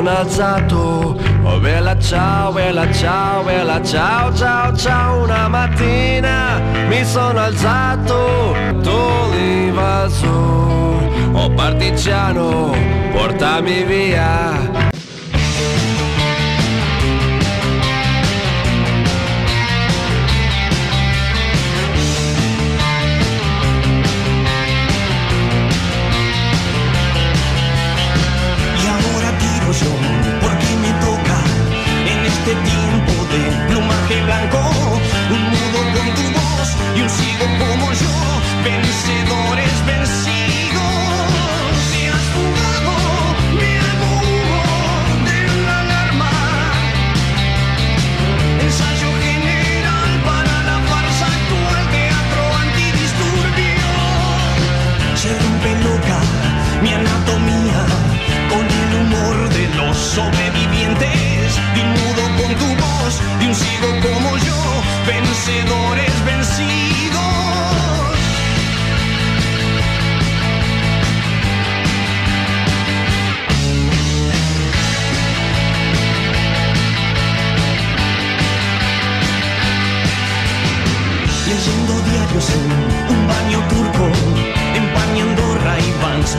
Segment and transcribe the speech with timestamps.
[0.00, 1.18] sono alzato.
[1.42, 5.24] Oh bella ciao, bella ciao, bella ciao, ciao, ciao.
[5.24, 12.74] Una mattina mi sono alzato Tu l'invasore, oh partigiano,
[13.12, 14.79] portami via.
[60.20, 64.60] sobrevivientes de un nudo con tu voz, de un ciego como yo,
[65.06, 67.20] vencedores vencidos.
[81.48, 82.64] Leyendo diarios en
[83.14, 84.04] un baño turco,
[84.80, 85.59] empañando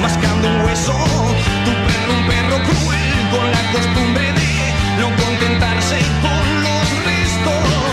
[0.02, 6.64] Mascando un hueso, tu perro un perro cruel con la costumbre de no contentarse con
[6.64, 7.91] los restos.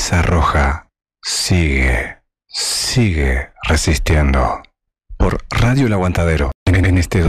[0.00, 0.88] camisa roja
[1.22, 2.16] sigue,
[2.48, 4.62] sigue resistiendo.
[5.18, 7.22] Por Radio El Aguantadero, en este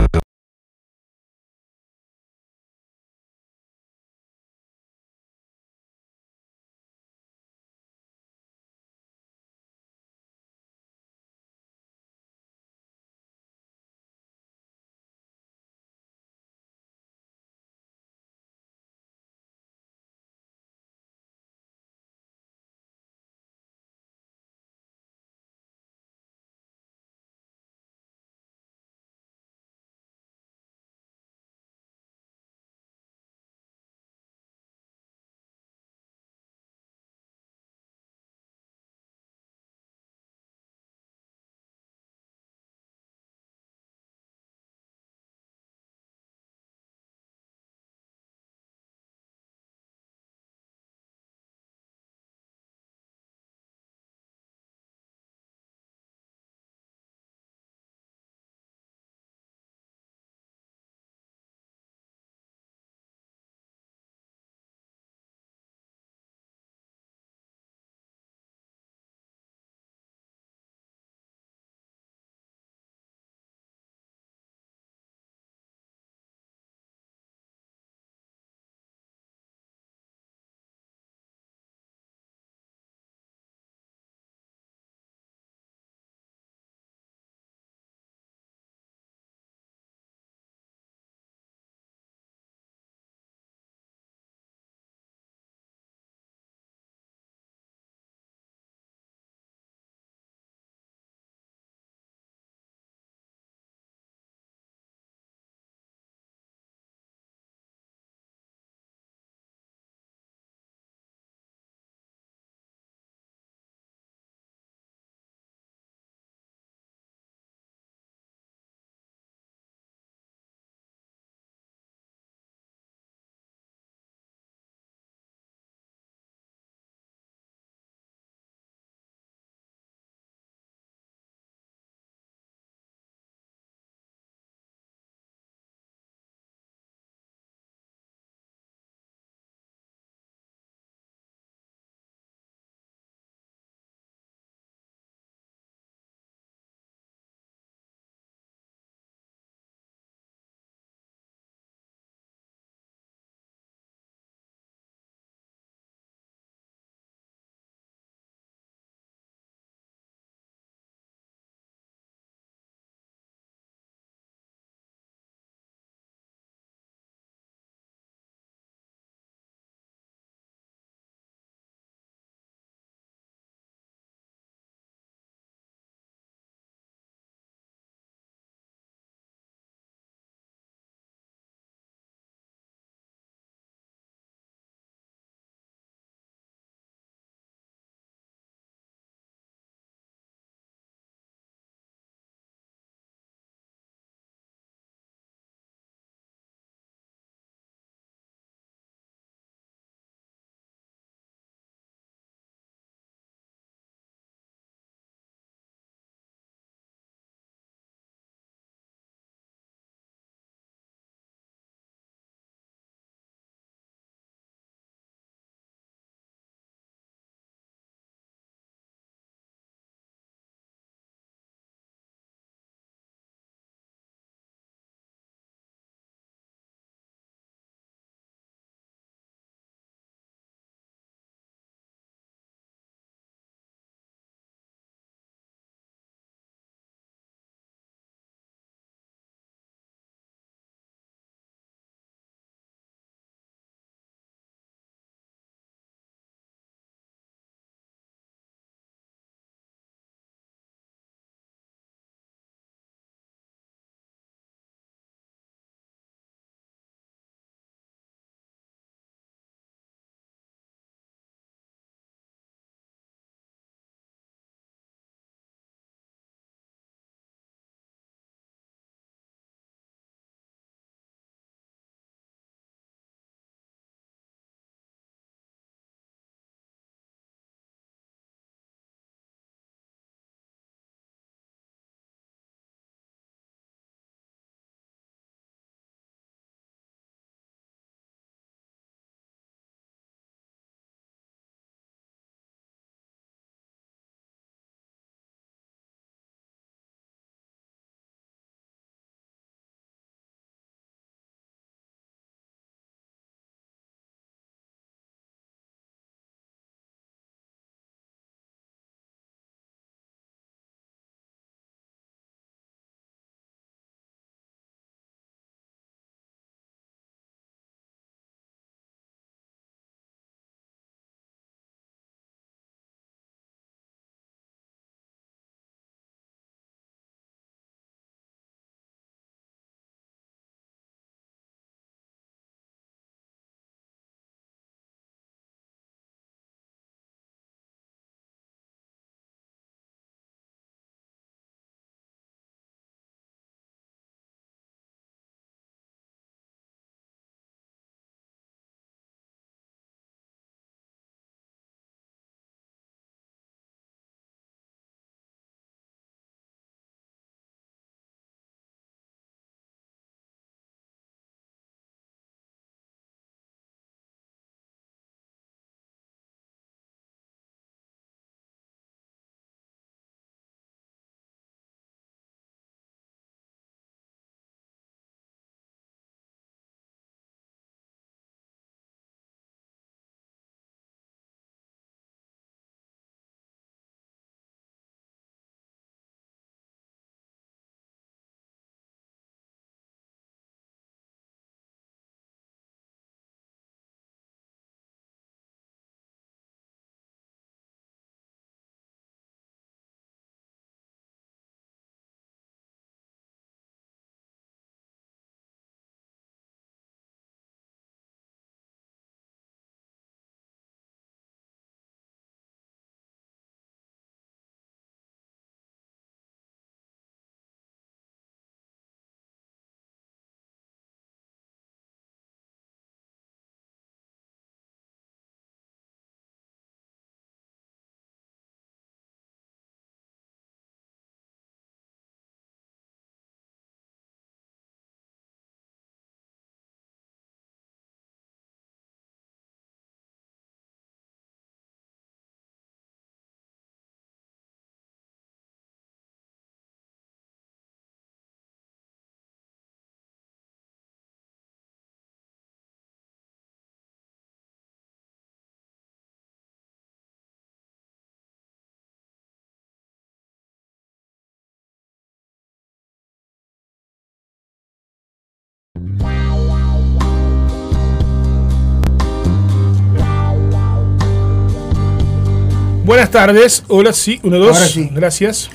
[472.92, 473.64] Buenas tardes.
[473.68, 474.54] Hola, sí, uno, dos.
[474.54, 474.90] Ahora sí.
[474.92, 475.50] Gracias.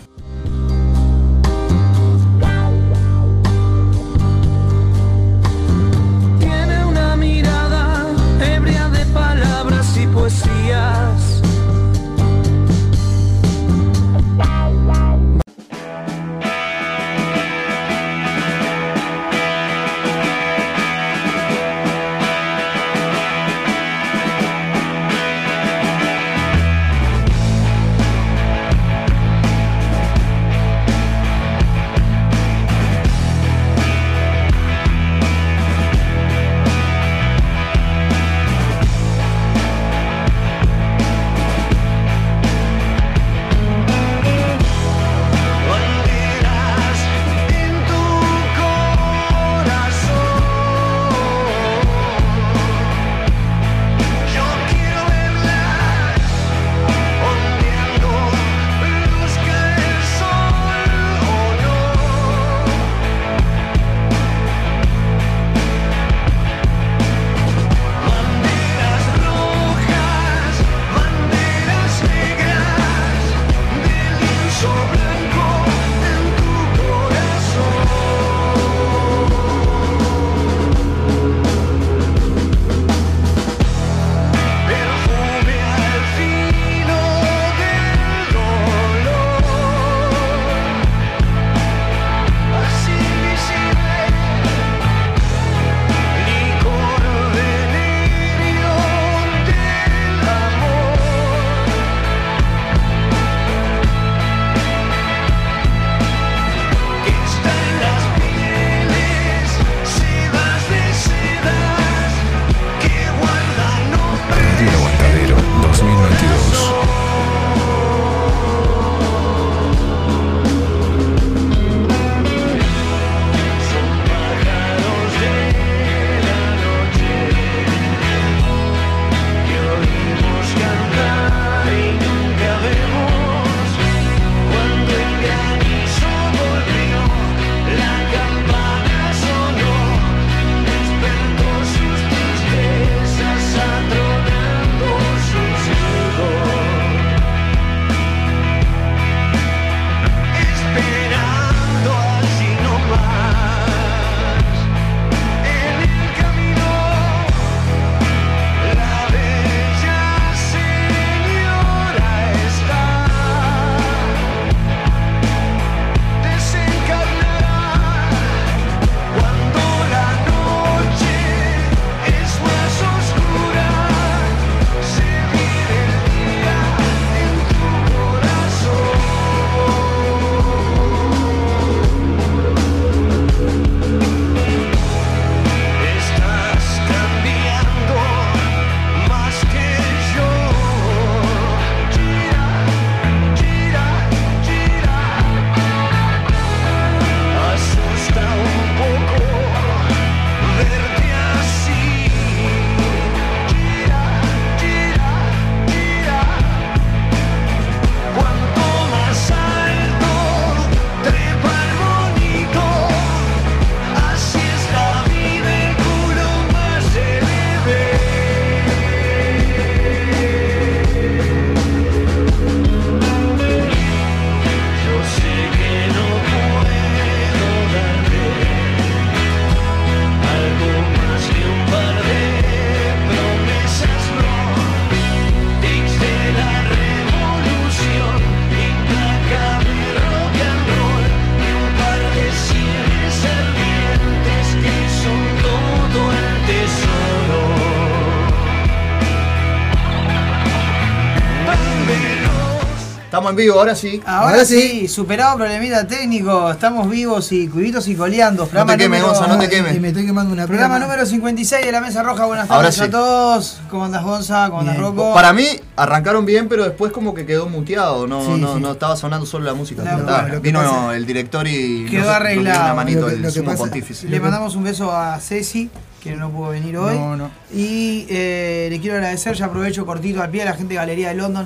[253.27, 254.01] Estamos en vivo, ahora sí.
[254.05, 258.47] Ahora, sí, superado problemita técnico, estamos vivos y cubitos y coleando.
[258.53, 259.75] No te quemes, Gonza, no te quemes.
[259.75, 262.25] Y me estoy quemando una Programa número 56 de la Mesa Roja.
[262.25, 262.83] Buenas tardes sí.
[262.83, 263.59] a todos.
[263.69, 264.45] ¿Cómo andas, Gonza?
[264.47, 264.87] ¿Cómo andas, Bien.
[264.87, 265.13] Rocco?
[265.13, 268.61] Para mí arrancaron bien, pero después como que quedó muteado, no, Sí, no, sí.
[268.61, 269.83] no estaba sonando solo la música.
[269.83, 272.63] Lo vino pasa- el director y Quedó nos- nos dio arreglado.
[272.63, 274.07] una manito Lo que- el lo que sumo pasa- pontífice.
[274.07, 275.69] Le mandamos un beso a Ceci,
[276.01, 276.95] que no pudo venir hoy.
[276.97, 277.29] No, no.
[277.53, 281.09] Y eh, le quiero agradecer, ya aprovecho cortito al pie a la gente de Galería
[281.09, 281.45] de London.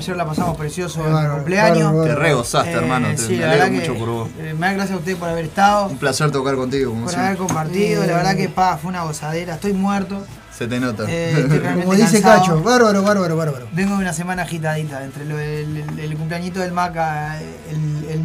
[0.00, 2.04] Ayer la pasamos precioso en el cumpleaños.
[2.06, 3.08] Te re gozaste, Eh, hermano.
[3.08, 4.28] Te, sí, me la alegro verdad mucho por vos.
[4.38, 7.10] eh, me da gracias a usted por haber estado, Un placer tocar contigo, como por
[7.10, 7.26] siempre.
[7.26, 8.06] haber compartido.
[8.06, 9.56] La verdad que pa, fue una gozadera.
[9.56, 10.24] Estoy muerto.
[10.56, 11.04] Se te nota.
[11.06, 12.40] Eh, Como dice cansado.
[12.40, 13.68] Cacho, bárbaro, bárbaro, bárbaro.
[13.72, 17.38] Vengo de una semana agitadita, entre lo- el, el- el cumpleañito del Maca,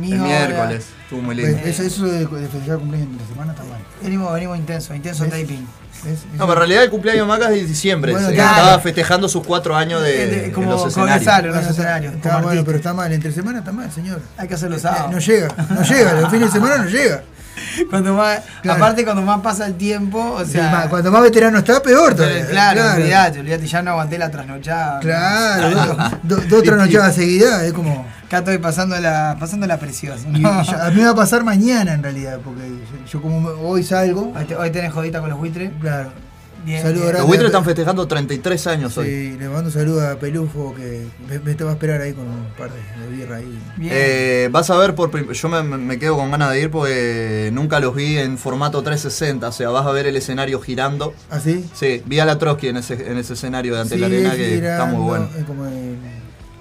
[0.07, 0.25] el, el mío.
[0.27, 0.47] el ahora.
[0.47, 0.85] miércoles.
[1.03, 1.57] Estuvo muy lindo.
[1.61, 3.79] Pues, eso, eso de, de festejar cumpleaños entre semana está mal.
[4.01, 5.31] Venimos, venimos intenso, intenso ¿Ves?
[5.31, 5.67] taping.
[6.03, 6.19] ¿Ves?
[6.33, 8.11] No, pero en realidad el cumpleaños de Maca es de diciembre.
[8.11, 8.57] Bueno, claro.
[8.57, 11.27] Estaba festejando sus cuatro años de, Eh, de- en como- los como escenarios.
[11.27, 13.11] En los está- escenarios, está como bueno, pero está mal.
[13.13, 14.21] Entre semana está mal, señor.
[14.37, 15.09] Hay que hacerlo Eh, sábado.
[15.11, 16.13] no llega, no llega.
[16.21, 17.23] Los fines de semana no llega.
[17.89, 18.77] Cuando más, Claro.
[18.83, 20.71] Aparte, cuando más pasa el tiempo, o sea.
[20.71, 22.45] Más- cuando más veterano está, peor pero, todavía.
[22.47, 24.99] claro, olvídate, olvídate, ya no aguanté la trasnochada.
[24.99, 28.05] Claro, dos do, dos trasnochadas seguidas es como.
[28.25, 30.27] Acá estoy pasando la, pasando la preciosa.
[30.27, 32.63] a mí me va a pasar mañana en realidad, porque
[33.11, 34.33] yo, como hoy salgo.
[34.35, 35.71] Hoy, te- hoy tenés jodita con los buitres.
[35.79, 36.09] Claro.
[36.65, 36.81] Bien.
[36.81, 37.03] Saludo bien.
[37.07, 37.19] grande.
[37.19, 39.05] Los buitres están festejando 33 años hoy.
[39.07, 42.13] Sí, le mando un saludo a Pelufo que me, me te va a esperar ahí
[42.13, 43.59] con un par de, de birra ahí.
[43.77, 43.93] Bien.
[43.95, 47.79] Eh, vas a ver, por yo me, me quedo con ganas de ir porque nunca
[47.79, 51.13] los vi en formato 360, o sea, vas a ver el escenario girando.
[51.29, 51.65] ¿Ah, sí?
[51.73, 54.55] Sí, vi a la Trotsky en ese, en ese escenario de ante la arena que
[54.57, 55.29] está muy bueno.
[55.37, 55.95] es como el-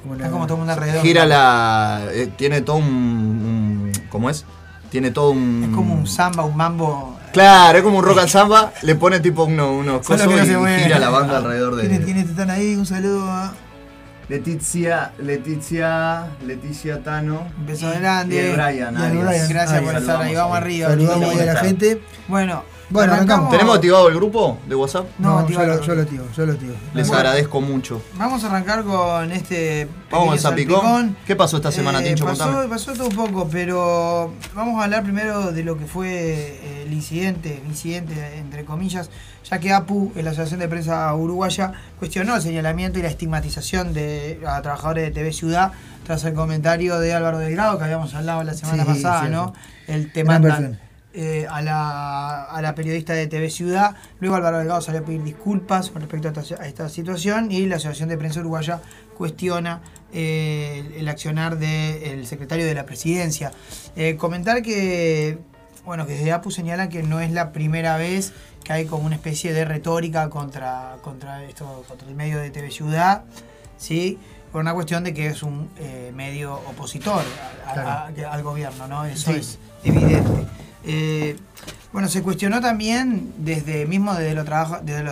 [0.03, 1.03] como la- Está como todo el mundo alrededor.
[1.03, 2.03] Gira la.
[2.13, 4.45] eh, tiene todo un, un- ¿Cómo es?
[4.91, 5.65] Tiene todo un.
[5.71, 7.19] Es como un samba, un mambo.
[7.35, 10.57] Claro, es como un rock and samba, le pone tipo uno- unos cosas y se
[10.57, 10.85] mueve.
[10.85, 11.83] gira la banda alrededor de.
[11.89, 12.75] ¿Quiénes, quiénes están ahí?
[12.77, 13.53] Un saludo a.
[14.29, 17.47] Leticia, Leticia, Leticia Tano.
[17.59, 18.37] Un beso grande.
[18.37, 19.27] Y el Brian, Y el Arias.
[19.27, 19.49] Brian.
[19.51, 20.35] Gracias Ay, por estar ahí.
[20.35, 20.89] Vamos arriba.
[20.89, 22.01] Saludamos a la gente.
[22.29, 23.51] Bueno, Bueno, arrancamos.
[23.51, 25.07] ¿Tenemos activado el grupo de WhatsApp?
[25.19, 26.73] No, No, yo, lo, yo lo tío, yo lo tío.
[26.95, 27.19] Les Bueno.
[27.21, 28.03] agradezco mucho.
[28.17, 29.89] Vamos a arrancar con este.
[30.11, 30.81] Vamos salpicón.
[30.83, 31.17] salpicón.
[31.27, 32.27] ¿Qué pasó esta semana, Eh, Tincho?
[32.27, 36.83] pasó, pasó todo un poco, pero vamos a hablar primero de lo que fue eh,
[36.87, 39.09] el incidente, el incidente entre comillas,
[39.51, 44.41] ya que APU, la Asociación de Prensa Uruguaya, cuestionó el señalamiento y la estigmatización de
[44.47, 45.73] a trabajadores de TV Ciudad
[46.05, 49.29] tras el comentario de Álvaro Delgado que habíamos hablado la semana Sí, pasada.
[49.29, 49.55] ¿no?
[49.87, 50.84] El te Gran mandan versión.
[51.15, 53.95] Eh, a, la, a la periodista de TV Ciudad.
[54.21, 57.67] Luego Álvaro Delgado salió a pedir disculpas con respecto a esta, a esta situación y
[57.67, 58.81] la Asociación de Prensa Uruguaya
[59.17, 59.81] cuestiona
[60.13, 63.53] eh, el, el accionar del secretario de la presidencia.
[63.97, 65.39] Eh, comentar que,
[65.85, 68.33] bueno, que desde APU señalan que no es la primera vez
[68.65, 72.71] que hay como una especie de retórica contra, contra, esto, contra el medio de TV
[72.71, 73.25] Ciudad,
[73.77, 74.19] ¿sí?
[74.51, 75.69] por una cuestión de que es un
[76.15, 77.23] medio opositor
[77.67, 79.05] a- al gobierno, ¿no?
[79.05, 79.39] Eso Sí.
[79.41, 80.47] es evidente.
[80.87, 81.37] Eh,
[81.93, 84.45] bueno, se cuestionó también desde mismo desde los,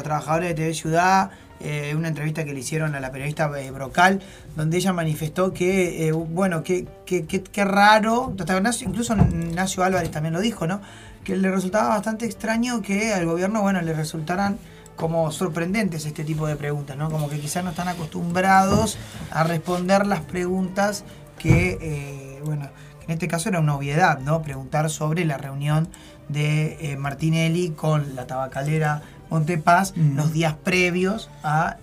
[0.02, 1.30] trabajadores de TV Ciudad,
[1.60, 4.20] eh, una entrevista que le hicieron a la periodista eh, Brocal,
[4.56, 8.34] donde ella manifestó que, bueno, que, que, que- que raro,
[8.82, 10.80] incluso Ignacio Álvarez también lo dijo, ¿no?
[11.22, 14.58] Que le resultaba bastante extraño que al gobierno, bueno, le resultaran
[14.96, 17.10] como sorprendentes este tipo de preguntas, ¿no?
[17.10, 18.98] Como que quizás no están acostumbrados
[19.30, 21.04] a responder las preguntas
[21.38, 22.68] que, bueno,
[23.12, 24.42] en este caso era una obviedad, ¿no?
[24.42, 25.88] Preguntar sobre la reunión
[26.28, 30.16] de eh, Martinelli con la tabacalera Montepaz Mm.
[30.16, 31.76] los días previos a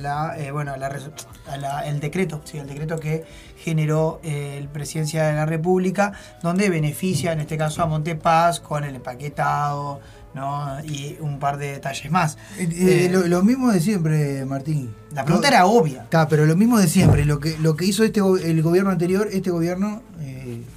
[0.00, 1.10] la, eh, bueno, a la resu-
[1.50, 3.24] a la- el decreto, sí, el decreto que
[3.58, 8.84] generó eh, el Presidencia de la República, donde beneficia en este caso a Montepaz con
[8.84, 10.00] el empaquetado,
[10.34, 10.78] ¿no?
[10.84, 12.38] y un par de detalles más.
[12.58, 14.94] Eh, eh, Eh, lo, lo mismo de siempre, Martín.
[15.12, 16.02] la pregunta Lo- era obvia.
[16.04, 17.24] Está, pero lo mismo de siempre.
[17.24, 20.31] Lo que, lo que hizo este el gobierno anterior, este gobierno eh,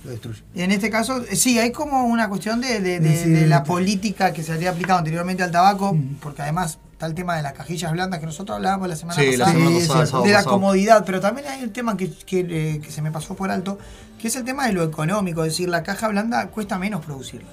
[0.05, 0.41] lo destruye.
[0.55, 3.59] En este caso, eh, sí, hay como una cuestión de, de- de- Sí, de la
[3.59, 3.63] sí.
[3.67, 6.15] política que se había aplicado anteriormente al tabaco, Mm.
[6.21, 9.35] porque además está el tema de las cajillas blandas que nosotros hablábamos la semana Sí,
[9.35, 9.51] la pasada.
[9.59, 10.55] semana Sí, pasada, de la pasado.
[10.55, 13.77] comodidad, pero también hay un tema que, que, eh, que se me pasó por alto,
[14.21, 17.49] que es el tema de lo económico, es decir, la caja blanda cuesta menos producirla.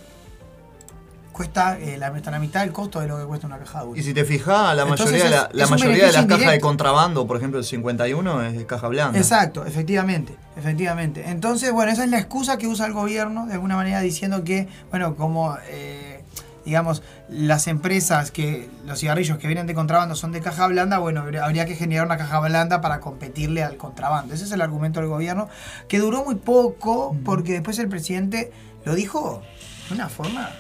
[1.33, 4.01] Cuesta eh, la, hasta la mitad del costo de lo que cuesta una caja dulce.
[4.01, 7.27] Y si te fijas, la Entonces mayoría, de la, mayoría de las cajas de contrabando,
[7.27, 9.19] por ejemplo el 51, es de caja blanda.
[9.19, 11.25] Exacto, efectivamente, efectivamente.
[11.29, 14.69] Entonces, bueno, esa es la excusa que usa el gobierno, de alguna manera diciendo que,
[14.91, 16.23] bueno, como, eh,
[16.65, 21.25] digamos, las empresas que, los cigarrillos que vienen de contrabando son de caja blanda, bueno,
[21.43, 24.35] habría que generar una caja blanda para competirle al contrabando.
[24.35, 25.49] Ese es el argumento del gobierno,
[25.89, 28.53] que duró muy poco, porque después el presidente
[28.85, 29.43] lo dijo
[29.89, 30.51] de una forma...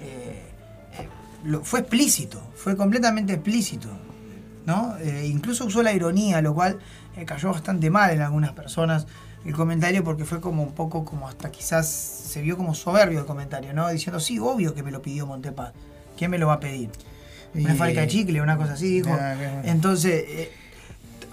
[0.00, 0.42] eh,
[0.98, 1.08] eh,
[1.44, 3.88] lo- fue explícito, fue completamente explícito.
[4.66, 4.96] ¿no?
[4.96, 6.78] Eh, incluso usó la ironía, lo cual
[7.16, 9.06] eh, cayó bastante mal en algunas personas
[9.44, 13.26] el comentario porque fue como un poco como hasta quizás se vio como soberbio el
[13.26, 13.86] comentario, ¿no?
[13.90, 15.74] Diciendo, sí, obvio que me lo pidió Montepaz.
[16.16, 16.88] ¿Quién me lo va a pedir?
[17.54, 19.10] Una Y- de chicle, una cosa así, dijo.
[19.64, 20.24] Entonces,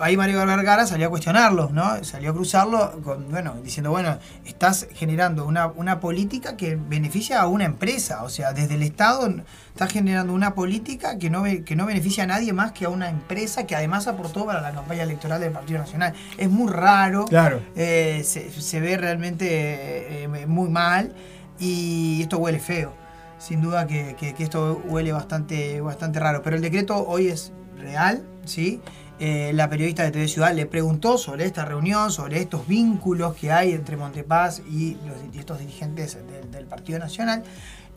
[0.01, 2.03] ahí Mario Vergara salió a cuestionarlo, ¿no?
[2.03, 7.47] Salió a cruzarlo, con, bueno, diciendo, bueno, estás generando una, una política que beneficia a
[7.47, 9.29] una empresa, o sea, desde el Estado
[9.69, 13.09] estás generando una política que no, que no beneficia a nadie más que a una
[13.09, 16.13] empresa que además aportó para la campaña electoral del Partido Nacional.
[16.37, 17.61] Es muy raro, Claro.
[17.75, 21.13] eh, se, se ve realmente eh, eh, muy mal
[21.59, 22.93] y esto huele feo.
[23.37, 26.43] sin duda que, que- que esto huele bastante, bastante raro.
[26.43, 28.81] Pero el decreto hoy es real, ¿sí?
[29.23, 33.51] Eh, la periodista de TV Ciudad le preguntó sobre esta reunión, sobre estos vínculos que
[33.51, 37.43] hay entre Montepaz y, los, y estos dirigentes del, del Partido Nacional.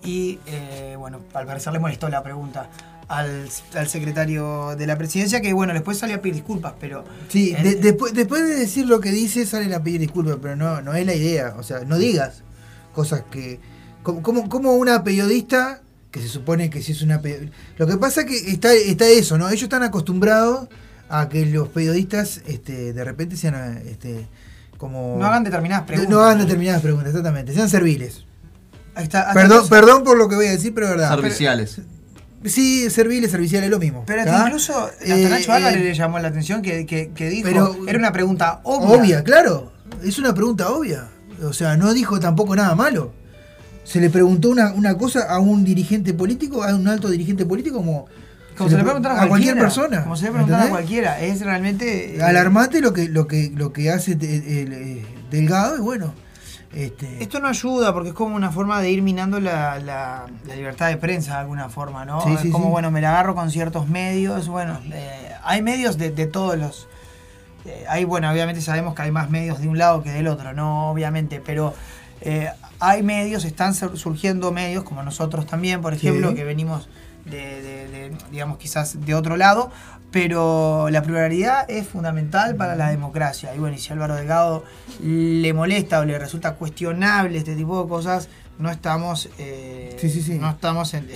[0.05, 2.69] Y eh, bueno, al parecer le molestó la pregunta
[3.09, 7.05] al, al secretario de la presidencia, que bueno, después salió a pedir disculpas, pero.
[7.29, 10.83] Sí, de- después, después de decir lo que dice, salen a pedir disculpas, pero no,
[10.83, 11.55] no es la idea.
[11.59, 12.43] O sea, no digas
[12.93, 13.61] cosas que.
[14.03, 17.57] Como, como, como una periodista, que se supone que sí es una periodista.
[17.79, 19.49] Lo que pasa que está, está eso, ¿no?
[19.49, 20.69] Ellos están acostumbrados
[21.21, 24.27] a que los periodistas este, de repente sean este,
[24.79, 25.17] como.
[25.19, 26.11] no hagan determinadas preguntas.
[26.11, 27.53] no hagan determinadas preguntas, exactamente.
[27.55, 28.25] Sean serviles.
[28.95, 31.15] Ahí está, hasta Perdón, incluso- perdón por lo que voy a decir, pero es verdad.
[31.15, 31.81] Serviciales.
[32.45, 34.05] Sí, serviles, serviciales, es lo mismo.
[34.07, 37.49] Pero incluso hasta Eh, Nacho Álvarez eh, le llamó la atención que, que- que dijo,
[37.49, 38.89] Pero- era una pregunta obvia.
[39.01, 39.73] Obvia, claro.
[40.03, 41.09] Es una pregunta obvia.
[41.43, 43.13] O sea, no dijo tampoco nada malo.
[43.83, 47.77] Se le preguntó una, una cosa a un dirigente político, a un alto dirigente político,
[47.79, 48.07] como.
[48.57, 50.03] Como se le preguntaron a, cualquier persona.
[50.03, 50.85] Como se le preguntaron a ¿entendés?
[50.87, 51.21] cualquiera.
[51.21, 52.17] Es realmente.
[52.17, 54.23] eh, Alarmante lo que, lo que, lo que hace el,
[54.73, 56.15] eh, Delgado y bueno.
[56.73, 60.57] Este, Esto no ayuda porque es como una forma de ir minando la, la- la
[60.57, 62.21] libertad de prensa de alguna forma, ¿no?
[62.23, 62.71] Sí, Es sí, como, sí.
[62.73, 64.49] bueno, me la agarro con ciertos medios.
[64.49, 66.89] Bueno, eh, hay medios de, de todos los.
[67.65, 70.53] eh, hay, bueno, obviamente sabemos que hay más medios de un lado que del otro,
[70.53, 70.91] ¿no?
[70.91, 71.75] Obviamente, pero
[72.23, 76.89] eh, hay medios, están sur- surgiendo medios, como nosotros también, por ejemplo, que venimos
[77.25, 79.71] de, digamos, quizás de otro lado,
[80.11, 83.55] pero la pluralidad es fundamental para la democracia.
[83.55, 84.65] Y bueno, y si Álvaro Delgado
[85.01, 90.23] le molesta o le resulta cuestionable este tipo de cosas, no estamos, eh, Sí, sí,
[90.23, 90.39] sí.
[90.39, 91.09] no estamos en-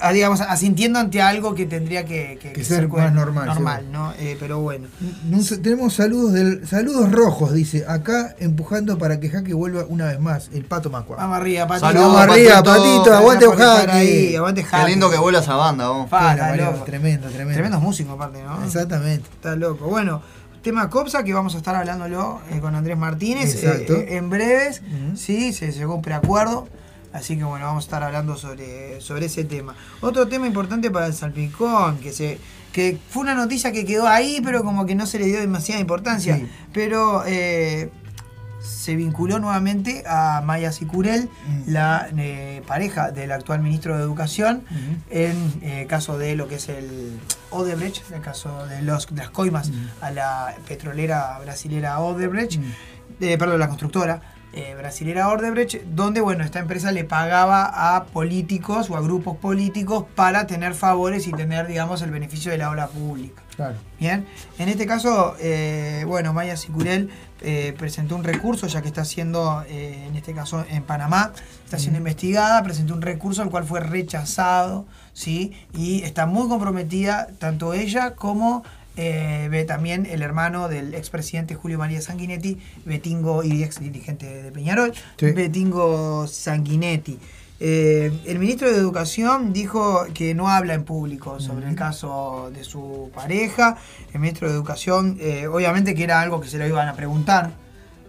[0.00, 3.46] a- digamos, asintiendo ante algo que tendría que, que- Que que ser cuen- más normal,
[3.46, 4.12] normal ¿no?
[4.18, 4.88] Eh, pero bueno.
[5.28, 10.18] no tenemos saludos del saludos rojos, dice, acá empujando para que Jaque vuelva una vez
[10.18, 11.16] más, el pato Macua.
[11.16, 11.86] Vamos arriba, Patito.
[11.86, 13.14] Saludos, Vamos arriba, Patito.
[13.14, 14.36] aguante Jaque.
[14.36, 14.90] aguante Qué Jaque.
[14.90, 16.08] lindo que vuela esa banda, vos.
[16.10, 16.84] Fa, Bueno, está Mario, loco.
[16.84, 17.52] tremendo, tremendo.
[17.54, 18.64] Tremendos músicos aparte, ¿no?
[18.64, 19.28] Exactamente.
[19.32, 19.86] Está loco.
[19.86, 20.22] Bueno,
[20.64, 24.82] tema COPSA que vamos a estar hablándolo eh, con Andrés Martínez eh, en breves.
[25.14, 26.66] Sí, se llegó un preacuerdo.
[27.12, 29.76] Así que bueno, vamos a estar hablando sobre, sobre ese tema.
[30.00, 32.38] Otro tema importante para el salpicón, que se
[32.72, 35.80] que fue una noticia que quedó ahí, pero como que no se le dio demasiada
[35.80, 36.38] importancia.
[36.38, 36.48] Sí.
[36.72, 37.90] Pero eh,
[38.64, 41.62] se vinculó nuevamente a Maya Sicurel, Mm.
[41.72, 44.96] la eh, pareja del actual ministro de Educación, Ujú.
[45.10, 47.18] en eh, caso de lo que es el
[47.50, 52.72] Odebrecht, el caso de, los, de las coimas a la petrolera brasilera Odebrecht, Mm.
[53.20, 54.22] eh, perdón, la constructora
[54.78, 60.46] brasilera Odebrecht, donde bueno, esta empresa le pagaba a políticos o a grupos políticos para
[60.46, 63.42] tener favores y tener, digamos, el beneficio de la obra pública.
[63.56, 63.74] Claro.
[63.98, 64.24] Bien,
[64.60, 65.34] en este caso,
[66.06, 67.10] bueno, Maya Sicurel
[67.44, 71.32] eh, presentó un recurso, ya que está siendo, eh, en este caso en Panamá,
[71.64, 75.52] está siendo investigada, presentó un recurso al cual fue rechazado, ¿sí?
[75.74, 78.64] Y está muy comprometida, tanto ella como
[78.96, 84.52] eh, ve también el hermano del expresidente Julio María Sanguinetti, Betingo, y ex dirigente de
[84.52, 85.32] Peñarol, Sí.
[85.32, 87.18] Betingo Sanguinetti.
[87.66, 92.62] Eh, el ministro de Educación dijo que no habla en público sobre el caso de
[92.62, 93.78] su pareja.
[94.12, 97.52] El ministro de Educación, eh, obviamente que era algo que se lo iban a preguntar,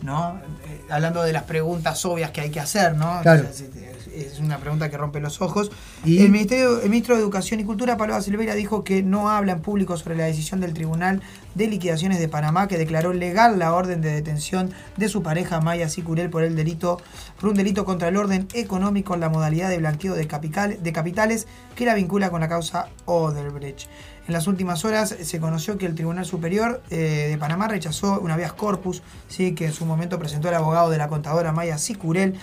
[0.02, 0.42] ¿no?
[0.68, 3.22] Eh, hablando de las preguntas obvias que hay que hacer, ¿no?
[3.22, 3.40] Claro.
[3.40, 3.70] Entonces,
[4.16, 5.72] es una pregunta que rompe los ojos.
[6.04, 6.20] ¿Y?
[6.20, 9.62] El, ministerio, el ministro de Educación y Cultura, Pablo Silveira, dijo que no habla en
[9.62, 11.22] público sobre la decisión del Tribunal
[11.56, 15.90] de Liquidaciones de Panamá, que declaró legal la orden de detención de su pareja Maya
[15.90, 17.02] Sicurel por el delito,
[17.40, 20.94] por un delito contra el orden económico en la modalidad de blanqueo de, capital- de
[20.94, 23.88] capitales que la vincula con la causa Odebrecht.
[24.28, 28.34] En las últimas horas se conoció que el Tribunal Superior eh, de Panamá rechazó una
[28.34, 29.54] habeas corpus, ¿sí?
[29.54, 32.34] que en su momento presentó el abogado de la contadora Maya Sicurel,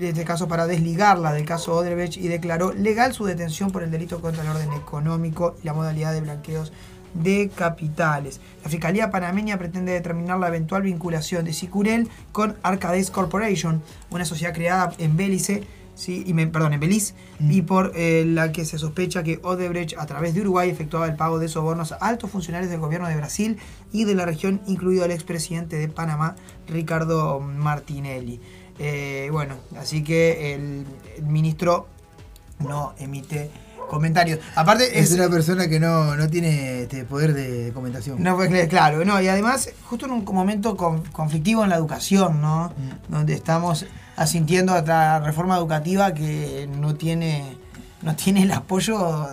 [0.00, 3.90] en este caso para desligarla del caso Odebrecht y declaró legal su detención por el
[3.90, 6.72] delito contra el orden económico y la modalidad de blanqueos
[7.14, 8.40] de capitales.
[8.62, 14.54] La Fiscalía panameña pretende determinar la eventual vinculación de Sicurel con Arcades Corporation, una sociedad
[14.54, 15.64] creada en Belice,
[15.96, 16.22] ¿sí?
[16.24, 20.06] y me- perdón, en Belice, y por eh, la que se sospecha que Odebrecht a
[20.06, 23.58] través de Uruguay efectuaba el pago de sobornos a altos funcionarios del gobierno de Brasil
[23.92, 26.36] y de la región, incluido el expresidente de Panamá,
[26.68, 28.40] Ricardo Martinelli.
[28.82, 30.86] Eh, bueno, así que el,
[31.18, 31.86] el ministro
[32.60, 33.50] no emite
[33.90, 34.38] comentarios.
[34.54, 38.22] Aparte, Es una persona que no, no tiene este poder de comentación.
[38.22, 42.40] no, pues, claro, no, y además, justo en un momento con- conflictivo en la educación,
[42.40, 42.72] ¿no?
[43.08, 43.84] Donde estamos
[44.16, 47.56] asintiendo a otra reforma educativa que no tiene,
[48.02, 49.26] no tiene el apoyo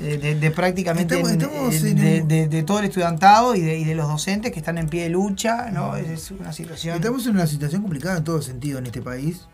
[0.00, 3.84] de, de- prácticamente Estamos- estamos de, un- de- de todo el estudiantado y de, y
[3.84, 5.96] de los docentes que están en pie de lucha, ¿no?
[5.96, 6.96] Es una situación.
[6.96, 9.46] Estamos en una situación complicada en todo sentido en este país.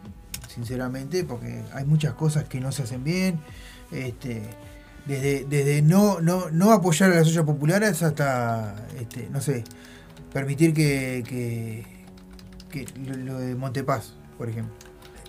[0.54, 3.40] sinceramente, porque hay muchas cosas que no se hacen bien.
[3.90, 4.40] Este,
[5.07, 9.64] desde, desde no, no, no apoyar a las ollas populares hasta, este, no sé,
[10.33, 11.85] permitir que, que,
[12.70, 14.74] que lo, lo de Montepaz, por ejemplo.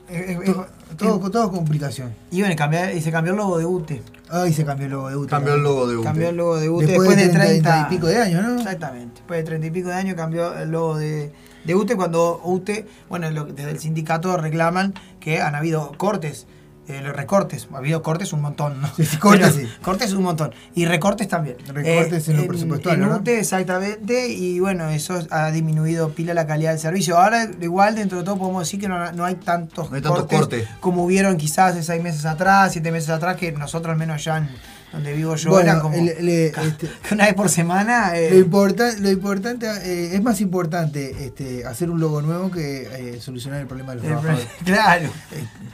[0.09, 2.13] Eh, eh, To- eh, todo, todo complicación.
[2.31, 4.01] y bueno, y, cambió- y se cambió el logo de UTE.
[4.29, 5.29] Ay, se cambió el logo de UTE.
[5.29, 6.03] Cambió el logo de UTE.
[6.03, 8.55] Cambió el logo de UTE Después, de 30, treinta y pico de años, ¿no?
[8.57, 9.13] Exactamente.
[9.15, 11.31] Después de treinta y pico de años cambió el logo de,
[11.63, 16.45] de UTE cuando UTE, bueno, lo- desde el sindicato reclaman que han habido cortes,
[16.87, 17.67] eh, los recortes.
[17.73, 18.87] Ha habido cortes un montón, ¿no?
[18.95, 19.67] Sí, sí, cortes sí.
[19.81, 20.53] Cortes un montón.
[20.75, 21.57] Y recortes también.
[21.67, 24.27] Eh, Recortes en lo presupuestario, En exactamente.
[24.29, 27.17] Y bueno, eso ha disminuido pila la calidad del servicio.
[27.17, 30.25] Ahora, igual, dentro de todo, podemos decir que no, no hay tantos No hay tantos
[30.25, 30.67] cortes.
[30.79, 34.37] como hubieron quizás hace seis meses atrás, siete meses atrás, que nosotros al menos ya
[34.37, 34.49] en
[34.93, 38.15] donde vivo yo Bueno, era como el- le- ca- este- una vez por semana.
[38.17, 42.83] eh, Lo, importa- lo importante, eh, es más importante este, hacer un logo nuevo que
[43.15, 44.47] eh, solucionar el problema de los trabajadores.
[44.65, 45.09] claro.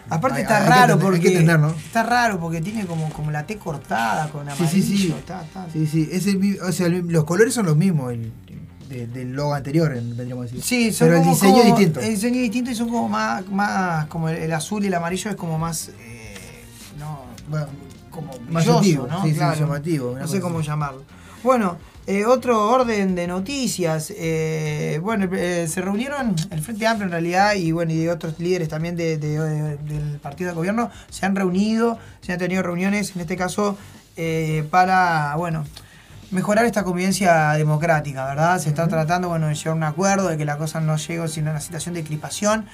[0.10, 1.70] Aparte hay- está hay que raro hay porque que entender, ¿no?
[1.70, 4.70] está raro porque tiene como, como la T cortada con Sí, amarillo.
[4.88, 5.16] sí, sí.
[5.18, 8.32] está- está- Sí, sí, es el, o sea, el- los colores son los mismos el-
[8.90, 10.64] de- del logo anterior, en- vendríamos a decir.
[10.64, 12.00] Sí, son pero el diseño como- es distinto.
[12.02, 15.30] El diseño es distinto y son como más, más como el, azul y el amarillo
[15.30, 16.34] es como más eh,
[17.00, 17.68] no, Bueno,
[18.12, 19.22] como brilloso, llamativo, ¿no?
[19.24, 19.60] sí, sí, Claro.
[19.60, 20.68] llamativo, una No sé cómo así.
[20.68, 21.04] llamarlo.
[21.44, 24.14] Bueno, eh, otro orden de noticias.
[24.16, 28.70] eh, bueno, eh, se reunieron el Frente Amplio en realidad y bueno y otros líderes
[28.70, 33.16] también de- de- de- del partido de gobierno se han reunido, se han tenido reuniones
[33.16, 33.78] en este caso
[34.18, 35.64] eh, para bueno
[36.32, 38.60] mejorar esta convivencia democrática, ¿verdad?
[38.60, 41.28] Se está tratando bueno de llegar a un acuerdo de que la cosa no llegue
[41.28, 42.66] sino a una situación de crispación.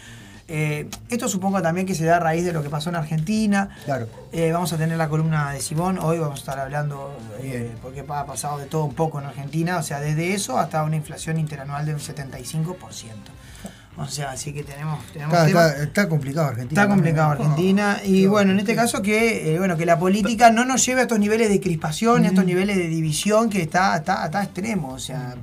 [0.50, 3.70] Eh, esto supongo también que se da a raíz de lo que pasó en Argentina.
[3.86, 4.08] Claro.
[4.32, 8.06] Eh, vamos a tener la columna de Simón, hoy vamos a estar hablando, eh, porque
[8.08, 11.38] ha pasado de todo un poco en Argentina, o sea, desde eso hasta una inflación
[11.38, 13.32] interanual de un 75%.
[14.00, 16.82] O sea, así que tenemos, tenemos Está, temas- está- está complicado Argentina.
[16.82, 17.32] Está complicado.
[17.32, 20.86] Argentina y Oh, bueno, en este caso que eh, bueno que la política no nos
[20.86, 24.44] lleve a estos niveles de crispación, a estos niveles de división que está, está, está
[24.44, 25.34] extremo, o sea,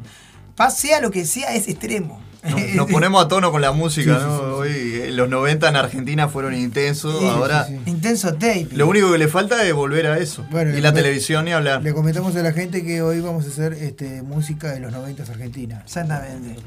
[0.71, 2.21] sea lo que sea es extremo.
[2.49, 4.39] Nos, nos ponemos a tono con la música, Sí, ¿no?
[4.39, 4.51] sí, sí.
[4.53, 7.91] Hoy eh, los 90 en Argentina fueron intensos, Sí, ahora sí, sí.
[7.91, 8.69] Intenso tape.
[8.73, 10.45] lo único que le falta es volver a eso.
[10.51, 11.83] Bueno, y la televisión ni hablar.
[11.83, 15.23] Le comentamos a la gente que hoy vamos a hacer este, música de los 90
[15.23, 15.83] argentina.
[15.85, 16.61] Exactamente.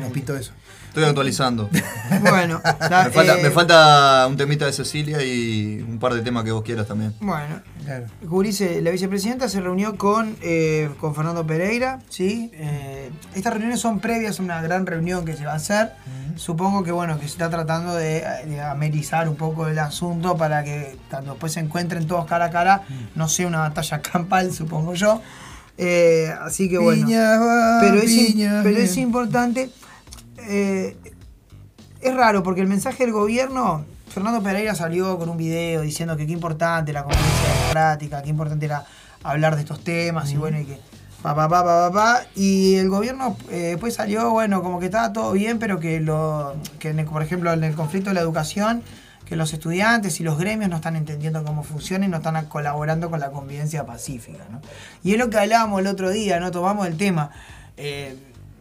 [0.00, 0.52] Nos pintó eso.
[0.88, 1.68] Estoy actualizando.
[2.20, 6.22] Bueno, la- me, falta, eh, me falta un temita de Cecilia y un par de
[6.22, 7.12] temas que vos quieras también.
[7.20, 8.06] Bueno, Claro.
[8.22, 12.50] Gurice, la vicepresidenta se reunió con, eh, con Fernando Pereira, ¿sí?
[12.54, 15.92] Eh, estas reuniones son previas a una gran reunión que se va a hacer.
[16.34, 20.62] Supongo que bueno, que se está tratando de, de amenizar un poco el asunto para
[20.64, 22.82] que cuando después se encuentren todos cara a cara,
[23.14, 25.22] no sea una batalla campal, supongo yo.
[25.78, 27.06] Eh, así que bueno.
[27.06, 29.70] Piña va, pero es, im- piña pero es importante.
[32.00, 33.84] es raro porque el mensaje del gobierno,
[34.16, 38.64] Fernando Pereira salió con un video diciendo que qué importante la convivencia democrática, qué importante
[38.64, 38.82] era
[39.22, 40.78] hablar de estos temas y bueno, y que
[41.22, 42.20] pa pa pa pa pa, pa.
[42.34, 46.56] y el gobierno eh, después salió, bueno, como que estaba todo bien, pero que lo
[46.78, 48.82] que en el- por ejemplo en el conflicto de la educación
[49.26, 53.10] que los estudiantes y los gremios no están entendiendo cómo funciona y no están colaborando
[53.10, 54.44] con la convivencia pacífica.
[54.50, 54.62] ¿no?
[55.04, 56.50] Y es lo que hablábamos el otro día, ¿no?
[56.52, 57.32] Tomamos el tema.
[57.76, 58.16] eh,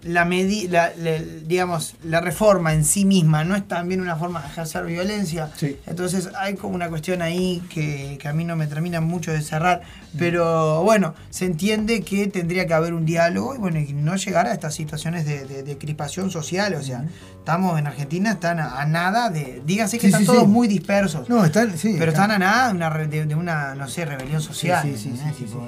[0.05, 4.41] la, medi la, la- digamos, la reforma en sí misma no es también una forma
[4.41, 5.49] de ejercer violencia.
[5.57, 5.77] Sí.
[5.87, 9.41] Entonces hay como una cuestión ahí que, que a mí no me termina mucho de
[9.41, 9.81] cerrar.
[10.17, 14.47] Pero bueno, se entiende que tendría que haber un diálogo y bueno, y no llegar
[14.47, 16.73] a estas situaciones de, de, de crispación social.
[16.75, 17.06] O sea,
[17.38, 19.62] estamos en Argentina, están a, a nada de.
[19.65, 20.47] Dígase que Sí, están sí, todos sí.
[20.47, 21.28] muy dispersos.
[21.30, 21.95] No, están, sí.
[21.99, 24.82] pero están a nada de una, de, de una no sé, rebelión social.
[24.84, 25.67] Sí, sí, sí, Tipo,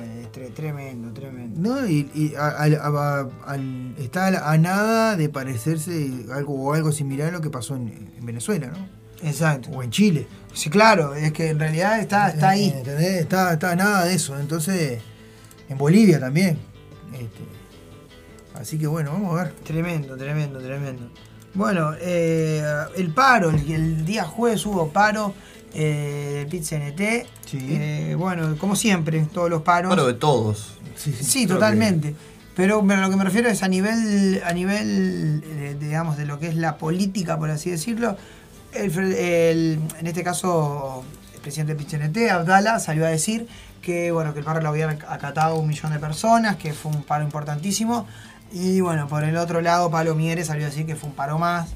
[0.55, 1.59] tremendo, tremendo.
[1.59, 3.57] No, y, y a- a-
[3.99, 8.25] está a nada de parecerse algo o algo similar a lo que pasó en, en
[8.25, 8.96] Venezuela, ¿no?
[9.23, 9.69] Exacto.
[9.71, 10.27] O en Chile.
[10.53, 12.69] Sí, claro, es que en realidad está, está ahí.
[12.69, 13.21] ¿Entendés?
[13.21, 14.39] Está, está nada de eso.
[14.39, 14.99] Entonces,
[15.69, 16.57] en Bolivia también.
[17.13, 17.43] Este,
[18.59, 19.53] así que bueno, vamos a ver.
[19.63, 21.09] Tremendo, tremendo, tremendo.
[21.53, 22.63] Bueno, eh,
[22.95, 25.33] el paro, el, el día jueves hubo paro
[25.73, 27.27] eh, del PIT-CNT.
[27.45, 27.57] Sí.
[27.69, 29.89] Eh, bueno, como siempre, todos los paros.
[29.89, 30.77] Bueno, de todos.
[30.95, 31.47] Sí, sí.
[31.47, 32.15] totalmente.
[32.55, 36.39] Pero bueno, lo que me refiero es a nivel, a nivel eh, digamos, de lo
[36.39, 38.17] que es la política, por así decirlo.
[38.73, 41.03] El, fre- el- en este caso,
[41.35, 43.47] el presidente PIT-CNT, Abdala, salió a decir
[43.81, 47.03] que, bueno, que el paro lo había acatado un millón de personas, que fue un
[47.03, 48.05] paro importantísimo.
[48.51, 51.37] Y bueno, por el otro lado, Pablo Mieres salió a decir que fue un paro
[51.39, 51.69] más.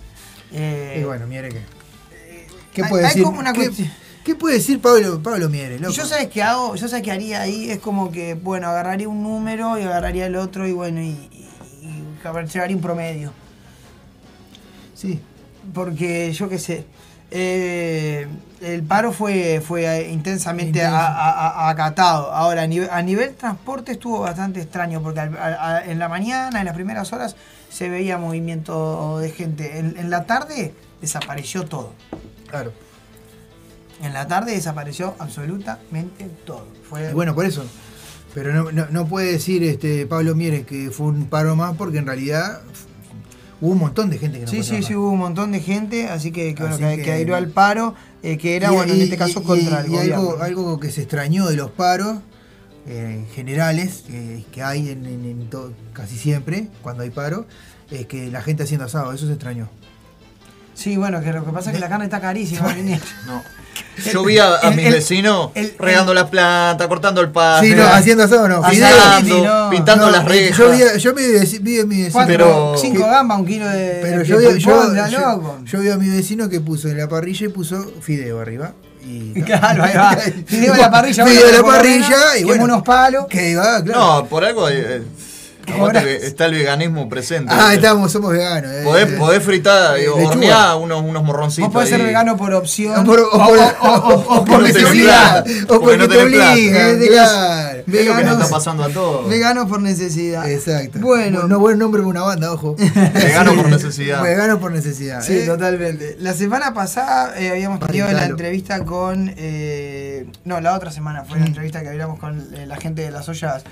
[0.52, 1.62] Eh, Y bueno, mire que.
[2.74, 3.24] ¿Qué hay- puede hay decir?
[3.24, 3.54] como una
[4.24, 5.80] ¿Qué, puede decir Pablo, Pablo Mieres?
[5.80, 5.94] Y loco?
[5.94, 9.24] yo sabes qué hago, yo sabes qué haría ahí, es como que, bueno, agarraría un
[9.24, 11.50] número y agarraría el otro y bueno, y, y,
[11.82, 13.34] y llevaría un promedio.
[14.94, 15.20] Sí.
[15.74, 16.86] Porque yo qué sé,
[17.30, 18.28] eh,
[18.62, 20.96] el paro fue, fue intensamente Intenso.
[20.98, 22.32] a- a- a- acatado.
[22.32, 26.74] Ahora, a nivel, a nivel transporte estuvo bastante extraño, porque en la mañana, en las
[26.76, 27.36] primeras horas,
[27.70, 29.80] se veía movimiento de gente.
[29.80, 31.94] En, en la tarde desapareció todo.
[32.50, 32.74] Claro.
[34.04, 36.68] En la tarde desapareció absolutamente todo.
[36.90, 37.64] Fue, Y bueno, por eso.
[38.34, 41.98] Pero no, no, no puede decir este Pablo Mieres que fue un paro más porque
[42.00, 42.62] en realidad
[43.62, 44.88] hubo un montón de gente que no Sí, sí, trabajar.
[44.90, 47.36] sí, hubo un montón de gente, así que, que, bueno, Así que, que- que adhirió
[47.36, 49.92] al paro, eh, que era, Y- bueno, en y- este caso y- contra y- el
[49.92, 50.44] y algo, gobierno.
[50.44, 52.18] algo que se extrañó de los paros
[52.88, 57.46] eh, generales que, que hay en, en- en to- casi siempre cuando hay paro
[57.92, 59.70] es que la gente haciendo asado, eso se extrañó.
[60.74, 62.62] Sí, bueno, que lo que pasa es que la carne está carísima.
[63.28, 63.44] No.
[64.12, 67.66] Yo vi a, a El- mis el- vecinos el- regando las plantas, cortando el pasto,
[67.66, 68.62] Sí, no, haciendo asado no.
[68.68, 69.70] pintando, no.
[69.70, 70.58] pintando No, las rejas.
[70.58, 71.24] Yo vi, yo vi,
[71.60, 72.24] vi- a mi vecino.
[72.26, 74.00] Pero- Cinco gambas, un kilo de.
[74.02, 77.08] Pero de yo, vi, yo, yo- yo vi a mi vecino que puso en la
[77.08, 78.74] parrilla y puso fideo arriba.
[79.06, 80.16] Y, Claro, ahí va.
[80.46, 82.64] Fideo en la parrilla, Fideo en la parrilla y bueno.
[82.66, 83.26] unos palos.
[83.30, 84.00] Que iba, claro.
[84.00, 85.02] No, por algo eh,
[85.80, 87.52] Ahora- está el veganismo presente.
[87.56, 88.72] ah, estamos, somos veganos.
[88.72, 88.82] eh.
[88.84, 91.68] Podés, podés fritar, Eh, hornear unos, unos morroncitos.
[91.70, 93.00] Vos podés ser vegano por opción.
[93.00, 93.38] O por, o o-
[93.82, 95.40] o- o porque por necesidad.
[95.40, 96.58] O porque porque no te obligan.
[96.58, 99.30] Es lo que nos está pasando a todos.
[99.30, 100.50] Vegano por necesidad.
[100.50, 101.00] Exacto.
[101.00, 101.48] Bueno.
[101.48, 102.76] No buen nombre para una banda, ojo.
[103.14, 104.24] Vegano por necesidad.
[104.24, 105.22] Vegano por necesidad.
[105.22, 105.46] Sí, ¿eh?
[105.46, 106.16] totalmente.
[106.20, 109.34] La semana pasada eh, habíamos tenido la entrevista con.
[109.38, 113.12] eh, no, la otra semana fue la entrevista que habíamos con eh, la gente de
[113.12, 113.64] las ollas,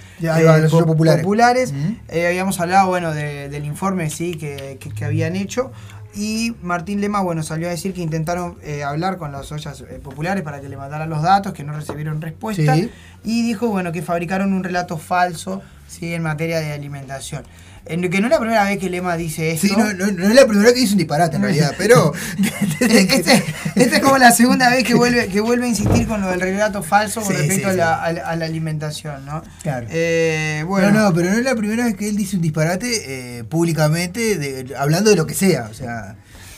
[1.25, 1.73] populares.
[2.09, 5.71] Eh, habíamos hablado, bueno, de- del informe sí que, que- que habían hecho.
[6.15, 9.99] Y Martín Lema, bueno, salió a decir que intentaron eh, hablar con las ollas eh,
[10.03, 12.73] populares para que le mandaran los datos, que no recibieron respuesta.
[12.75, 12.89] Sí.
[13.23, 17.43] Y dijo, bueno, que fabricaron un relato falso, sí, en materia de alimentación.
[17.85, 19.67] En que no es la primera vez que Lema dice esto.
[19.67, 22.13] Sí, no, no, no es la primera vez que dice un disparate en realidad, pero.
[22.79, 23.43] Este,
[23.75, 26.39] este es como la segunda vez que vuelve, que vuelve a insistir con lo del
[26.41, 29.43] relato falso con Sí, respecto sí, a, la, a alimentación, ¿no?
[29.63, 29.87] Claro.
[29.89, 33.39] Eh, bueno, No, no, pero no es la primera vez que él dice un disparate
[33.39, 35.67] eh, públicamente, de- hablando de lo que sea.
[35.69, 36.15] O sea,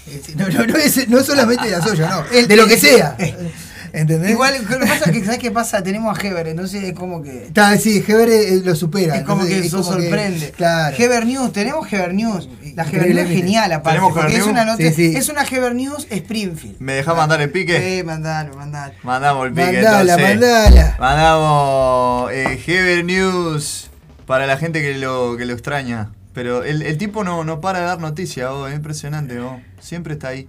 [0.07, 2.25] es- no, no, no, es, no solamente de la soya, no.
[2.37, 3.15] El- de lo que sea.
[3.93, 4.31] ¿Entendés?
[4.31, 5.83] igual, lo que pasa es que, ¿sabes qué pasa?
[5.83, 7.47] Tenemos a Heber, entonces es como que.
[7.47, 9.17] Está, sí, Heber eh, lo supera.
[9.17, 10.51] Es como entonces que eso que- sorprende.
[10.51, 10.95] claro.
[10.97, 12.47] Heber News, tenemos Heber News.
[12.75, 13.97] La Heber News es genial, aparte.
[13.97, 14.51] ¿Tenemos porque Heber es News?
[14.53, 15.13] una, nota, Sí, sí.
[15.17, 16.77] es una Heber News Springfield.
[16.79, 17.99] ¿Me dejás mandar el pique?
[17.99, 18.93] Eh, mandalo, mandalo.
[19.03, 19.65] Mandamos el pique.
[19.73, 20.29] Mandala, entonces.
[20.39, 20.95] mandala.
[20.99, 23.89] Mandamos eh, Heber News
[24.25, 26.11] para la gente que lo, que lo extraña.
[26.33, 29.37] Pero el, el tipo no, no para de dar noticias, oh, es impresionante.
[29.41, 29.59] oh.
[29.81, 30.47] Siempre está ahí.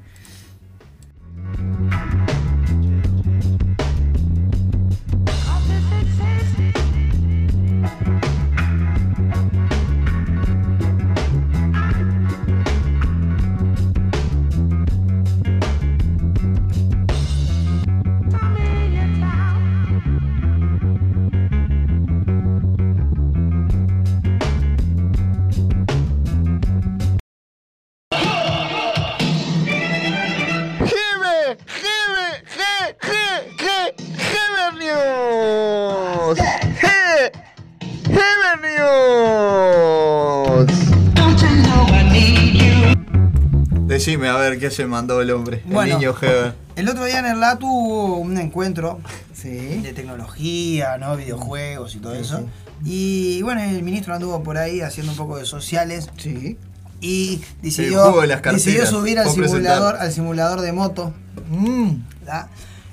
[44.62, 45.60] ¿Qué se mandó el hombre?
[45.68, 46.54] El niño Heber.
[46.76, 49.00] El otro día en el LATU hubo un encuentro
[49.34, 49.50] Sí.
[49.82, 51.16] de tecnología, ¿no?
[51.16, 52.38] Videojuegos y todo Sí, eso.
[52.38, 52.44] sí.
[52.84, 56.56] Y bueno, el ministro anduvo por ahí haciendo un poco de sociales Sí.
[57.00, 58.64] y decidió, juego de las carteras.
[58.64, 59.96] decidió subir al simulador, presentar.
[59.96, 61.12] al simulador de moto.
[61.50, 61.90] Mm.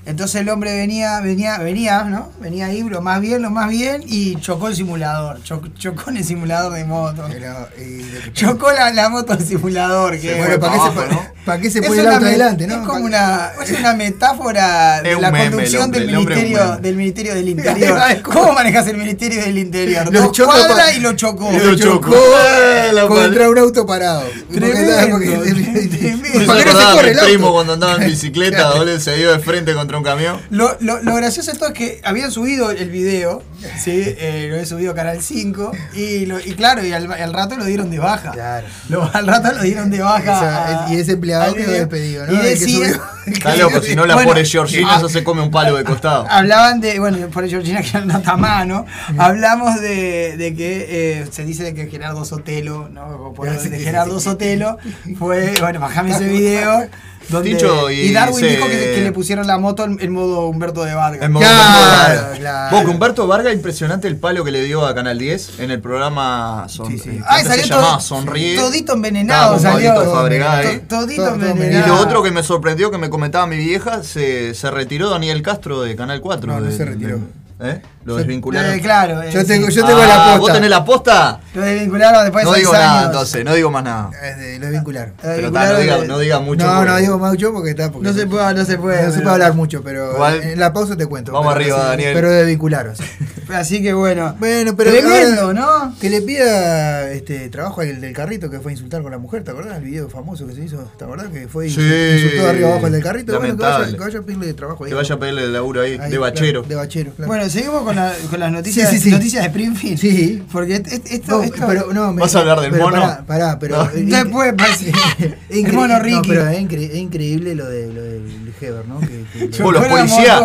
[0.06, 2.32] Entonces el hombre venía, venía, venía, ¿no?
[2.42, 5.44] Venía ahí, lo más bien, lo más bien, y chocó el simulador.
[5.44, 7.26] Cho- chocó en el simulador de moto.
[7.30, 10.20] Pero, y lo que- Chocó la, la moto del simulador.
[10.20, 11.22] Que, Bueno, ¿para se, abajo, pone- ¿no?
[11.50, 12.76] ¿Para qué se Es pone el una auto adelante, Es no?
[12.80, 16.78] como ¿Para- una, es una metáfora de Es un la conducción hombre, del es ministerio,
[16.78, 18.00] del ministerio del Interior.
[18.24, 20.14] ¿Cómo manejas el Ministerio del Interior?
[20.14, 21.52] Lo pa- y lo chocó.
[21.52, 22.14] Lo chocó.
[22.16, 24.24] Eh, la contra un auto parado.
[24.54, 26.40] Tremendo, Porque- tremendo.
[26.40, 27.54] ¿Me ¿Para qué no se corre mi el primo auto?
[27.56, 30.40] cuando andaba en bicicleta, boludo, se dio de frente contra un camión?
[30.50, 33.42] Lo, lo, lo gracioso de todo es que habían subido el video,
[33.84, 33.92] ¿sí?
[34.06, 37.56] Eh, lo he subido a Canal 5, y, lo- y claro, y al, al rato
[37.58, 38.32] lo dieron de baja.
[38.32, 38.68] Claro.
[38.90, 40.20] Lo- al rato lo dieron de baja.
[40.22, 41.72] Esa- a- y ese empleado video.
[41.72, 42.34] despedido, ¿no?
[42.34, 43.00] Y decía.
[43.26, 45.84] Está loco, si no la Bueno, pobre Georgina, ah, eso se come un palo de
[45.84, 46.26] costado.
[46.30, 48.86] Hablaban de, bueno, por Georgina que no está más, ¿no?
[49.18, 50.86] Hablamos de, de que
[51.22, 53.34] eh, se dice de que Gerardo Sotelo, ¿no?
[53.36, 54.20] Por- Sí, de Gerardo.
[54.20, 54.78] Sotelo
[55.18, 56.88] fue, bueno, bajame ese video.
[57.30, 60.12] Donde, Tincho, y y, Darwin se- dijo que, que le pusieron la moto en, en
[60.12, 61.22] modo Humberto de Vargas.
[61.24, 62.40] En modo Claro, Humberto Vargas.
[62.40, 62.76] claro.
[62.76, 65.80] Vos, que Humberto Vargas, impresionante el palo que le dio a Canal 10 en el
[65.80, 67.10] programa Son, Sí, sí.
[67.10, 67.88] eh, Ay, ¿cómo salió se llamaba?
[67.92, 68.56] todo, Sonríe.
[68.58, 69.92] todito envenenado Estaba salió.
[69.92, 70.84] Eh.
[70.88, 71.88] Todito Todo- todo Y envenenado.
[71.96, 75.82] lo otro que me sorprendió que me comentaba mi vieja, se, se retiró Daniel Castro
[75.82, 76.52] de Canal 4.
[76.52, 77.18] No, no de- se retiró.
[77.60, 77.82] de- ¿Eh?
[78.10, 78.72] Lo desvincularon.
[78.74, 79.22] Eh, claro.
[79.24, 79.48] eh, Yo sí.
[79.48, 80.38] tengo, yo tengo Ah, la posta.
[80.40, 81.40] ¿Vos tenés la posta?
[81.54, 83.12] Lo desvincularon después No de digo seis nada, años.
[83.12, 84.10] entonces, no digo más nada.
[84.22, 85.14] Eh, Lo vincularon.
[85.16, 86.66] Lo Pero ta, no, desvincularon diga, no diga mucho.
[86.66, 87.92] no, porque- no digo mucho porque está.
[87.92, 89.04] Porque No se puede, no se puede.
[89.08, 91.32] no se puede hablar mucho, pero en la pausa te cuento.
[91.32, 92.14] Vamos arriba, Daniel.
[92.14, 92.96] Pero desvincularon.
[92.96, 93.04] sí.
[93.54, 94.36] Así que bueno.
[94.40, 94.92] Bueno, pero.
[94.92, 95.96] Tremendo, ¿no?
[96.00, 99.44] Que le pida este trabajo al del carrito que fue a insultar con la mujer,
[99.44, 99.78] ¿te acordás?
[99.78, 101.28] El video famoso que se hizo, ¿te acordás?
[101.30, 101.82] Que fue y Sí.
[101.82, 103.38] insultó de arriba abajo al del carrito.
[103.40, 103.98] Bueno, que vaya, Lamentable.
[103.98, 104.90] que vaya a pedirle trabajo ahí.
[104.92, 106.62] Que vaya a pedirle el laburo ahí, de bachero.
[106.62, 107.28] de bachero, claro.
[107.28, 109.12] Bueno, seguimos con, la- con las noticias, Sí, sí, sí.
[109.12, 109.98] noticias de Springfield.
[110.00, 110.44] Sí.
[110.52, 113.02] Porque esto, No, esto- pero, no, me- ¿Vas a hablar del pero mono?
[113.02, 113.78] Pará, pará, pero.
[113.84, 113.90] No.
[113.92, 114.54] eh, Después,
[115.50, 116.30] el mono No, Ricky.
[116.30, 119.00] pero es, incre- es increíble lo, de, lo del Heber, ¿no?
[119.00, 120.42] Que, que- Yo- los policías,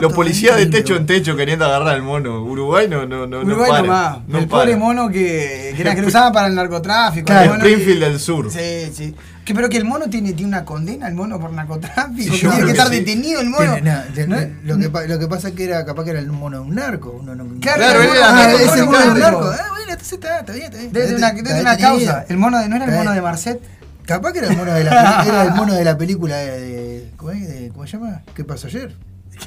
[0.00, 2.42] los policías de techo en techo queriendo agarrar al mono.
[2.44, 6.08] Uruguay no, no, no, Uruguay no no el pobre mono que, que era que lo
[6.08, 7.26] usaban para el narcotráfico.
[7.26, 8.50] Claro, el Springfield del Sur.
[8.50, 9.14] Sí, sí.
[9.44, 12.32] Que, pero que el mono tiene, tiene una condena, el mono por narcotráfico.
[12.34, 12.94] Sí, que tiene que estar sí.
[12.96, 13.72] detenido el mono.
[13.74, 14.36] Tiene- no, de- ¿No?
[14.78, 16.74] lo, que, lo que pasa es que era capaz que era el mono de un
[16.76, 17.10] narco.
[17.20, 19.18] Uno no, Claro, Claro, el mono- era ah, narco, ese ese mono de es un
[19.20, 19.40] narco.
[19.50, 20.92] Ah, bueno, entonces está, está bien, está bien.
[20.92, 22.24] Desde una, desde una causa.
[22.28, 23.20] El mono de, ¿No era el mono de.
[23.22, 23.60] Marcet?
[24.06, 27.10] Capaz que era el mono de la, era el mono de la película de, de-
[27.16, 27.48] ¿cómo, es?
[27.48, 28.22] De- ¿cómo se llama?
[28.34, 28.94] ¿Qué pasó ayer?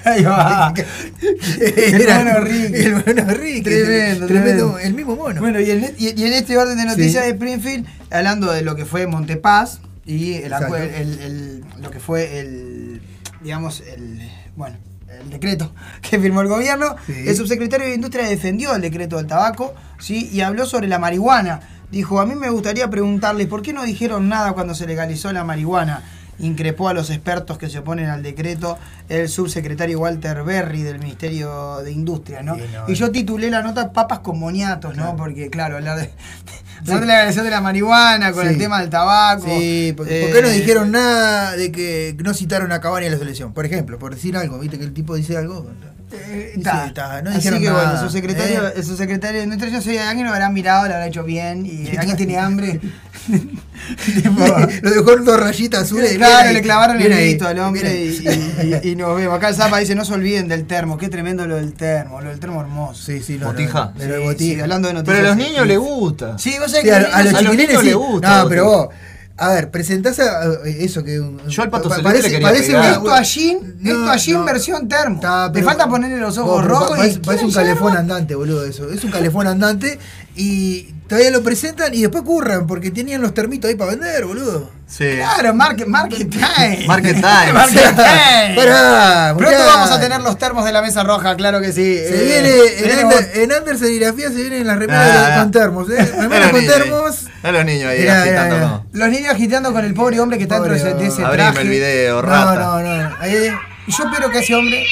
[0.03, 0.73] Ahí va.
[1.61, 2.39] el mono.
[2.39, 3.03] El.
[3.03, 4.79] Tremendo, tremendo, tremendo.
[4.79, 5.41] El mismo mono.
[5.41, 7.29] Bueno, y en, y- y en este orden de noticias Sí.
[7.29, 12.39] de Springfield, hablando de lo que fue Montepaz y el, el- el- lo que fue
[12.39, 13.01] el,
[13.41, 14.77] digamos, el, bueno,
[15.21, 17.13] el decreto que firmó el gobierno, Sí.
[17.27, 20.29] el subsecretario de Industria defendió el decreto del tabaco, ¿sí?
[20.31, 21.61] Y habló sobre la marihuana.
[21.91, 25.43] Dijo, a mí me gustaría preguntarles, ¿por qué no dijeron nada cuando se legalizó la
[25.43, 26.03] marihuana?
[26.39, 28.77] Increpó a los expertos que se oponen al decreto
[29.07, 32.55] el subsecretario Walter Berry del Ministerio de Industria, ¿no?
[32.55, 33.11] Sí, no, y yo no.
[33.13, 35.15] titulé la nota Papas con moniatos, ¿no?
[35.15, 36.11] Porque, claro, hablar de,
[36.81, 38.49] hablar de la legalización de la marihuana con Sí.
[38.49, 39.45] el tema del tabaco.
[39.47, 43.13] Sí, porque, ¿por eh, qué no dijeron nada de que no citaron a Cavani en
[43.13, 43.53] la selección?
[43.53, 45.69] Por ejemplo, por decir algo, viste que el tipo dice algo.
[46.11, 46.91] Eh, Dice, ta.
[46.93, 48.73] ta, no Así dijeron que nada, bueno, el subsecretario, ¿eh?
[48.75, 52.15] el subsecretario de yo sé, alguien lo habrá mirado, lo habrá hecho bien, y alguien
[52.17, 52.79] tiene hambre.
[54.81, 56.13] Lo dejó en dos rayitas azules.
[56.13, 58.79] y Claro, le clavaron el grito al hombre y, ahí.
[58.83, 59.35] y- y nos vemos.
[59.35, 62.29] Acá el Zapa dice, no se olviden del termo, qué tremendo lo del termo, lo
[62.29, 63.03] del termo hermoso.
[63.03, 63.93] Sí, sí, no, ¿Botija?
[63.97, 64.55] lo de Sí, botija.
[64.55, 65.17] sí, hablando de noticias.
[65.19, 66.37] Pero a los niños les gusta.
[66.37, 67.87] Sí, vos sabés Sí, que a, los a los niños- a los chiquilines niños sí.
[67.87, 68.87] les gusta, No, pero vos.
[69.37, 71.19] A ver, presentás a, a- eso que.
[71.19, 72.93] un- Yo al Pato pa- Celeste le parece pegar.
[72.93, 74.39] Esto allí, No, esto allí no.
[74.39, 75.15] en versión termo.
[75.15, 77.97] Está, Te pero- falta ponerle los ojos pero rojos Parece, y parece un ¿quieren calefón
[77.97, 78.89] andante, boludo, eso.
[78.89, 79.99] Es un calefón andante
[80.35, 84.69] y todavía lo presentan y después curran porque tenían los termitos ahí para vender, boludo.
[84.87, 85.05] Sí.
[85.15, 86.83] Claro, market, market time.
[86.87, 87.53] Market time.
[87.53, 88.55] market time.
[88.55, 91.95] Pará, Pronto vamos a tener los termos de la mesa roja, claro que sí.
[91.97, 92.25] Se Eh,
[92.81, 95.39] viene en, Ander, en Ander Serigrafía se vienen las remeras Ah, de- ah.
[95.41, 96.05] con termos, ¿eh?
[96.19, 97.15] Remeras con termos.
[97.43, 98.85] A los niños ahí Mirá, agitando, mirá, no.
[98.91, 101.43] Los niños agitando con el pobre hombre que está dentro de ese, de ese Abrime
[101.51, 101.61] traje.
[101.61, 102.55] el video, No, rata.
[102.55, 103.15] no, no.
[103.19, 103.49] Ahí,
[103.87, 104.83] Y yo espero que ese hombre.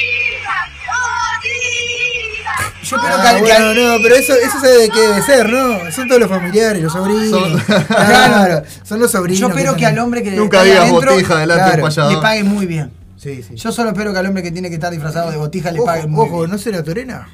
[2.84, 5.49] Yo espero que Ah, que bueno, no, pero eso, eso sabe de qué debe ser,
[5.49, 5.91] ¿no?
[5.91, 7.29] Son todos los familiares, los sobrinos.
[7.29, 9.39] Son- Claro, son los sobrinos.
[9.39, 12.43] yo espero que están- al hombre que Nunca digas adentro botija delante claro, le pague
[12.43, 12.91] muy bien.
[13.17, 13.55] Sí, sí.
[13.55, 15.86] Yo solo espero que al hombre que tiene que estar disfrazado de botija le ojo,
[15.86, 16.51] pague muy ojo, bien.
[16.51, 17.29] ¿no será Torena?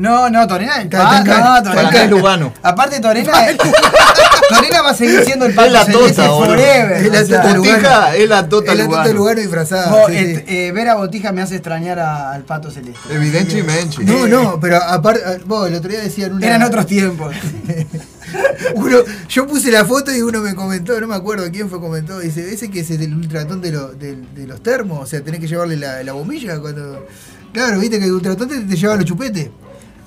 [0.00, 2.02] No, no, Torena es el pato, no, Torena.
[2.04, 2.52] en Lugano.
[2.62, 3.56] Aparte, Torena, es-
[4.48, 6.92] Torena va a seguir siendo el pato Es la celeste tota, forever.
[6.92, 8.14] Es la tota Botija Lugano.
[8.14, 9.12] es la tota Es la tota Lugano.
[9.12, 9.90] Lugano disfrazada.
[9.90, 12.98] vos, sí, eh, eh, ver a Botija me hace extrañar al pato celeste.
[13.10, 14.02] Evidentemente.
[14.04, 16.46] No, no, pero aparte, vos el otro día decían una.
[16.46, 17.34] Eran otros tiempos.
[18.76, 18.98] Uno,
[19.28, 22.52] yo puse la foto y uno me comentó, no me acuerdo quién fue comentó, dice,
[22.54, 25.48] ese que es el ultratón de, lo- de, de los termos, o sea, tenés que
[25.48, 27.06] llevarle la, la bombilla cuando...
[27.52, 29.48] Claro, viste que el ultratón te, te lleva los chupetes.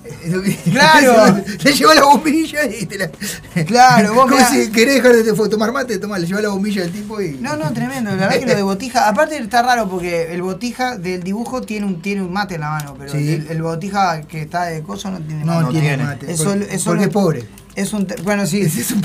[0.72, 1.36] Claro.
[1.64, 3.10] Le lleva la bombilla y te la...
[3.66, 4.50] Claro, vos Como mirá.
[4.50, 7.38] si querés dejar de tomar mate, tomá, le lleva la bombilla del tipo y...
[7.40, 8.12] No, no, tremendo.
[8.12, 11.86] La verdad que lo de Botija, aparte está raro porque el Botija del dibujo tiene
[11.86, 13.34] un, tiene un mate en la mano, pero Sí.
[13.34, 15.64] el, el Botija que está de coso no tiene No, mate.
[15.66, 16.04] no tiene, tiene.
[16.04, 16.32] mate.
[16.32, 17.44] Es porque, solo- es porque solo- es pobre.
[17.76, 18.08] Es un.
[18.24, 18.62] Bueno, sí.
[18.62, 19.02] Es, es un.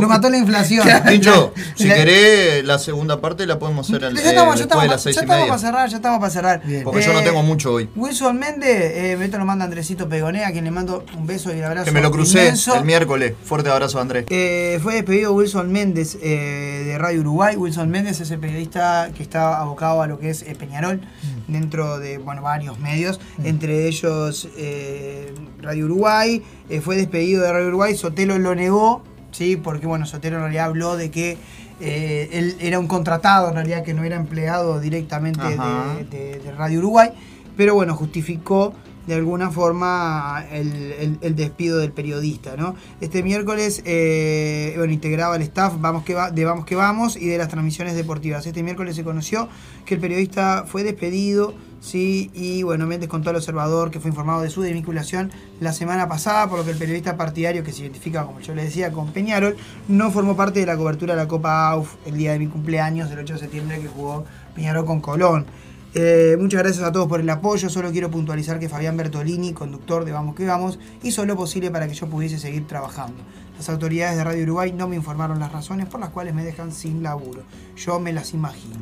[0.00, 0.86] Lo mató la inflación.
[1.08, 4.58] Tincho, si La- querés la segunda parte la podemos hacer al, Ya eh, estamos, ya
[4.58, 6.62] después estamos, de las seis ya y estamos para cerrar, ya estamos para cerrar.
[6.64, 6.84] Bien.
[6.84, 7.88] Porque yo no Eh, tengo mucho hoy.
[7.96, 11.58] Wilson Méndez, eh, esto lo manda Andresito Pegonea, a quien le mando un beso y
[11.58, 11.86] un abrazo.
[11.86, 12.76] Que me lo crucé inmenso.
[12.76, 13.34] el miércoles.
[13.44, 14.26] Fuerte abrazo, Andrés.
[14.30, 17.56] Eh, fue despedido Wilson Méndez eh, de Radio Uruguay.
[17.56, 21.00] Wilson Méndez es el periodista que está abocado a lo que es eh, Peñarol,
[21.48, 21.52] Mm.
[21.52, 26.42] dentro de bueno, varios medios, entre ellos eh, Radio Uruguay.
[26.70, 29.02] Eh, fue despedido de Radio Uruguay, Sotelo lo negó,
[29.32, 29.56] ¿sí?
[29.56, 31.36] porque bueno, Sotelo en realidad habló de que
[31.80, 36.52] eh, él era un contratado, en realidad que no era empleado directamente de, de- de
[36.52, 37.10] Radio Uruguay,
[37.56, 38.72] pero bueno, justificó
[39.06, 42.54] de alguna forma el, el- el despido del periodista.
[42.56, 42.76] ¿no?
[43.00, 47.26] Este miércoles eh, bueno, integraba el staff Vamos que va, de Vamos que Vamos y
[47.26, 48.46] de las transmisiones deportivas.
[48.46, 49.48] Este miércoles se conoció
[49.86, 51.54] que el periodista fue despedido.
[51.80, 56.08] Sí, y bueno, Méndez contó al observador que fue informado de su desvinculación la semana
[56.08, 59.12] pasada, por lo que el periodista partidario que se identifica, como yo le decía, con
[59.12, 59.56] Peñarol,
[59.88, 63.10] no formó parte de la cobertura de la Copa AUF el día de mi cumpleaños,
[63.10, 65.46] el 8 de septiembre, que jugó Peñarol con Colón.
[65.94, 67.70] Eh, muchas gracias a todos por el apoyo.
[67.70, 71.88] Solo quiero puntualizar que Fabián Bertolini, conductor de Vamos que Vamos, hizo lo posible para
[71.88, 73.22] que yo pudiese seguir trabajando.
[73.56, 76.72] Las autoridades de Radio Uruguay no me informaron las razones por las cuales me dejan
[76.72, 77.42] sin laburo.
[77.76, 78.76] Yo me las imagino.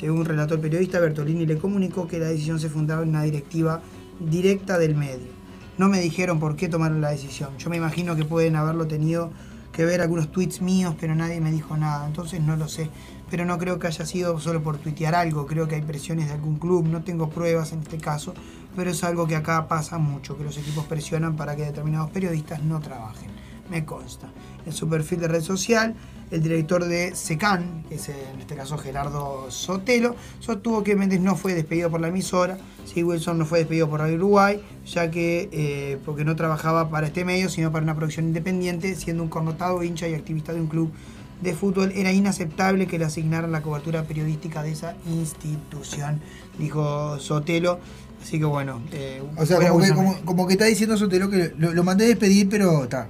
[0.00, 3.82] Según relató el periodista, Bertolini le comunicó que la decisión se fundaba en una directiva
[4.18, 5.28] directa del medio.
[5.76, 7.50] No me dijeron por qué tomaron la decisión.
[7.58, 9.30] Yo me imagino que pueden haberlo tenido
[9.72, 12.06] que ver algunos tweets míos, pero nadie me dijo nada.
[12.06, 12.88] Entonces no lo sé.
[13.30, 15.46] Pero no creo que haya sido solo por tuitear algo.
[15.46, 16.86] Creo que hay presiones de algún club.
[16.86, 18.32] No tengo pruebas en este caso,
[18.74, 22.62] pero es algo que acá pasa mucho, que los equipos presionan para que determinados periodistas
[22.62, 23.28] no trabajen.
[23.68, 24.30] Me consta.
[24.66, 25.94] En su perfil de red social,
[26.30, 31.34] el director de SECAN, que es en este caso Gerardo Sotelo, sostuvo que Méndez no
[31.34, 35.48] fue despedido por la emisora, sí, Wilson no fue despedido por Radio Uruguay, ya que
[35.52, 39.82] eh, porque no trabajaba para este medio, sino para una producción independiente, siendo un connotado
[39.82, 40.92] hincha y activista de un club
[41.40, 46.20] de fútbol, era inaceptable que le asignaran la cobertura periodística de esa institución,
[46.58, 47.80] dijo Sotelo.
[48.22, 49.96] Así que bueno, eh, O sea, como que, Wilson.
[49.96, 53.08] como, como que está diciendo Sotelo que lo, lo mandé a despedir, pero está.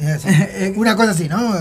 [0.00, 0.72] Es así.
[0.76, 1.52] Una cosa así, ¿no?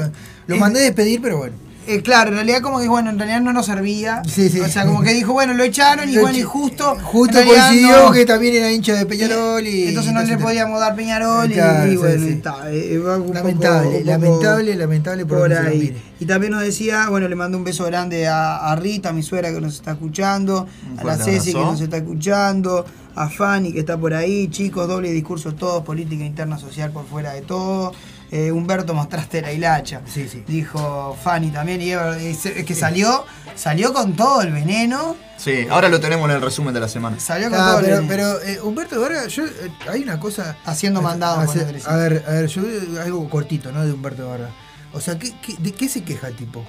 [0.47, 1.55] Lo Eh, mandé a despedir, pero bueno.
[1.87, 4.21] Eh, claro, en realidad como que bueno, en realidad no nos servía.
[4.29, 4.59] Sí, sí.
[4.59, 6.95] O sea, como que dijo, bueno, lo echaron y bueno, y justo.
[7.01, 8.11] Justo coincidió no.
[8.11, 9.87] que también era hincha de Peñarol y.
[9.87, 12.29] Entonces no le podíamos dar Peñarol y, Claro, y sí, bueno, sí.
[12.33, 15.99] está, eh, poco- Lamentable, un lamentable, lamentable por, por ahí.
[16.19, 19.23] Y también nos decía, bueno, le mando un beso grande a, a Rita, a mi
[19.23, 20.67] suegra que nos está escuchando,
[20.99, 25.11] a la Ceci que nos está escuchando, a Fanny que está por ahí, chicos, doble
[25.11, 27.91] discurso todos, política interna social por fuera de todo.
[28.33, 30.01] Eh, Humberto, mostraste la hilacha.
[30.05, 30.43] Sí, sí.
[30.47, 33.25] Dijo Fanny también, y es que salió,
[33.55, 35.17] salió con todo el veneno.
[35.37, 37.19] Sí, ahora lo tenemos en el resumen de la semana.
[37.19, 38.07] Salió con Ah, todo el pero, veneno.
[38.09, 39.49] pero eh, Humberto Vargas, yo, eh,
[39.89, 40.55] hay una cosa.
[40.65, 42.61] Haciendo mandado, Hace- a ver, a ver, yo
[43.03, 43.85] algo cortito, ¿no?
[43.85, 44.51] De Humberto Vargas.
[44.93, 46.65] O sea, ¿qué, qué- de qué se queja el tipo?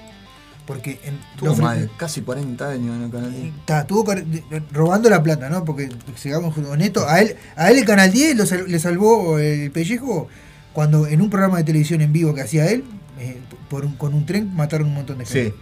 [0.65, 3.31] Porque en, Tuvo lo- más de casi 40 años en el canal.
[3.31, 3.53] diez.
[3.55, 5.63] Está, de- robando la plata, ¿no?
[5.63, 9.71] Porque, sigamos honestos, a él, a él el Canal 10 lo sal- le salvó el
[9.71, 10.27] pellejo
[10.73, 12.83] cuando en un programa de televisión en vivo que hacía él,
[13.19, 13.37] eh,
[13.69, 15.51] por un- con un tren mataron un montón de gente.
[15.51, 15.55] Sí.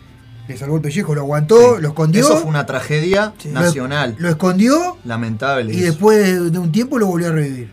[0.48, 1.82] Le salvó el pellejo, lo aguantó, Sí.
[1.84, 3.50] lo escondió, Eso fue una tragedia Sí.
[3.50, 4.16] nacional.
[4.18, 5.72] lo escondió Lamentable.
[5.74, 5.86] y eso.
[5.86, 7.72] después de, de un tiempo lo volvió a revivir.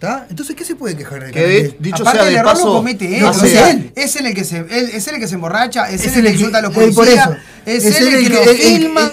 [0.00, 0.26] ¿Está?
[0.30, 2.66] Entonces, ¿qué se puede quejar de Que de- dicho Aparte sea el de error paso,
[2.68, 3.92] lo comete él, no, o es sea, él.
[3.94, 6.24] es él el que se, él- es él el que se emborracha, es, Es él
[6.26, 7.30] el que insulta a los eh, policías,
[7.66, 8.40] es, Es él el que lo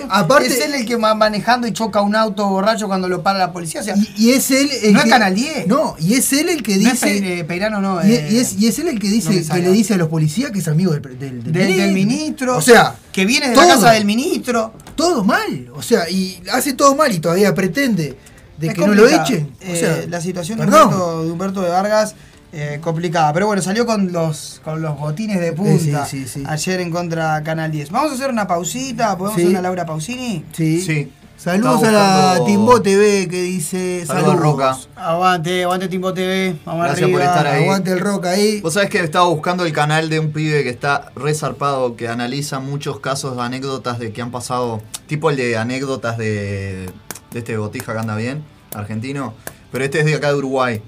[0.09, 3.37] aparte- es él el que va manejando y choca un auto borracho cuando lo para
[3.37, 5.67] la policía, o sea, Y, y es él el No es que, Canal 10.
[5.67, 7.05] No, y es él el que no es dice.
[7.21, 9.71] Peire- Peirano, no, y, eh, y es, y es él el que dice que le
[9.71, 12.95] dice a los policías que es amigo del, del, del del, del ministro, O sea,
[13.11, 13.67] que viene de todo.
[13.67, 14.71] la casa del ministro.
[14.95, 15.67] todo mal.
[15.75, 18.15] O sea, y hace todo mal y todavía pretende
[18.57, 19.51] de Es que no lo echen.
[19.61, 20.65] O Eh, sea, la situación de.
[20.65, 22.15] Humberto, de Humberto de Vargas
[22.53, 23.33] eh, complicada.
[23.33, 26.43] Pero bueno, salió con los con los botines de punta sí, sí, sí.
[26.47, 27.91] ayer en contra Canal 10.
[27.91, 29.41] Vamos a hacer una pausita, ¿podemos Sí.
[29.43, 30.43] hacer una Laura Pausini?
[30.53, 30.81] Sí.
[30.81, 31.11] Sí.
[31.37, 34.41] Saludos a la Timbo TV que dice Saludos, saludos.
[34.41, 34.77] Roca.
[34.95, 37.19] Aguante, aguante Timbo TV, vamos Gracias arriba.
[37.19, 37.63] por estar ahí.
[37.63, 38.59] Aguante el rock ahí.
[38.61, 42.59] Vos sabés que estaba buscando el canal de un pibe que está resarpado, que analiza
[42.59, 46.89] muchos casos de anécdotas de que han pasado, tipo el de anécdotas de,
[47.37, 49.33] de este botija que anda bien, argentino,
[49.71, 50.81] pero este es de acá de Uruguay.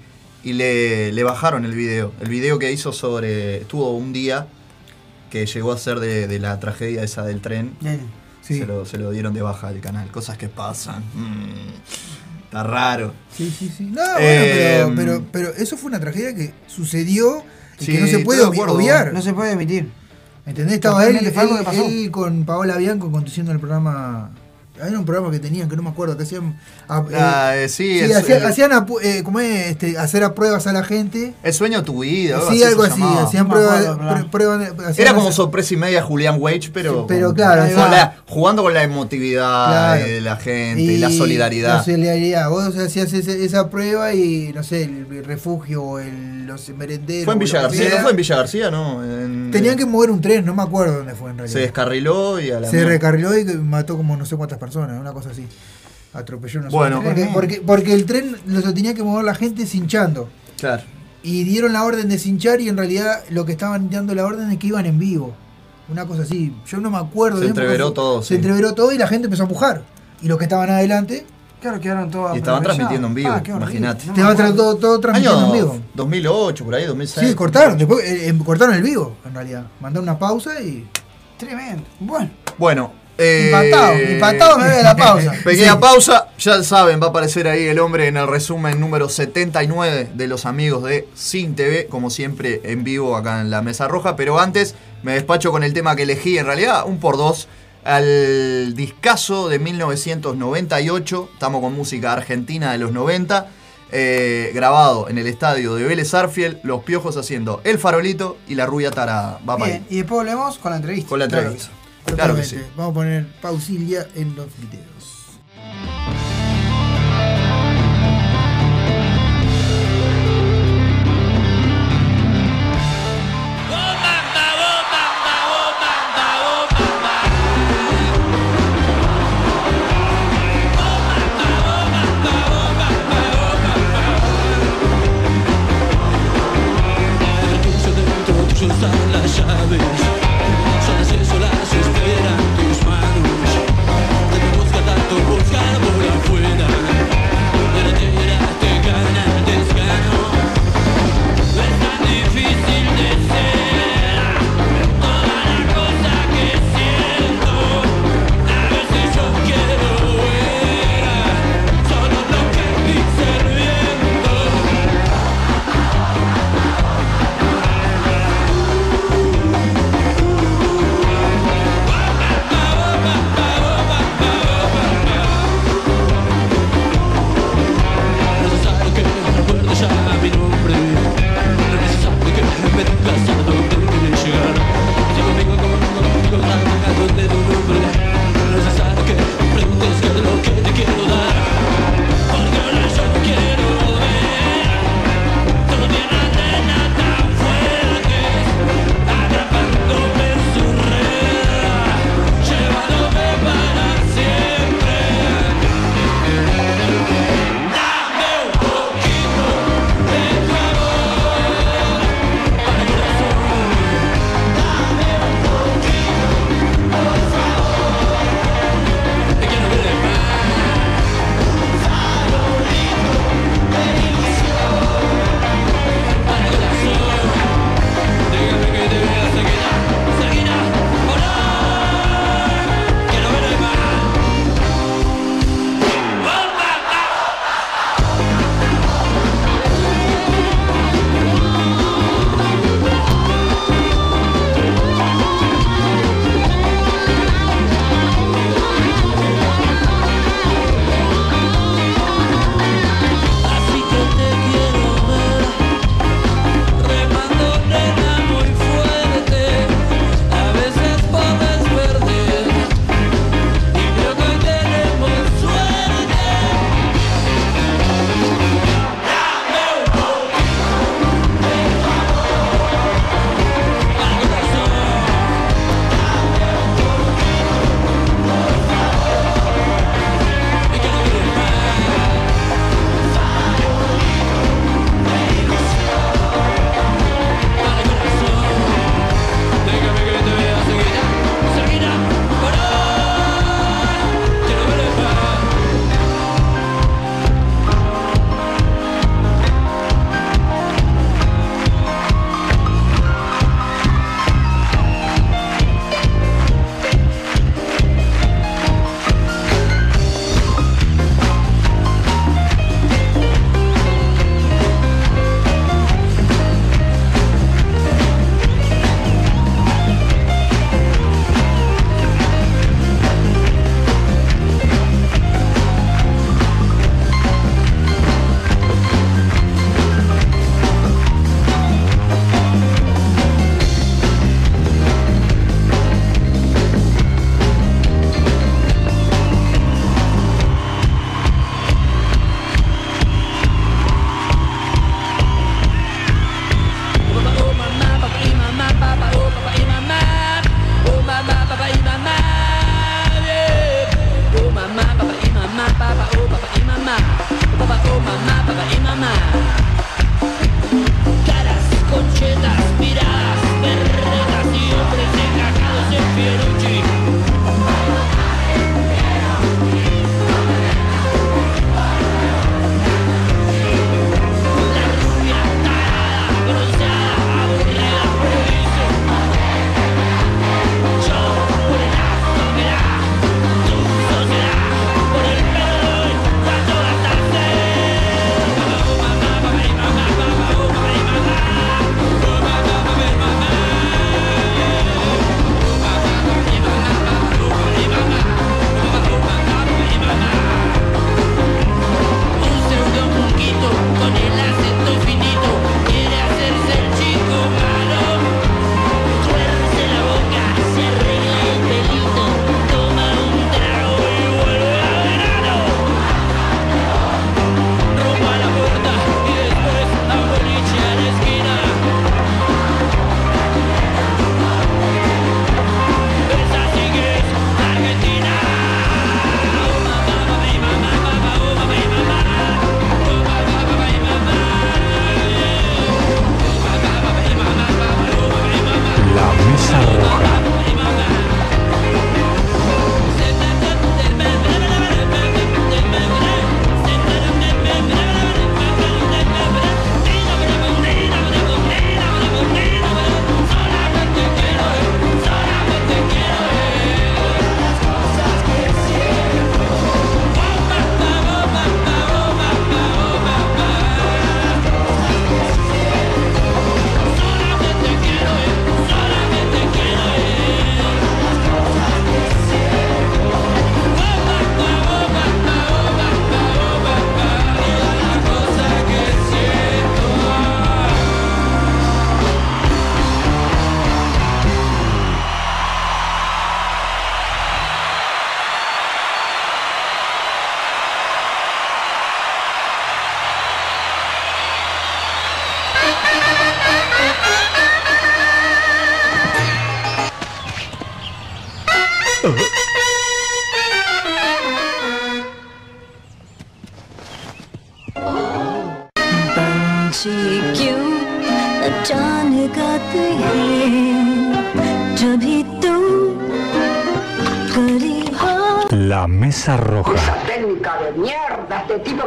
[0.44, 2.14] Y le, le bajaron el video.
[2.22, 3.58] El video que hizo sobre.
[3.58, 4.48] Estuvo un día
[5.30, 7.74] que llegó a ser de, de la tragedia esa del tren.
[8.42, 8.58] Sí.
[8.60, 10.10] Se, lo, se lo dieron de baja del canal.
[10.12, 11.04] Cosas que pasan.
[11.14, 13.14] Mm, está raro.
[13.36, 13.84] Sí, sí, sí.
[13.84, 17.44] No, Eh, bueno, pero, pero, pero eso fue una tragedia que sucedió
[17.80, 19.12] y Sí, que no se puede obviar.
[19.14, 19.90] No se puede emitir.
[20.46, 20.76] ¿Entendés?
[20.76, 21.86] Estaba él, Totalmente, fue algo que pasó.
[21.86, 24.32] él- él con Paola Bianco conduciendo el programa.
[24.88, 26.56] Era un programa que tenían, que no me acuerdo, que hacían.
[26.88, 29.68] a- Ah, eh, sí, el- hacían, el- hacían apu- eh, ¿cómo es?
[29.68, 31.34] Este, hacer a pruebas a la gente.
[31.44, 32.40] El sueño de tu vida.
[32.50, 33.00] sí, algo así.
[33.00, 33.24] llamaba.
[33.24, 33.86] Hacían No pruebas.
[33.86, 36.92] acuerdo, pero- pr- pruebas de- hacían Era como hacer- sorpresa y media Julián Wage, pero.
[37.02, 40.06] Sí, pero con- claro, con la- jugando con la emotividad Claro.
[40.06, 41.78] de la gente y, la solidaridad.
[41.78, 42.50] La solidaridad.
[42.50, 47.26] Vos hacías esa prueba y, no sé, el, refugio o el, los merenderos.
[47.26, 47.90] fue en Villa García.
[47.96, 48.72] ¿no fue en Villa García?
[48.72, 49.04] No.
[49.04, 51.54] En- Tenían que mover un tren, no me acuerdo dónde fue en realidad.
[51.54, 52.70] Se descarriló y a la.
[52.70, 55.46] Se recarriló y mató como no sé cuántas personas, una cosa así.
[56.14, 57.02] Atropelló sé Bueno.
[57.04, 57.28] cuántas.
[57.28, 60.30] porque, porque, porque el tren lo tenía que mover la gente cinchando.
[60.60, 60.84] Claro.
[61.22, 64.50] Y dieron la orden de cinchar y en realidad lo que estaban dando la orden
[64.52, 65.36] es que iban en vivo.
[65.90, 66.56] Una cosa así.
[66.68, 67.40] Yo no me acuerdo.
[67.40, 68.36] Se entreveró fue- todo, Se sí.
[68.36, 69.82] entreveró todo y la gente empezó a empujar.
[70.22, 71.26] Y los que estaban adelante
[71.62, 72.36] Claro, quedaron todos.
[72.36, 74.06] Y estaban transmitiendo en vivo, Ah, imagínate.
[74.08, 75.78] no tra- todo, todo transmitiendo en vivo.
[75.94, 77.28] 2008, por ahí, 2006.
[77.28, 79.66] Sí, cortaron, después eh, eh, cortaron el vivo, en realidad.
[79.82, 80.88] Mandaron una pausa y.
[81.38, 81.84] Tremendo.
[82.00, 82.92] Bueno, Bueno.
[83.20, 85.32] Eh, empatado, empatado me voy a la pausa.
[85.44, 85.78] Pequeña Sí.
[85.80, 90.28] pausa, ya saben, va a aparecer ahí el hombre en el resumen número 79 de
[90.28, 94.16] los amigos de Sin TV, como siempre en vivo acá en la Mesa Roja.
[94.16, 97.48] Pero antes me despacho con el tema que elegí, en realidad un por dos,
[97.84, 101.30] al discazo de 1998.
[101.34, 103.48] Estamos con música argentina de los 90.
[103.92, 108.68] eh, grabado en el estadio de Vélez Arfiel, los piojos haciendo El Farolito y la
[108.68, 109.40] rubia tarada.
[109.50, 111.10] Va para Bien, y después volvemos con la entrevista.
[111.10, 111.66] con la entrevista.
[111.70, 111.79] Claro
[112.10, 112.66] Totalmente.
[112.76, 114.89] Vamos a poner pausilla en los videos.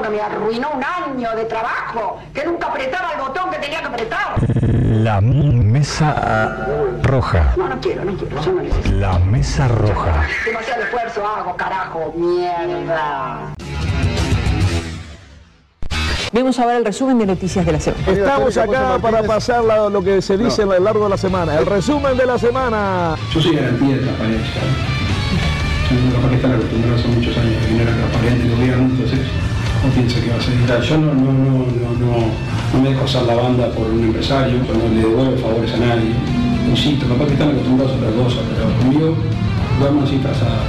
[0.02, 3.86] Que me arruinó un año de trabajo, que nunca apretaba el botón que tenía que
[3.86, 4.34] apretar.
[4.62, 7.54] La Mesa Roja.
[7.56, 8.96] No, no quiero, no quiero, yo no necesito.
[8.96, 10.26] La Mesa Roja.
[10.44, 13.54] Demasiado esfuerzo hago, carajo, mierda.
[16.34, 18.10] Vamos a ver el resumen de noticias de la semana.
[18.12, 21.58] Estamos acá para pasar la- lo que se dice a lo largo de la semana.
[21.58, 23.16] El resumen de la semana.
[23.34, 24.62] Yo soy garantía de transparencia.
[25.90, 28.84] Yo capaz que están acostumbrados hace muchos años a que no era transparente el gobierno,
[28.84, 29.18] entonces
[29.82, 30.82] no piensa que va a ser tal.
[30.82, 32.12] Yo no, no, no, no, no,
[32.72, 35.78] no me dejo hacer la banda por un empresario, yo no le devuelvo favores a
[35.78, 36.12] nadie.
[36.68, 39.16] Insisto, capaz que están acostumbrados a otra cosa, pero conmigo
[39.80, 40.64] vamos así trazadas.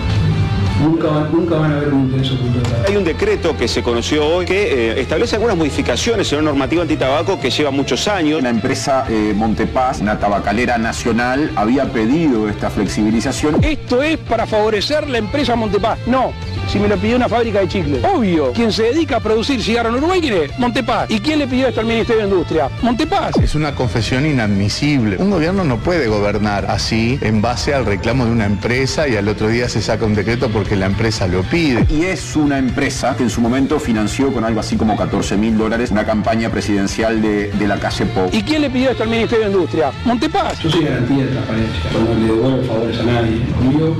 [0.82, 2.60] Nunca, nunca van a ver un interés oculto.
[2.88, 6.82] Hay un decreto que se conoció hoy que eh, establece algunas modificaciones en una normativa
[6.82, 8.42] antitabaco que lleva muchos años.
[8.42, 13.64] La empresa eh, Montepaz, una tabacalera nacional, había pedido esta flexibilización.
[13.64, 16.00] Esto es para favorecer la empresa Montepaz.
[16.08, 16.34] No,
[16.68, 18.04] si me lo pidió una fábrica de chicles.
[18.04, 20.60] Obvio, quien se dedica a producir cigarro en Uruguay, ¿quién es?
[20.60, 21.10] Montepaz.
[21.10, 22.70] ¿Y quién le pidió esto al Ministerio de Industria?
[22.82, 23.38] Montepaz.
[23.38, 25.18] Es una confesión inadmisible.
[25.18, 29.28] Un gobierno no puede gobernar así en base al reclamo de una empresa y al
[29.28, 31.86] otro día se saca un decreto porque la empresa lo pide.
[31.90, 35.58] Y es una empresa que en su momento financió con algo así como 14 mil
[35.58, 38.30] dólares una campaña presidencial de, de la calle Pou.
[38.32, 39.92] ¿Y quién le pidió esto al Ministerio de Industria?
[40.06, 40.60] Montepaz.
[40.60, 41.92] Yo soy garantía de transparencia.
[41.92, 43.42] Yo no le devuelvo favores a nadie.
[43.58, 43.98] Conmigo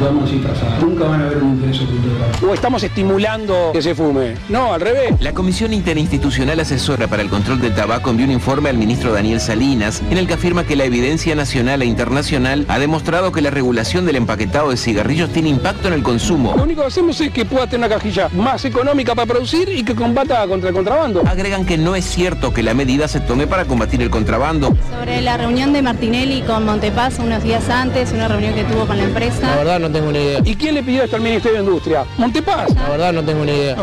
[0.00, 0.82] vamos así trazadas.
[0.82, 2.42] Nunca van a ver un interés detrás.
[2.42, 4.34] ¿O estamos estimulando que se fume?
[4.48, 5.14] No, al revés.
[5.20, 9.40] La Comisión Interinstitucional Asesora para el Control del Tabaco envió un informe al ministro Daniel
[9.40, 13.50] Salinas en el que afirma que la evidencia nacional e internacional ha demostrado que la
[13.50, 16.54] regulación del empaquetado de cigarrillos tiene impacto en el consumo.
[16.56, 19.82] Lo único que hacemos es que pueda tener una cajilla más económica para producir y
[19.84, 21.22] que combata contra el contrabando.
[21.26, 24.74] Agregan que no es cierto que la medida se tome para combatir el contrabando.
[24.90, 28.96] Sobre la reunión de Martinelli con Montepaz unos días antes, una reunión que tuvo con
[28.96, 29.40] la empresa.
[29.42, 30.40] La verdad no tengo ni idea.
[30.44, 32.04] ¿Y quién le pidió esto al Ministerio de Industria?
[32.18, 32.74] Montepaz.
[32.74, 33.76] La verdad no tengo ni idea.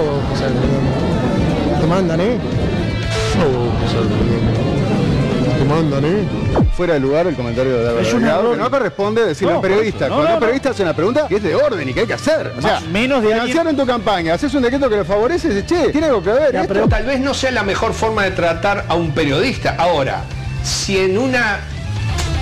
[1.79, 2.37] Te mandan, ¿eh?
[5.57, 6.23] Te mandan, ¿eh?
[6.75, 8.53] Fuera de lugar el comentario de Álvaro Es un Delgado, error.
[8.57, 9.97] que no corresponde decirle No, periodista.
[9.99, 10.09] por eso.
[10.09, 12.07] No, Cuando no, un periodista hace una pregunta que es de orden y que hay
[12.07, 12.53] que hacer.
[12.57, 15.49] O sea, Más- menos de alguien- financiaron tu campaña, haces un decreto que lo favorece,
[15.49, 16.55] dices, che, tiene algo que ver.
[16.55, 16.87] esto?
[16.87, 19.75] Tal vez no sea la mejor forma de tratar a un periodista.
[19.77, 20.23] Ahora,
[20.63, 21.59] si en una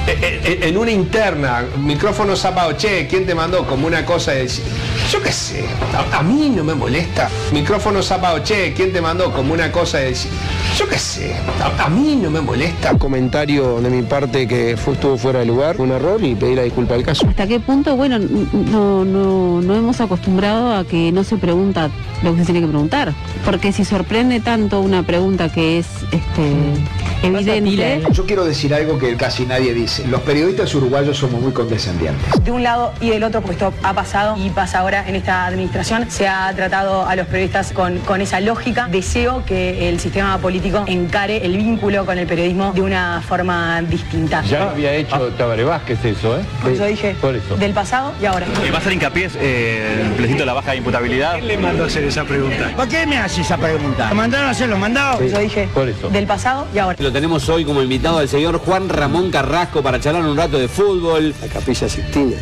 [0.07, 3.65] en- en en una interna, micrófono zapado, che, ¿quién te mandó?
[3.65, 4.63] Como una cosa de decir,
[5.11, 7.29] yo qué sé, a, a mí no me molesta.
[7.51, 9.31] Micrófono zapado, che, ¿quién te mandó?
[9.31, 10.31] Como una cosa de decir,
[10.77, 12.97] yo qué sé, a, a mí no me molesta.
[12.97, 16.63] Comentario de mi parte que fue, estuvo fuera de lugar, un error y pedir la
[16.63, 17.27] disculpa del caso.
[17.27, 21.89] ¿Hasta qué punto, bueno, no, no, no hemos acostumbrado a que no se pregunta
[22.23, 23.13] lo que se tiene que preguntar?
[23.45, 28.01] Porque si sorprende tanto una pregunta que es este, evidente...
[28.11, 29.98] Yo quiero decir algo que casi nadie dice.
[30.07, 32.43] Los periodistas uruguayos somos muy condescendientes.
[32.43, 35.45] De un lado y del otro, porque esto ha pasado y pasa ahora en esta
[35.45, 38.87] administración, se ha tratado a los periodistas con, con esa lógica.
[38.89, 44.41] Deseo que el sistema político encare el vínculo con el periodismo de una forma distinta.
[44.43, 46.41] Ya había hecho Tabaré Vázquez eso, ¿eh?
[46.61, 47.57] Por eso dije, Por eso.
[47.57, 48.45] del pasado y ahora.
[48.71, 51.33] ¿Va a hacer hincapié eh, de la baja de imputabilidad?
[51.33, 52.71] ¿Quién le mandó a hacer esa pregunta?
[52.75, 54.09] ¿Para qué me hace esa pregunta?
[54.09, 55.17] ¿Lo mandaron a hacer los mandados?
[55.17, 56.09] Por eso dije, Por eso.
[56.09, 56.95] del pasado y ahora.
[56.99, 60.67] Lo tenemos hoy como invitado al señor Juan Ramón Carrasco para charlar un rato de
[60.67, 61.33] fútbol.
[61.41, 62.35] La capilla Sixtina,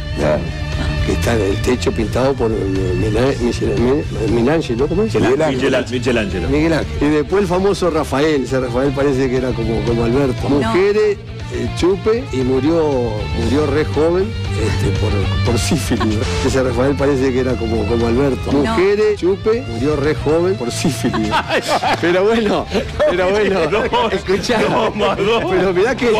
[1.05, 2.51] que está en el techo pintado por
[4.31, 5.13] Michelangelo, ¿cómo es?
[5.15, 6.47] Miguel Ángel.
[6.49, 6.73] Miguel.
[7.01, 10.49] Y después el famoso Rafael, ese Rafael parece que era como, como Alberto.
[10.49, 10.57] No.
[10.57, 11.17] Mujeres,
[11.53, 13.11] eh, chupe y murió,
[13.41, 14.27] murió re joven
[14.61, 15.11] este, por,
[15.45, 16.19] por sífilis.
[16.45, 18.51] Ese Rafael parece que era como, como Alberto.
[18.51, 18.59] No.
[18.59, 21.31] Mujeres, chupe, murió re joven por sífilis.
[22.01, 22.65] Pero bueno,
[23.09, 23.59] pero bueno,
[24.11, 24.59] escuchá.
[25.49, 26.11] Pero mirá que...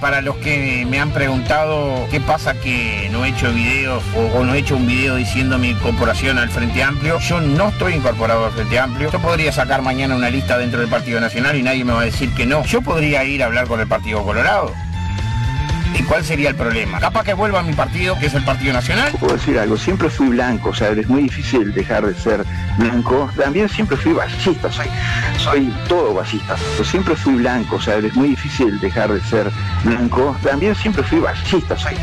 [0.00, 4.44] Para los que me han preguntado qué pasa que no he hecho videos o, o
[4.44, 8.46] no he hecho un video diciendo mi incorporación al Frente Amplio, yo no estoy incorporado
[8.46, 9.10] al Frente Amplio.
[9.10, 12.04] Yo podría sacar mañana una lista dentro del Partido Nacional y nadie me va a
[12.04, 12.64] decir que no.
[12.64, 14.72] Yo podría ir a hablar con el Partido Colorado.
[16.06, 17.00] ¿Y cuál sería el problema?
[17.00, 19.12] Capaz que vuelva a mi partido, que es el Partido Nacional.
[19.18, 22.44] Puedo decir algo, siempre fui blanco, o sea, es muy difícil dejar de ser
[22.78, 23.28] blanco.
[23.36, 24.86] También siempre fui ballista, soy,
[25.36, 26.54] soy todo ballista.
[26.72, 29.50] Pero siempre fui blanco, o sea, es muy difícil dejar de ser
[29.82, 30.36] blanco.
[30.44, 31.94] También siempre fui ballista, soy,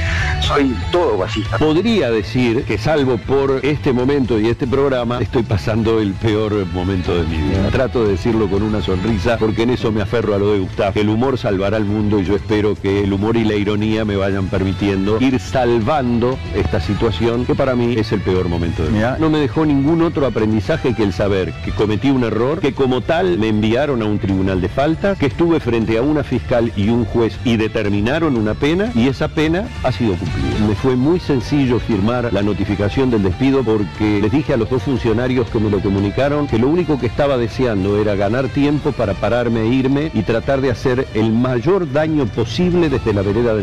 [0.42, 1.58] soy todo ballista.
[1.58, 7.16] Podría decir que salvo por este momento y este programa, estoy pasando el peor momento
[7.16, 7.70] de mi vida.
[7.70, 10.92] Trato de decirlo con una sonrisa porque en eso me aferro a lo de Gustavo.
[11.00, 14.16] El humor salvará al mundo y yo espero que el humor y la ironía me
[14.16, 18.98] vayan permitiendo ir salvando esta situación que para mí es el peor momento de mi
[18.98, 19.18] vida.
[19.20, 23.02] No me dejó ningún otro aprendizaje que el saber que cometí un error, que como
[23.02, 26.90] tal me enviaron a un tribunal de falta, que estuve frente a una fiscal y
[26.90, 30.68] un juez y determinaron una pena y esa pena ha sido cumplida.
[30.68, 34.82] Me fue muy sencillo firmar la notificación del despido porque les dije a los dos
[34.82, 39.14] funcionarios que me lo comunicaron que lo único que estaba deseando era ganar tiempo para
[39.14, 43.62] pararme e irme y tratar de hacer el mayor daño posible desde la vereda de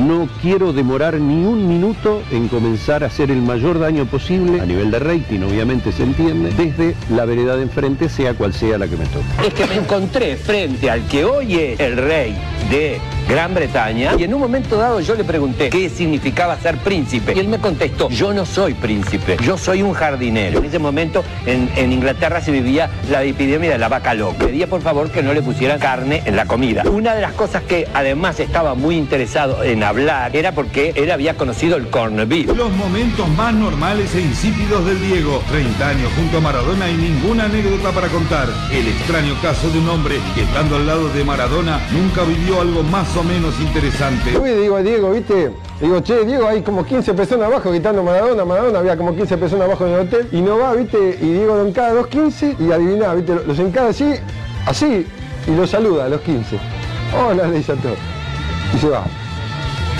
[0.00, 4.66] No quiero demorar ni un minuto en comenzar a hacer el mayor daño posible a
[4.66, 8.88] nivel de rating, obviamente se entiende, desde la vereda de enfrente, sea cual sea la
[8.88, 9.24] que me toque.
[9.46, 12.36] Es que me encontré frente al que hoy es el rey
[12.70, 12.98] de
[13.28, 17.38] Gran Bretaña y en un momento dado yo le pregunté qué significaba ser príncipe y
[17.38, 20.58] él me contestó, yo no soy príncipe, yo soy un jardinero.
[20.58, 24.46] En ese momento en, Inglaterra se vivía la epidemia de la vaca loca.
[24.46, 26.84] Pedía por favor que no le pusieran carne en la comida.
[26.90, 31.34] Una de las cosas que además estaba muy interesado en hablar era porque él había
[31.34, 32.46] conocido el corned beef.
[32.56, 35.42] Los momentos más normales e insípidos del Diego.
[35.50, 38.48] 30 años junto a Maradona y ninguna anécdota para contar.
[38.70, 42.82] El extraño caso de un hombre que estando al lado de Maradona nunca vivió algo
[42.82, 44.38] más o menos interesante.
[44.38, 45.52] Uy, digo a Diego, ¿viste?
[45.80, 49.66] Digo, che, Diego, hay como 15 personas abajo gritando Maradona, Maradona, había como 15 personas
[49.66, 51.18] abajo en el hotel y no va, ¿viste?
[51.20, 53.34] Y Diego lo encara los 15 y adiviná, ¿viste?
[53.46, 54.14] Los encara así,
[54.66, 55.06] así
[55.46, 56.58] y los saluda a los 15.
[57.14, 57.98] Hola, le dice a todos.
[58.74, 59.04] Y se va.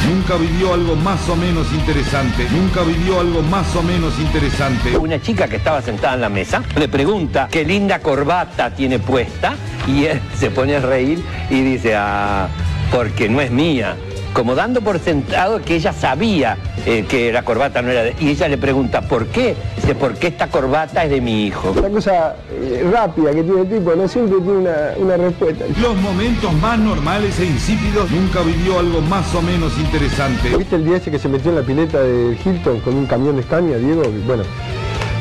[0.09, 2.47] Nunca vivió algo más o menos interesante.
[2.51, 4.97] Nunca vivió algo más o menos interesante.
[4.99, 9.55] Una chica que estaba sentada en la mesa le pregunta qué linda corbata tiene puesta
[9.87, 12.49] y él se pone a reír y dice, ah,
[12.93, 13.97] porque no es mía.
[14.35, 18.15] Como dando por sentado que ella sabía eh, que la corbata no era de...
[18.19, 19.55] Y ella le pregunta, ¿por qué?
[19.77, 21.73] Dice, porque esta corbata es de mi hijo.
[21.73, 25.67] Una cosa eh, rápida que tiene el tipo, no siempre tiene una, una respuesta.
[25.81, 28.11] Los momentos más normales e insípidos.
[28.11, 30.57] Nunca vivió algo más o menos interesante.
[30.57, 33.37] ¿Viste el día ese que se metió en la pileta del Hilton con un camión
[33.37, 34.03] de Scania, Diego?
[34.27, 34.45] Bueno,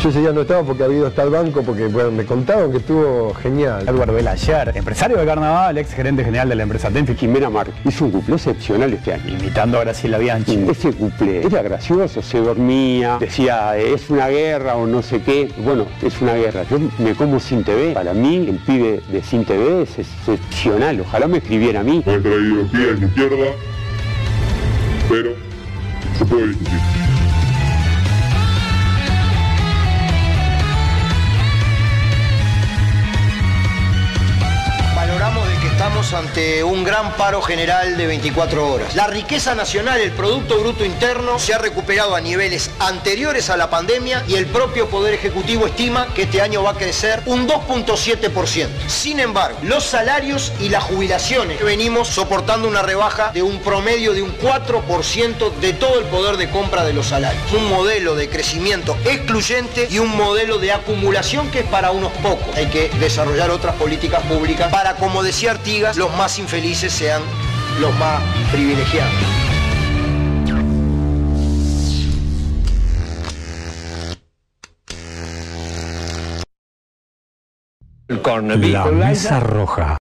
[0.01, 2.71] yo ese día no estaba porque había ido hasta el banco, porque bueno, me contaron
[2.71, 3.87] que estuvo genial.
[3.87, 7.13] Álvaro Ayer, empresario de carnaval, ex gerente general de la empresa Tenfi.
[7.13, 9.37] Jimena Mar hizo un cuplé excepcional este año.
[9.37, 10.65] Imitando a Graciela Bianchi.
[10.69, 15.51] Ese cuplé era gracioso, se dormía, decía es una guerra o no sé qué.
[15.57, 16.63] Bueno, es una guerra.
[16.69, 17.93] Yo me como sin TV.
[17.93, 20.99] Para mí, el pibe de sin TV es excepcional.
[21.01, 22.03] Ojalá me escribiera a mí.
[22.07, 23.51] Han traído pie en izquierda,
[25.09, 25.33] pero
[26.17, 27.00] se puede discutir.
[36.01, 38.95] Ante un gran paro general de 24 horas.
[38.95, 43.69] La riqueza nacional, el Producto Bruto Interno, se ha recuperado a niveles anteriores a la
[43.69, 48.67] pandemia y el propio Poder Ejecutivo estima que este año va a crecer un 2.7%.
[48.87, 54.23] Sin embargo, los salarios y las jubilaciones venimos soportando una rebaja de un promedio de
[54.23, 57.43] un 4% de todo el poder de compra de los salarios.
[57.53, 62.55] Un modelo de crecimiento excluyente y un modelo de acumulación que es para unos pocos.
[62.55, 67.21] Hay que desarrollar otras políticas públicas para, como decía Artigas, los más infelices sean
[67.79, 68.21] los más
[68.51, 69.13] privilegiados.
[78.07, 80.00] La mesa roja.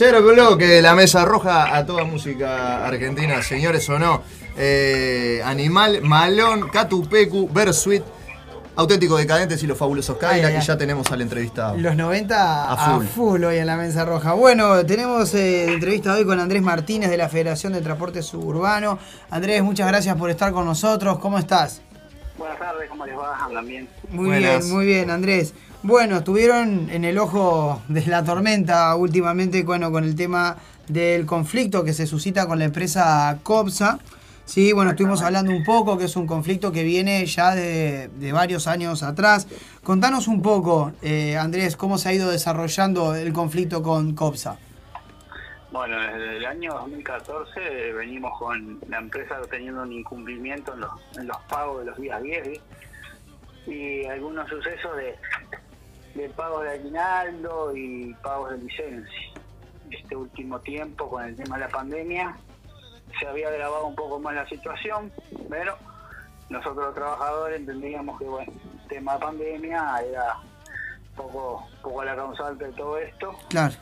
[0.00, 4.22] Tercer bloque de la mesa roja a toda música argentina, señores o no.
[4.56, 8.02] Eh, Animal, Malón, Catupecu, Bersuit.
[8.76, 11.76] Auténtico Decadentes y los fabulosos Cadillac, Que ya tenemos al entrevistado.
[11.76, 13.04] Los 90 a full.
[13.04, 14.32] a full, hoy en la Mesa Roja.
[14.32, 18.98] Bueno, tenemos eh, entrevista hoy con Andrés Martínez de la Federación de Transporte Suburbano.
[19.28, 21.18] Andrés, muchas gracias por estar con nosotros.
[21.18, 21.82] ¿Cómo estás?
[22.38, 23.36] Buenas tardes, ¿cómo les va?
[23.44, 23.86] Andan bien.
[24.08, 25.52] Muy bien, muy bien, Andrés.
[25.82, 30.58] Bueno, estuvieron en el ojo de la tormenta últimamente bueno, con el tema
[30.88, 33.98] del conflicto que se suscita con la empresa COPSA.
[34.44, 38.66] Sí, bueno, estuvimos hablando un poco que es un conflicto que viene ya de, varios
[38.66, 39.48] años atrás.
[39.82, 44.58] Contanos un poco, eh, Andrés, cómo se ha ido desarrollando el conflicto con COPSA.
[45.72, 50.90] Bueno, desde el año 2014 eh, venimos con la empresa teniendo un incumplimiento en los,
[51.16, 52.60] en los pagos de los días 10
[53.66, 55.16] y algunos sucesos de,
[56.20, 59.20] de pagos de aguinaldo y pagos de licencia.
[59.90, 62.36] Este último tiempo, con el tema de la pandemia,
[63.18, 65.10] se había agravado un poco más la situación,
[65.48, 65.76] pero
[66.48, 68.52] nosotros los trabajadores entendíamos que bueno,
[68.82, 70.36] el tema de pandemia era
[71.16, 73.34] poco, poco la causante de todo esto.
[73.48, 73.74] Claro.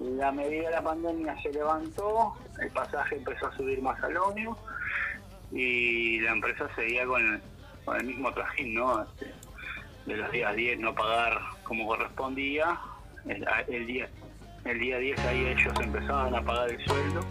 [0.00, 4.56] La medida de la pandemia se levantó, el pasaje empezó a subir más al ómnibus
[5.52, 7.42] y la empresa seguía con el,
[7.84, 9.02] con el mismo trajín, ¿no?
[9.02, 9.34] Este,
[10.10, 12.78] de los días 10 no pagar como correspondía,
[13.28, 14.08] el, el día
[14.64, 17.24] el día 10 ahí ellos empezaban a pagar el sueldo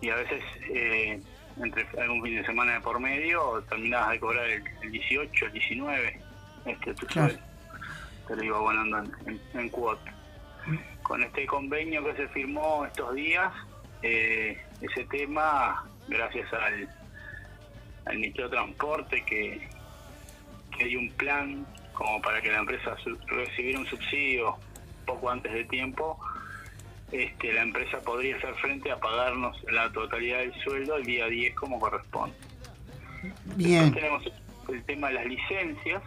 [0.00, 0.42] y a veces
[0.72, 1.20] eh,
[1.60, 5.52] entre algún fin de semana de por medio terminabas de cobrar el, el 18, el
[5.52, 6.20] 19,
[6.66, 7.30] este tu Claro.
[7.30, 7.46] sueldo,
[8.28, 10.14] te lo iba abonando en, en, en cuota.
[11.02, 13.52] Con este convenio que se firmó estos días,
[14.02, 16.88] eh, ese tema, gracias al,
[18.06, 19.68] al Ministerio de Transporte que,
[20.80, 22.96] que dio un plan como para que la empresa
[23.26, 24.56] recibiera un subsidio
[25.04, 26.18] poco antes de tiempo,
[27.12, 31.54] este, la empresa podría hacer frente a pagarnos la totalidad del sueldo el día 10
[31.54, 32.34] como corresponde.
[33.56, 33.92] Bien.
[33.92, 34.32] Después tenemos
[34.70, 36.02] el tema de las licencias.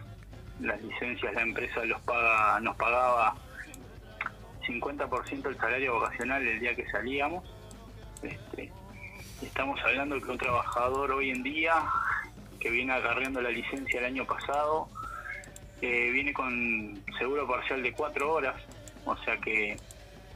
[0.60, 3.36] Las licencias la empresa los paga, nos pagaba
[4.66, 7.44] 50% del salario vacacional el día que salíamos.
[8.22, 8.72] Este,
[9.40, 11.74] estamos hablando de que un trabajador hoy en día
[12.64, 14.88] que viene agarrando la licencia el año pasado
[15.82, 18.54] eh, viene con seguro parcial de cuatro horas,
[19.04, 19.76] o sea que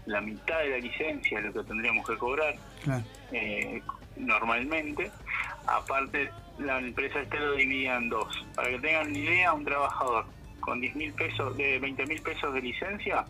[0.04, 3.02] la mitad de la licencia es lo que tendríamos que cobrar Claro.
[3.32, 3.80] eh,
[4.16, 5.10] normalmente.
[5.66, 8.46] Aparte, la empresa este lo dividía en dos.
[8.54, 10.26] Para que tengan una idea, un trabajador
[10.60, 13.24] con 10 mil pesos, de 20 mil pesos de licencia,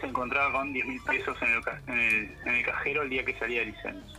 [0.00, 3.24] se encontraba con 10 mil pesos en el, en, el, en el cajero el día
[3.26, 4.17] que salía de licencia.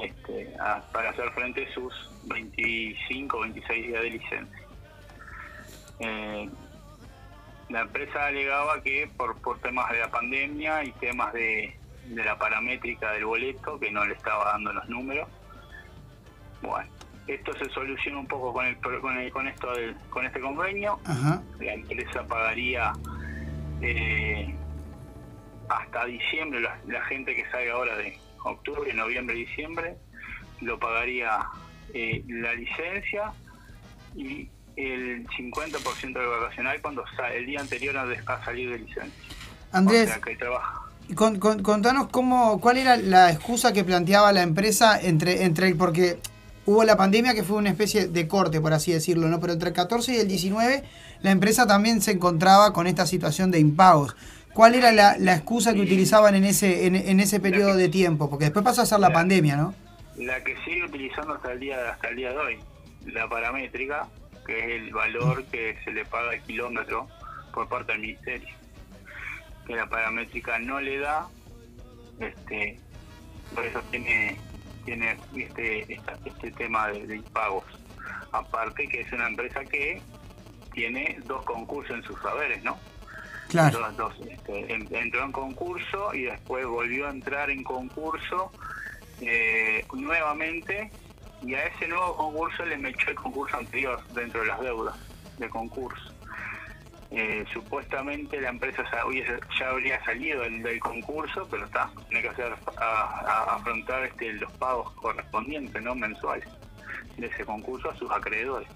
[0.00, 1.92] Este, a- para hacer frente a sus
[2.24, 4.58] 25 o 26 días de licencia.
[6.00, 6.48] Eh,
[7.68, 11.74] la empresa alegaba que por, por temas de la pandemia y temas de,
[12.06, 15.28] de la paramétrica del boleto, que no le estaba dando los números.
[16.60, 16.88] Bueno,
[17.28, 20.98] esto se soluciona un poco con el, con, el- con esto del, con este convenio.
[21.04, 21.40] Ajá.
[21.60, 22.92] La empresa pagaría
[23.80, 24.54] eh,
[25.68, 29.96] hasta diciembre, la, la gente que salga ahora de octubre, noviembre, diciembre,
[30.60, 31.40] lo pagaría
[31.94, 33.32] eh, la licencia
[34.14, 39.12] y el 50% del vacacional cuando sale el día anterior a, salir de licencia.
[39.72, 40.80] Andrés, O sea, que trabaja.
[41.14, 46.18] Con- contanos cómo, cuál era la excusa que planteaba la empresa entre, entre el, porque
[46.64, 49.40] hubo la pandemia que fue una especie de corte, por así decirlo, ¿no?
[49.40, 50.84] Pero entre el 14 y el 19,
[51.20, 54.16] la empresa también se encontraba con esta situación de impagos.
[54.54, 58.28] ¿Cuál era la, la excusa que utilizaban en ese, en, en ese periodo de tiempo?
[58.28, 59.74] Porque después pasó a ser la pandemia, ¿no?
[60.16, 62.58] La que sigue utilizando hasta el día hasta el día de hoy,
[63.06, 64.06] la paramétrica,
[64.46, 67.08] que es el valor que se le paga al kilómetro
[67.54, 68.54] por parte del ministerio.
[69.66, 71.28] Que la paramétrica no le da,
[72.20, 72.78] este,
[73.54, 74.36] por eso tiene
[74.84, 77.64] tiene este esta- este tema de, de impagos.
[78.32, 80.02] Aparte que es una empresa que
[80.74, 82.76] tiene dos concursos en sus saberes, ¿no?
[83.52, 83.86] Claro.
[84.28, 88.50] Este, en- entró en concurso y después volvió a entrar en concurso
[89.20, 90.90] eh, nuevamente
[91.42, 94.96] y a ese nuevo concurso le mechó el concurso anterior dentro de las deudas
[95.38, 96.12] de concurso.
[97.10, 104.04] Eh, supuestamente la empresa ya, habría salido del, concurso, pero está, tiene que hacer afrontar
[104.04, 106.48] este, los pagos correspondientes, no mensuales,
[107.18, 108.66] de ese concurso a sus acreedores.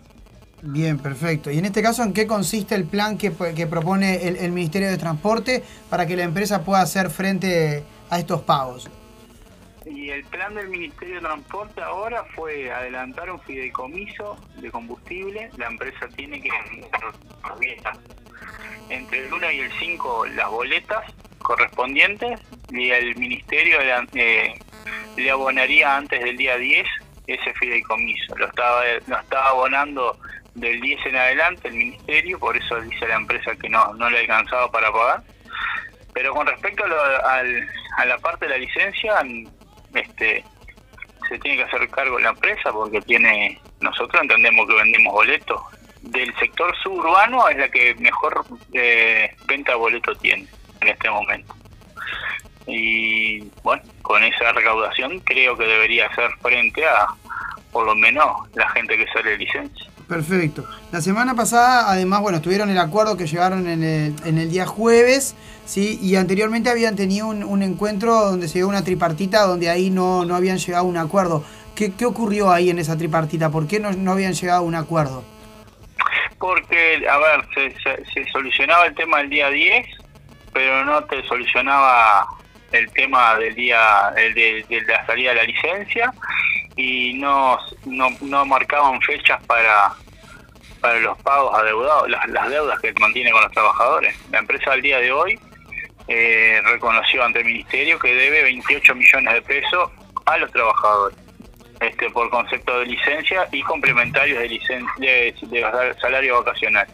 [0.62, 1.50] Bien, perfecto.
[1.50, 4.88] Y en este caso, ¿en qué consiste el plan que, que propone el, el Ministerio
[4.88, 8.90] de Transporte para que la empresa pueda hacer frente a estos pagos?
[9.84, 15.50] Y el plan del Ministerio de Transporte ahora fue adelantar un fideicomiso de combustible.
[15.58, 16.50] La empresa tiene que
[18.88, 21.04] entre el 1 y el 5 las boletas
[21.38, 24.54] correspondientes y el Ministerio le, eh,
[25.16, 26.86] le abonaría antes del día 10
[27.28, 28.36] ese fideicomiso.
[28.36, 30.18] Lo estaba, lo estaba abonando
[30.56, 34.20] del 10 en adelante el Ministerio, por eso dice la empresa que no, no le
[34.20, 35.22] alcanzaba para pagar.
[36.12, 37.68] Pero con respecto a, lo- al-
[37.98, 39.14] a la parte de la licencia,
[39.94, 40.44] este
[41.28, 45.60] se tiene que hacer cargo la empresa porque tiene nosotros entendemos que vendemos boletos
[46.02, 50.46] del sector suburbano es la que mejor eh, venta de boleto tiene
[50.80, 51.52] en este momento
[52.66, 57.06] y bueno, con esa recaudación creo que debería hacer frente a
[57.72, 59.90] por lo menos la gente que sale de licencia.
[60.08, 60.64] Perfecto.
[60.92, 64.64] La semana pasada, además, bueno, tuvieron el acuerdo que llegaron en el, en el día
[64.64, 65.34] jueves,
[65.64, 65.98] ¿sí?
[66.00, 70.36] Y anteriormente habían tenido un, encuentro donde se dio una tripartita, donde ahí no, no
[70.36, 71.42] habían llegado a un acuerdo.
[71.74, 73.50] ¿Qué, qué ocurrió ahí en esa tripartita?
[73.50, 75.24] ¿Por qué no, no habían llegado a un acuerdo?
[76.38, 79.86] Porque, a ver, se, se- se solucionaba el tema del día 10,
[80.52, 82.28] pero no te solucionaba
[82.72, 86.12] el tema del día el de la salida de la licencia
[86.76, 89.92] y no, no, no marcaban fechas para
[90.80, 94.14] para los pagos adeudados, las, las deudas que mantiene con los trabajadores.
[94.30, 95.40] La empresa al día de hoy
[96.06, 99.90] eh, reconoció ante el ministerio que debe 28 millones de pesos
[100.26, 101.16] a los trabajadores
[101.80, 106.86] este por concepto de licencia y complementarios de, licen de, de salario vacacional.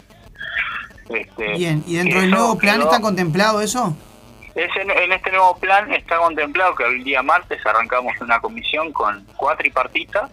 [1.11, 3.97] Este, Bien, ¿y dentro del nuevo plan quedó- está contemplado eso?
[4.55, 9.25] Ese- en este nuevo plan está contemplado que el día martes arrancamos una comisión con
[9.37, 10.31] cuatro tripartitas,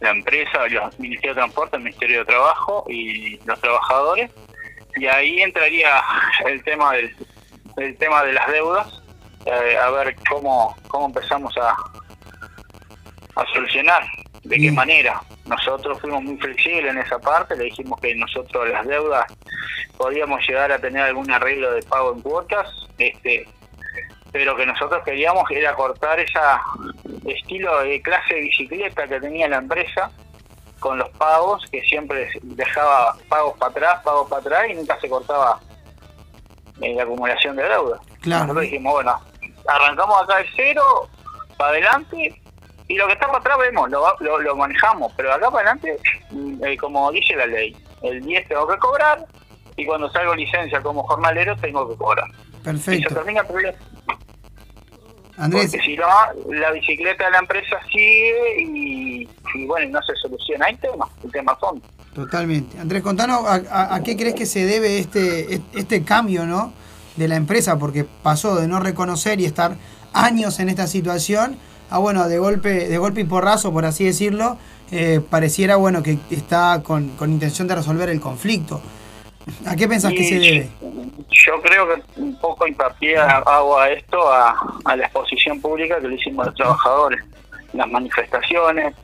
[0.00, 4.30] la empresa, el Ministerio de Transporte, el Ministerio de Trabajo y los trabajadores,
[4.96, 6.02] y ahí entraría
[6.46, 7.14] el tema del,
[7.76, 9.02] el tema de las deudas,
[9.46, 11.76] eh, a ver cómo, cómo empezamos a,
[13.36, 14.02] a solucionar,
[14.44, 15.22] de qué manera.
[15.46, 19.26] Nosotros fuimos muy flexibles en esa parte, le dijimos que nosotros las deudas
[19.96, 23.46] podíamos llegar a tener algún arreglo de pago en cuotas, este
[24.32, 26.62] pero que nosotros queríamos era cortar esa
[27.26, 30.10] estilo de clase de bicicleta que tenía la empresa
[30.80, 35.08] con los pagos, que siempre dejaba pagos para atrás, pagos para atrás y nunca se
[35.08, 35.60] cortaba
[36.80, 38.00] eh, la acumulación de deuda.
[38.20, 38.44] Claro.
[38.44, 39.20] Nosotros dijimos, bueno,
[39.68, 41.08] arrancamos acá de cero,
[41.56, 42.41] para adelante,
[42.92, 45.98] y lo que está para atrás vemos, lo, lo, lo manejamos, pero acá para adelante,
[46.30, 49.24] mm, eh, como dice la ley, el 10 tengo que cobrar,
[49.76, 52.28] y cuando salgo licencia como jornalero tengo que cobrar.
[52.28, 53.14] Y se Perfecto.
[53.14, 53.78] termina el problema.
[55.38, 56.06] Andrés, Porque si no,
[56.52, 61.32] la bicicleta de la empresa sigue y, y bueno, no se soluciona el tema, el
[61.32, 61.82] tema fondo.
[62.14, 62.78] totalmente.
[62.78, 66.72] Andrés, contanos a, a- a qué crees que se debe este, este cambio, ¿no?
[67.16, 69.76] De la empresa, porque pasó de no reconocer y estar
[70.12, 71.56] años en esta situación
[71.92, 74.56] a, bueno, de golpe, de golpe y porrazo, por así decirlo,
[74.90, 78.80] eh, pareciera, bueno, que está con, con intención de resolver el conflicto.
[79.66, 80.70] ¿A qué pensás que se debe?
[81.30, 84.54] Yo creo que un poco hincapié hago a esto, a,
[84.84, 87.20] a la exposición pública que le hicimos a los trabajadores,
[87.72, 88.94] las manifestaciones,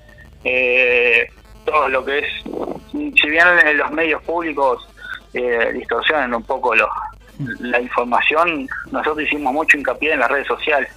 [0.45, 1.29] eh,
[1.65, 2.27] todo lo que es,
[2.93, 4.89] si bien en los medios públicos
[5.35, 6.89] eh, distorsionan un poco los,
[7.61, 10.91] la información, nosotros hicimos mucho hincapié en las redes sociales.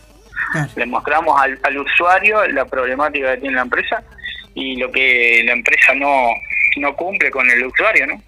[0.76, 4.04] Le mostramos al, al usuario la problemática que tiene la empresa
[4.54, 6.28] y lo que la empresa no,
[6.78, 8.22] no cumple con el usuario, ¿no?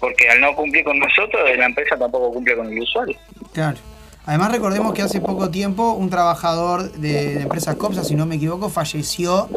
[0.00, 3.16] Porque al no cumplir con nosotros, la empresa tampoco cumple con el usuario.
[3.52, 3.78] Claro.
[4.24, 8.36] Además recordemos que hace poco tiempo un trabajador de, de empresa Copsa, si no me
[8.36, 9.48] equivoco, falleció,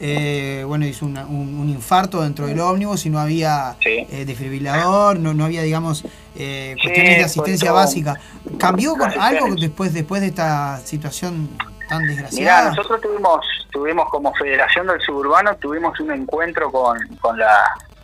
[0.00, 5.18] eh, bueno, hizo una- un, un infarto dentro del ómnibus y no había eh, desfibrilador,
[5.18, 6.04] no, no había, digamos,
[6.36, 8.20] eh, cuestiones de asistencia básica.
[8.58, 11.48] ¿Cambió con algo después, después de esta situación
[11.88, 12.70] tan Mirá, desgraciada?
[12.70, 17.58] nosotros tuvimos, tuvimos como Federación del Suburbano, tuvimos un encuentro con, con la,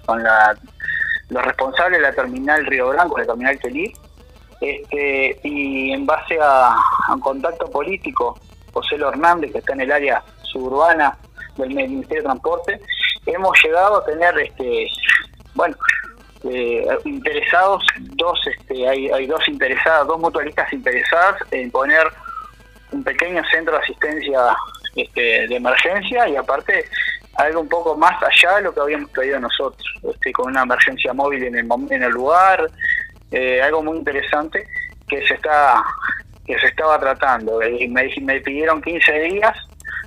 [0.05, 0.57] con la,
[1.29, 3.93] los responsables de la terminal Río Blanco, la terminal Kelly,
[4.61, 6.77] este, y en base a,
[7.13, 8.39] un contacto político,
[8.73, 11.17] José Lo Hernández, que está en el área suburbana
[11.57, 12.81] del Ministerio de Transporte,
[13.27, 14.89] hemos llegado a tener, este,
[15.55, 15.77] bueno,
[16.45, 22.07] eh, interesados, dos, este, hay, hay dos interesadas, dos mutualistas interesadas en poner
[22.93, 24.57] un pequeño centro de asistencia
[24.95, 26.85] este, de emergencia y aparte
[27.37, 31.13] algo un poco más allá de lo que habíamos pedido nosotros, este, con una emergencia
[31.13, 32.69] móvil en el, en el lugar,
[33.31, 34.67] eh, algo muy interesante
[35.09, 35.83] que se está
[36.47, 37.63] que se estaba tratando.
[37.63, 39.55] Y me, me pidieron 15 días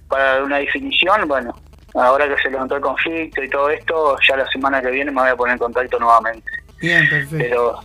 [0.07, 1.56] para una definición, bueno,
[1.93, 5.22] ahora que se levantó el conflicto y todo esto, ya la semana que viene me
[5.22, 6.49] voy a poner en contacto nuevamente
[6.80, 7.38] Bien, perfecto.
[7.38, 7.80] pero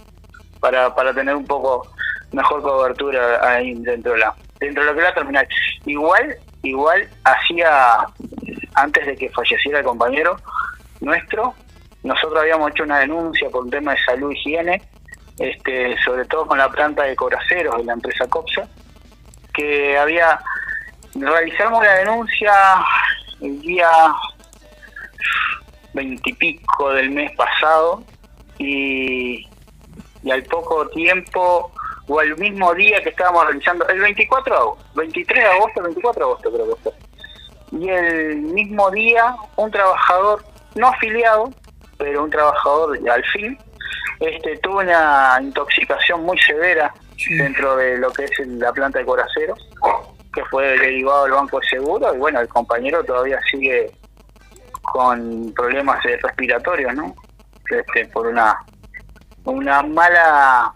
[0.60, 1.86] para, para tener un poco
[2.32, 5.48] mejor cobertura ahí dentro de la dentro de lo que es la terminal
[5.84, 7.98] igual igual hacía
[8.74, 10.36] antes de que falleciera el compañero
[11.00, 11.54] nuestro
[12.02, 14.82] nosotros habíamos hecho una denuncia por un tema de salud y higiene
[15.38, 18.68] este sobre todo con la planta de coraceros de la empresa Copsa
[19.52, 20.40] que había
[21.14, 22.52] realizamos la denuncia
[23.40, 23.88] el día
[25.92, 28.02] veintipico del mes pasado
[28.58, 29.46] y,
[30.22, 31.72] y al poco tiempo
[32.08, 36.18] o al mismo día que estábamos realizando, el 24 de agosto, 23 de agosto, 24
[36.18, 36.92] de agosto creo que fue.
[37.80, 40.44] Y el mismo día un trabajador
[40.76, 41.50] no afiliado,
[41.98, 43.58] pero un trabajador al fin,
[44.20, 46.92] este, tuvo una intoxicación muy severa
[47.28, 49.54] dentro de lo que es la planta de Coracero,
[50.32, 53.90] que fue derivado del Banco de Seguro, y bueno, el compañero todavía sigue
[54.82, 57.14] con problemas respiratorios, ¿no?
[57.70, 58.56] Este, por una
[59.44, 60.72] una mala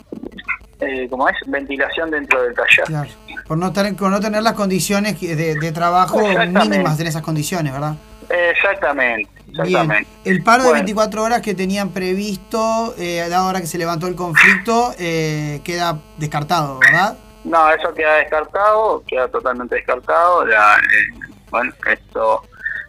[0.80, 1.36] eh, ¿cómo es?
[1.46, 2.84] ventilación dentro del taller.
[2.86, 3.10] Claro.
[3.46, 7.72] Por no, tener, por no tener las condiciones de, de trabajo mínimas en esas condiciones,
[7.72, 7.94] ¿verdad?
[8.28, 9.28] Exactamente,
[9.64, 10.06] Bien.
[10.24, 10.84] El paro de Bueno.
[10.84, 15.98] 24 horas que tenían previsto, eh, dado ahora que se levantó el conflicto, eh, queda
[16.18, 17.16] descartado, ¿verdad?
[17.44, 20.44] No, eso queda descartado, queda totalmente descartado.
[20.44, 22.42] La, eh, bueno, esto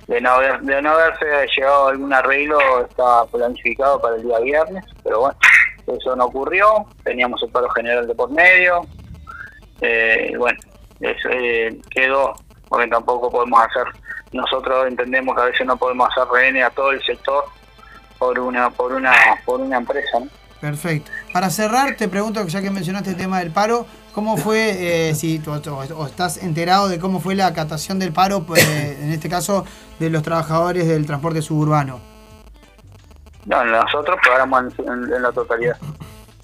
[0.08, 1.26] de no, haber, de no haberse
[1.56, 5.38] llegado a algún arreglo estaba planificado para el día viernes, pero bueno,
[5.88, 6.86] eso no ocurrió.
[7.04, 8.82] Teníamos el paro general de por medio.
[9.80, 10.60] Eh, bueno,
[11.00, 12.34] eso eh, quedó,
[12.68, 13.86] porque tampoco podemos hacer,
[14.34, 17.44] nosotros entendemos que a veces no podemos hacer rehén a todo el sector
[18.18, 19.14] por una por una
[19.46, 20.28] por una empresa, ¿no?
[20.60, 21.10] Perfecto.
[21.34, 25.40] Para cerrar, te pregunto, ya que mencionaste el tema del paro, ¿cómo fue, eh, si
[25.40, 29.66] tú, o estás enterado de cómo fue la acatación del paro, pues, en este caso,
[29.98, 32.00] de los trabajadores del transporte suburbano?
[33.48, 35.78] No, nosotros pagamos en, en- en la totalidad.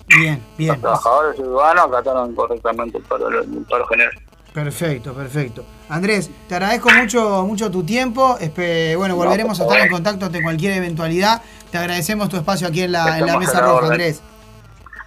[0.07, 0.71] Bien, bien.
[0.71, 4.13] Los trabajadores urbanos acataron correctamente el paro, el paro general.
[4.63, 5.63] Perfecto, perfecto.
[5.87, 8.39] Andrés, te agradezco mucho, mucho tu tiempo.
[8.39, 11.43] Espe- bueno, volveremos a estar en contacto ante cualquier eventualidad.
[11.69, 13.91] Te agradecemos tu espacio aquí en la, en la Estamos mesa la roja, orden.
[13.91, 14.21] Andrés.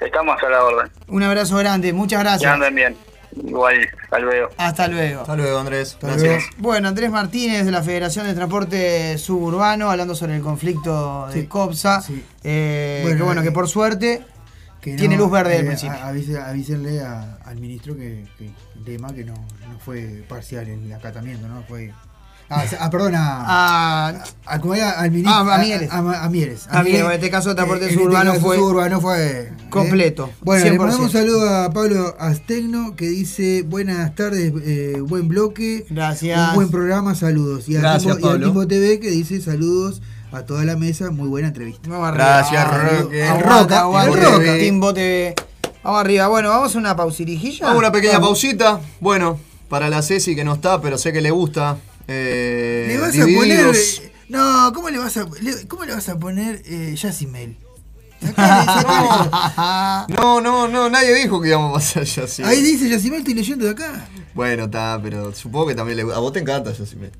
[0.00, 0.92] Estamos a la orden.
[1.08, 2.52] Un abrazo grande, muchas Que gracias.
[2.52, 2.96] anden bien.
[3.44, 4.48] Igual, hasta luego.
[4.56, 5.20] Hasta luego.
[5.22, 5.92] Hasta luego, Andrés.
[5.94, 6.28] Hasta Gracias.
[6.28, 6.44] luego.
[6.58, 12.04] Bueno, Andrés Martínez de la Federación de Transporte Suburbano, hablando sobre el conflicto de COPSA.
[12.44, 14.24] Eh, Bueno, que bueno, eh, que por suerte
[14.80, 15.98] Que tiene no, luz verde del eh, principio.
[15.98, 20.92] avise- avísenle a- al ministro que, que el tema que no, no fue parcial el
[20.92, 21.62] acatamiento, ¿no?
[21.68, 21.92] Fue.
[22.52, 25.32] Ah, ah, perdón, a, a, a- al ministro.
[25.32, 25.90] Ah, a Mieres.
[25.92, 26.66] A, a- a Mieres.
[26.70, 29.52] A Mieres, en este caso, el transporte Eh, en este suburbano caso, fue suburbano fue
[29.68, 30.36] completo, ¿eh?
[30.40, 30.78] Bueno, le 100%.
[30.78, 35.86] mandamos un saludo a Pablo Astegno que dice: Buenas tardes, eh, buen bloque.
[35.90, 36.48] Gracias.
[36.48, 37.68] Un buen programa, saludos.
[37.68, 40.02] Y a Gracias, y a TV que dice: Saludos
[40.32, 41.88] a toda la mesa, muy buena entrevista.
[41.90, 42.24] Vamos arriba.
[42.24, 43.24] Gracias, Roque.
[43.24, 44.12] Aguanta, aguanta.
[44.20, 44.58] Timbo TV.
[44.60, 45.34] Timbo TV.
[45.82, 46.28] Vamos arriba.
[46.28, 47.66] Bueno, vamos a una pausirijilla.
[47.66, 48.28] Vamos a una pequeña Vamos.
[48.30, 48.80] pausita.
[49.00, 49.38] Bueno,
[49.68, 51.78] para la Ceci que no está, pero sé que le gusta.
[52.08, 53.74] eh, Le vas a poner.
[53.74, 57.56] Eh, No, ¿cómo le vas a, le- ¿cómo le vas a poner eh, Yacimel?
[60.08, 62.42] No, no, no, nadie dijo que íbamos a pasar ya así.
[62.42, 64.08] Ahí dice Yacimel, estoy leyendo de acá.
[64.34, 67.10] Bueno, está, pero supongo que también le A vos te encanta Yacimel.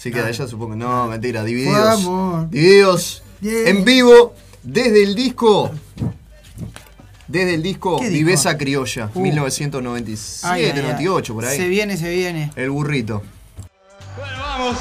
[0.00, 0.74] Sí que a ella supongo.
[0.76, 1.76] No, mentira, divididos.
[2.04, 2.50] Vamos.
[2.50, 3.68] Divididos Yeah.
[3.70, 5.70] en vivo desde el disco.
[7.28, 8.00] Desde el disco.
[8.00, 9.20] Viveza Criolla, Uh.
[9.20, 10.82] 1997, Ay, ay, ay.
[10.82, 11.56] 98, por ahí.
[11.56, 12.50] Se viene, se viene.
[12.56, 13.22] El burrito.
[14.18, 14.76] Vamos.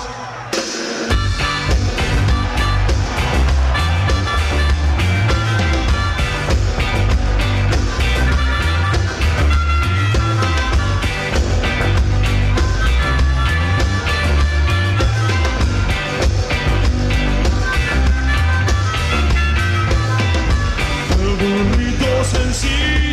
[22.29, 22.53] Burrito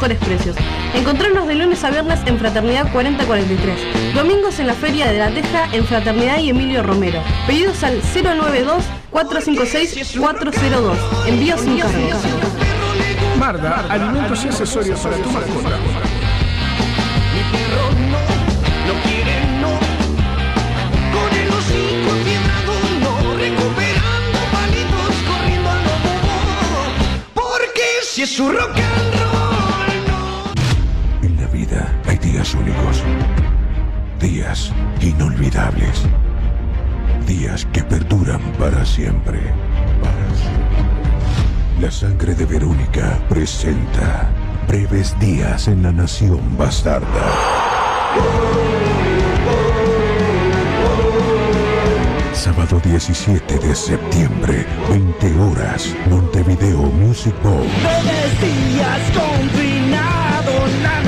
[0.00, 0.56] Mejores precios.
[0.94, 5.68] Encontrarnos de lunes a viernes en Fraternidad 4043, domingos en la Feria de la Teja
[5.72, 7.22] en Fraternidad y Emilio Romero.
[7.46, 10.96] Pedidos al 092-456-402.
[11.26, 11.98] Envío sin cargo.
[13.38, 15.76] Marda, alimentos y accesorios para tu mascota.
[18.86, 19.78] No quiere no
[28.36, 28.89] Con
[35.00, 36.02] inolvidables.
[37.26, 39.40] Días que perduran para siempre.
[41.80, 44.28] La sangre de Verónica presenta
[44.68, 47.06] breves días en la nación bastarda.
[52.32, 57.66] Sábado 17 de septiembre, 20 horas, Montevideo Music Bowl.
[57.82, 60.99] Breves días bastarda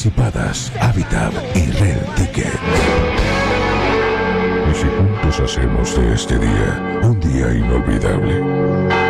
[0.00, 2.46] Anticipadas, Habitat y Red Ticket.
[4.70, 9.09] Y si juntos hacemos de este día un día inolvidable.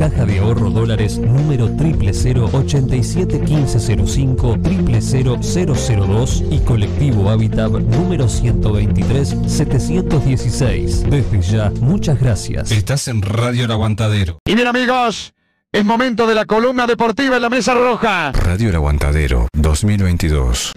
[0.00, 11.02] Caja de Ahorro Dólares número 000 87 1505 00002 y Colectivo Habitat número 123 716.
[11.02, 12.72] Desde ya, muchas gracias.
[12.72, 14.38] Estás en Radio El Aguantadero.
[14.46, 15.34] Y bien amigos,
[15.70, 18.32] es momento de la columna deportiva en la mesa roja.
[18.32, 20.72] Radio El Aguantadero 2022.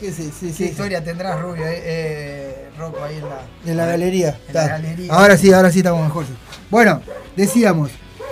[0.00, 0.64] ¿Qué, sí, sí, ¿Qué sí.
[0.64, 4.28] historia tendrás, Rubio, eh, eh, Rocco, ahí en la, En la galería.
[4.48, 4.66] En la Está.
[4.78, 5.12] galería.
[5.12, 6.24] Ahora sí, ahora sí estamos mejor.
[6.70, 7.00] Bueno,
[7.36, 7.90] decíamos,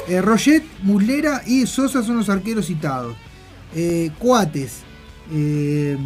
[0.09, 3.17] eh, Roget, Muslera y Sosa son los arqueros citados.
[3.75, 4.81] Eh, Cuates,
[5.33, 5.97] eh,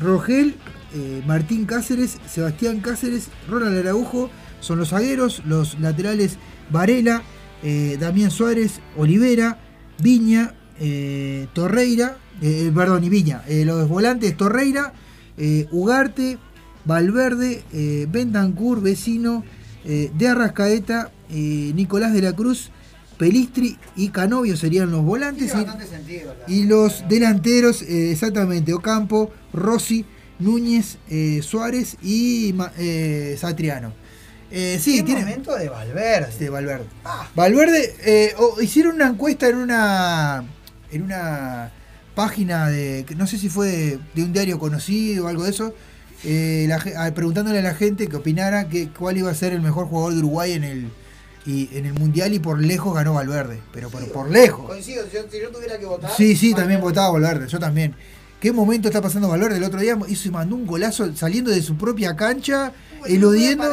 [0.00, 0.56] Rogel,
[1.26, 4.30] Martín Cáceres, Sebastián Cáceres, Ronald Araujo
[4.60, 6.38] son los zagueros, los laterales
[6.70, 7.22] Varela,
[8.00, 9.58] Damián Suárez, Olivera,
[9.98, 10.54] Viña,
[11.52, 13.42] Torreira, eh, perdón, y Viña.
[13.48, 14.92] Eh, los volantes Torreira,
[15.38, 16.38] eh, Ugarte,
[16.84, 17.64] Valverde,
[18.08, 19.44] Bentancur, Vecino,
[19.84, 22.70] de Arrascaeta, Nicolás de la Cruz,
[23.18, 25.46] Pelistri y Canovio serían los volantes.
[25.46, 26.34] Y- sentido.
[26.68, 30.04] los delanteros, exactamente, Ocampo, Rossi,
[30.38, 30.98] Núñez,
[31.42, 32.54] Suárez y
[33.36, 33.92] Satriano.
[34.50, 35.20] Eh, sí, ¿Qué tiene.
[35.22, 36.38] momento de Valverde?
[36.38, 36.84] de Valverde.
[37.34, 40.44] Valverde, eh, o- hicieron una encuesta en una.
[40.92, 41.72] en una
[42.16, 43.06] página de.
[43.16, 45.72] no sé si fue de, de un diario conocido o algo de eso.
[46.24, 49.86] eh, la preguntándole a la gente que opinara que, cuál iba a ser el mejor
[49.86, 50.88] jugador de Uruguay en el.
[51.48, 54.66] Y en el mundial y por lejos ganó Valverde, pero por, por lejos.
[54.66, 56.10] Coincido, si yo, si yo tuviera que votar.
[56.16, 57.94] Sí, sí, también votaba Valverde, yo también.
[58.40, 59.58] ¿Qué momento está pasando Valverde?
[59.58, 62.72] El otro día hizo y mandó un golazo saliendo de su propia cancha,
[63.06, 63.64] eludiendo.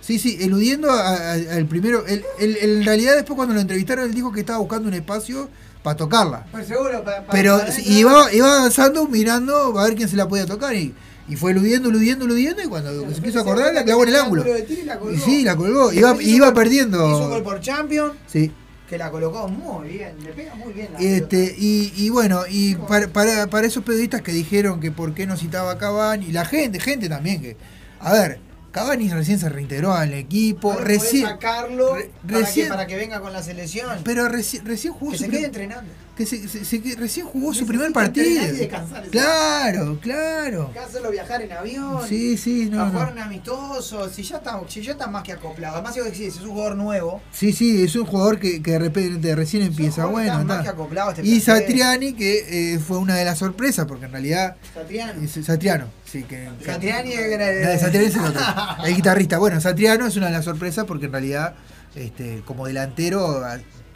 [0.00, 2.06] Sí, sí, eludiendo al primero.
[2.06, 5.48] él- él- en realidad, después cuando lo entrevistaron, él dijo que estaba buscando un espacio
[5.86, 6.44] para tocarla.
[6.50, 10.26] Pues seguro, pa- pa- Pero para iba, iba avanzando, mirando a ver quién se la
[10.26, 10.74] podía tocar.
[10.74, 10.92] Y,
[11.28, 12.60] y fue eludiendo, eludiendo, eludiendo.
[12.60, 14.42] Y cuando se quiso acordar, la clavó en el ángulo.
[14.42, 15.14] de tiro y la colgó.
[15.14, 15.92] Y sí, la colgó.
[15.92, 16.98] Y Iba, hizo iba gol- perdiendo.
[17.08, 18.50] Hizo gol por Champions, Sí.
[18.88, 22.74] que la colocó muy bien, le pega muy bien la Este, y, y bueno, y
[22.74, 26.32] para, para, para esos periodistas que dijeron que por qué no citaba a Cavani, y
[26.32, 27.56] la gente, gente también que.
[28.00, 28.40] A ver,
[28.76, 31.26] Cavani recién se reintegró al equipo, Ahora recién.
[31.26, 34.00] sacarlo re- para, recién- que, para que venga con la selección.
[34.04, 35.90] Pero recién, recién jugó que se quede entrenando.
[36.16, 38.42] Que se, se- se- que recién jugó su primer partido.
[38.52, 40.70] descansar Claro, claro.
[40.72, 42.00] Que hacerlo viajar en avión.
[42.08, 42.92] Sí, sí, no, a no.
[42.92, 44.08] jugar un amistoso.
[44.08, 45.74] Si ya está, si ya está más que acoplado.
[45.76, 47.20] Además, si es un jugador nuevo.
[47.32, 50.06] Sí, sí, es un jugador que, que de repente recién empieza.
[50.06, 51.40] Bueno, está más que acoplado este y.
[51.40, 54.56] Satriani, que eh, fue una de las sorpresas, porque en realidad.
[54.74, 55.20] Satriano.
[55.22, 56.48] es- Satriano, sí, que.
[56.64, 58.40] Satriani era el- No, Satriani es el otro,
[58.86, 59.38] el guitarrista.
[59.38, 61.54] Bueno, Satriano es una de las sorpresas porque en realidad,
[61.94, 63.44] este, como delantero,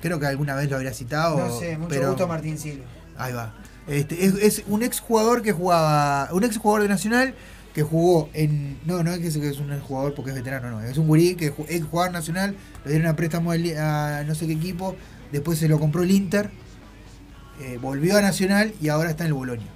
[0.01, 1.39] creo que alguna vez lo habría citado.
[1.39, 2.85] No sé, mucho pero- gusto Martín Silva.
[3.17, 3.55] Ahí va.
[3.87, 7.35] Este, es, es un ex jugador que jugaba, un ex jugador de Nacional
[7.75, 8.79] que jugó en.
[8.85, 10.81] No, no es que es, un jugador porque es veterano, no.
[10.83, 13.57] Es un gurí que es jugador nacional, lo dieron a préstamo a
[14.27, 14.97] no sé qué equipo,
[15.33, 16.51] después se lo compró el Inter,
[17.61, 19.67] eh, volvió a Nacional y ahora está en el Bolonia.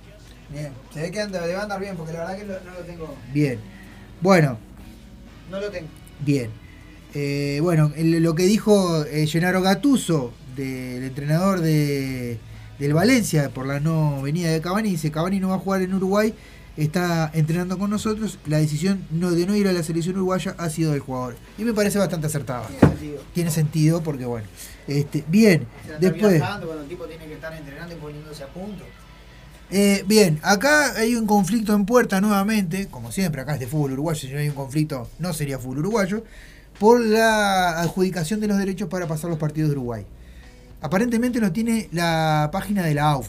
[0.50, 0.72] Bien.
[0.92, 3.14] Se ve que anda, debe andar bien, porque la verdad que lo- no lo tengo.
[3.32, 3.58] Bien.
[4.20, 4.58] Bueno,
[5.50, 5.88] No lo tengo.
[6.20, 6.50] bien.
[7.14, 12.38] Eh, bueno, el- lo que dijo eh, Gennaro Gattuso, del entrenador de,
[12.78, 15.94] del Valencia, por la no venida de Cavani, dice Cavani no va a jugar en
[15.94, 16.34] Uruguay,
[16.76, 20.68] está entrenando con nosotros, la decisión no, de no ir a la selección uruguaya ha
[20.70, 21.36] sido del jugador.
[21.56, 22.66] Y me parece bastante acertada.
[22.66, 23.22] Tiene sentido.
[23.32, 24.46] Tiene sentido porque, bueno,
[24.88, 25.66] este, bien,
[26.00, 26.40] después...
[26.40, 28.84] cuando el tipo tiene que estar entrenando y poniéndose a punto.
[29.70, 33.92] Eh, bien, acá hay un conflicto en puerta nuevamente, como siempre, acá es de fútbol
[33.92, 36.22] uruguayo, si no hay un conflicto no sería fútbol uruguayo,
[36.78, 40.06] por la adjudicación de los derechos para pasar los partidos de Uruguay.
[40.80, 43.28] Aparentemente lo tiene la página de la AUF.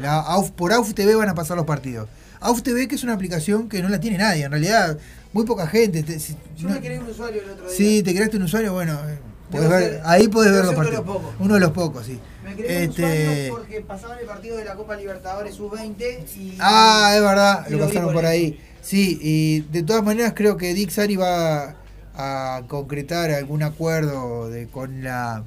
[0.00, 2.08] La AUF por AUF TV van a pasar los partidos.
[2.40, 4.98] AUF TV que es una aplicación que no la tiene nadie, en realidad
[5.32, 6.02] muy poca gente.
[6.02, 7.74] te- si- Yo no- me creé un usuario el otro día.
[7.76, 9.18] Sí, te creaste un usuario, bueno, eh,
[9.50, 11.06] podés ver- ser- ahí podés ver los ser uno de partidos.
[11.06, 11.34] los pocos.
[11.40, 12.20] Uno de los pocos, sí.
[12.44, 16.58] Me creé un Este, usuario porque pasaban el partido de la Copa Libertadores Sub-20 y...
[16.60, 18.30] Ah, es verdad, y lo vi pasaron por eso.
[18.32, 18.60] ahí.
[18.82, 21.74] Sí, y de todas maneras creo que Dixari va
[22.14, 25.44] a concretar algún acuerdo de, con la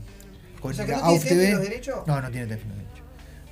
[0.62, 1.52] con O sea, la no AUF TV.
[1.52, 2.08] los derechos.
[2.08, 2.98] No, no tiene Tefi los derechos.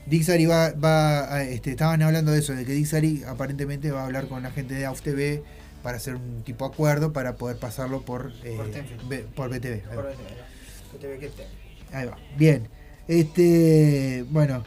[0.07, 4.05] Dixari va, va a- este, estaban hablando de eso, de que Dixari aparentemente va a
[4.05, 5.43] hablar con la gente de AUF TV
[5.83, 9.07] para hacer un tipo de acuerdo para poder pasarlo por, eh, Por.
[9.09, 9.81] B- por BTV.
[9.93, 12.17] Por el- te- Ahí va.
[12.37, 12.67] Bien.
[13.07, 14.63] Este, bueno.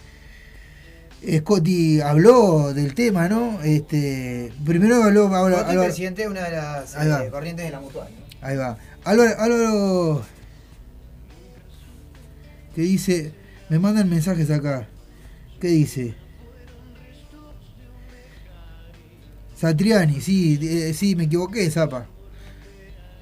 [1.38, 3.60] Scotty habló del tema, ¿no?
[3.62, 7.80] Este, primero habló, habló- Scotty, habló- presidente de una de las eh, corrientes de la
[7.80, 8.08] mutual.
[8.40, 8.78] Ahí va.
[9.04, 10.24] Álvaro, Álvaro,
[12.74, 13.32] que dice,
[13.68, 14.88] me mandan mensajes acá.
[15.60, 16.14] ¿Qué dice?
[19.56, 22.06] Satriani, sí, eh, sí, me equivoqué, Zapa.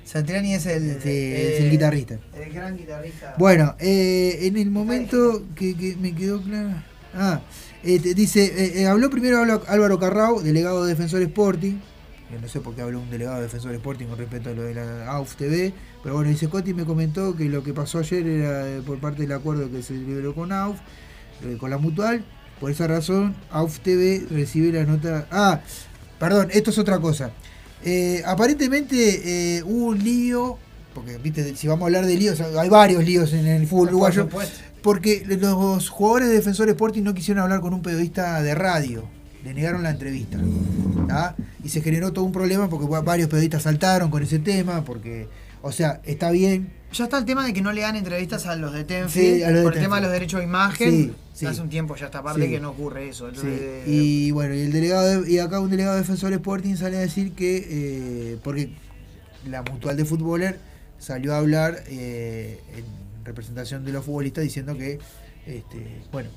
[0.05, 2.19] Satriani es el, Sí, eh, es el guitarrista.
[2.35, 3.35] El gran guitarrista.
[3.39, 6.71] Bueno, eh, en el momento que, que me quedó claro.
[7.15, 7.41] Ah,
[7.83, 9.39] este, dice, eh, habló primero
[9.69, 11.77] Álvaro Carrao, delegado de Defensor Sporting.
[12.33, 14.63] Yo no sé por qué habló un delegado de Defensor Sporting con respecto a lo
[14.63, 15.73] de la AUF TV.
[16.03, 19.23] Pero bueno, dice Coti me comentó que lo que pasó ayer era eh, por parte
[19.23, 20.79] del acuerdo que se liberó con AUF,
[21.45, 22.25] eh, con la mutual.
[22.61, 25.27] Por esa razón, AUF TV recibe la nota.
[25.31, 25.61] Ah,
[26.19, 27.31] perdón, esto es otra cosa.
[27.85, 30.59] Eh, aparentemente eh, hubo un lío,
[30.95, 34.29] porque viste, si vamos a hablar de líos, hay varios líos en el fútbol uruguayo.
[34.83, 39.09] Porque los jugadores de Defensor Sporting no quisieron hablar con un periodista de radio.
[39.47, 40.39] Le negaron la entrevista.
[41.07, 41.37] ¿tá?
[41.63, 44.85] Y se generó todo un problema porque va- varios periodistas saltaron con ese tema.
[44.85, 45.29] Porque,
[45.63, 46.73] o sea, está bien.
[46.93, 49.39] Ya está el tema de que no le dan entrevistas a los de Tenfield Sí,
[49.41, 50.91] de por el tema de los derechos de imagen.
[50.91, 51.47] Sí, sí.
[51.47, 53.31] Hace un tiempo ya está aparte que no ocurre eso.
[53.87, 57.01] Y bueno, y el delegado de- y acá un delegado de Defensor Sporting sale a
[57.01, 58.71] decir que eh, porque
[59.49, 60.59] la mutual de futboler
[60.99, 62.85] salió a hablar eh, en
[63.25, 64.99] representación de los futbolistas diciendo que
[65.47, 66.31] este, bueno,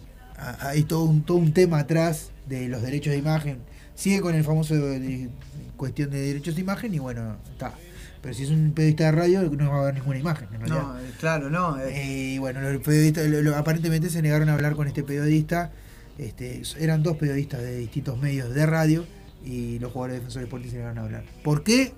[0.59, 3.59] hay todo un, todo un tema atrás de los derechos de imagen.
[3.95, 5.29] Sigue con el famoso de-
[5.77, 7.73] cuestión de derechos de imagen y bueno, está.
[8.21, 10.47] Pero si es un periodista de radio no va a haber ninguna imagen.
[10.53, 10.81] En realidad.
[10.81, 11.79] no, eh, claro, no.
[11.79, 15.03] eh, Eh, y bueno, los periodistas lo- lo- aparentemente se negaron a hablar con este
[15.03, 15.71] periodista.
[16.17, 19.05] Este, eran dos periodistas de distintos medios de radio
[19.45, 21.23] y los jugadores de Defensor Sporting se negaron a hablar.
[21.45, 21.93] ¿Por qué?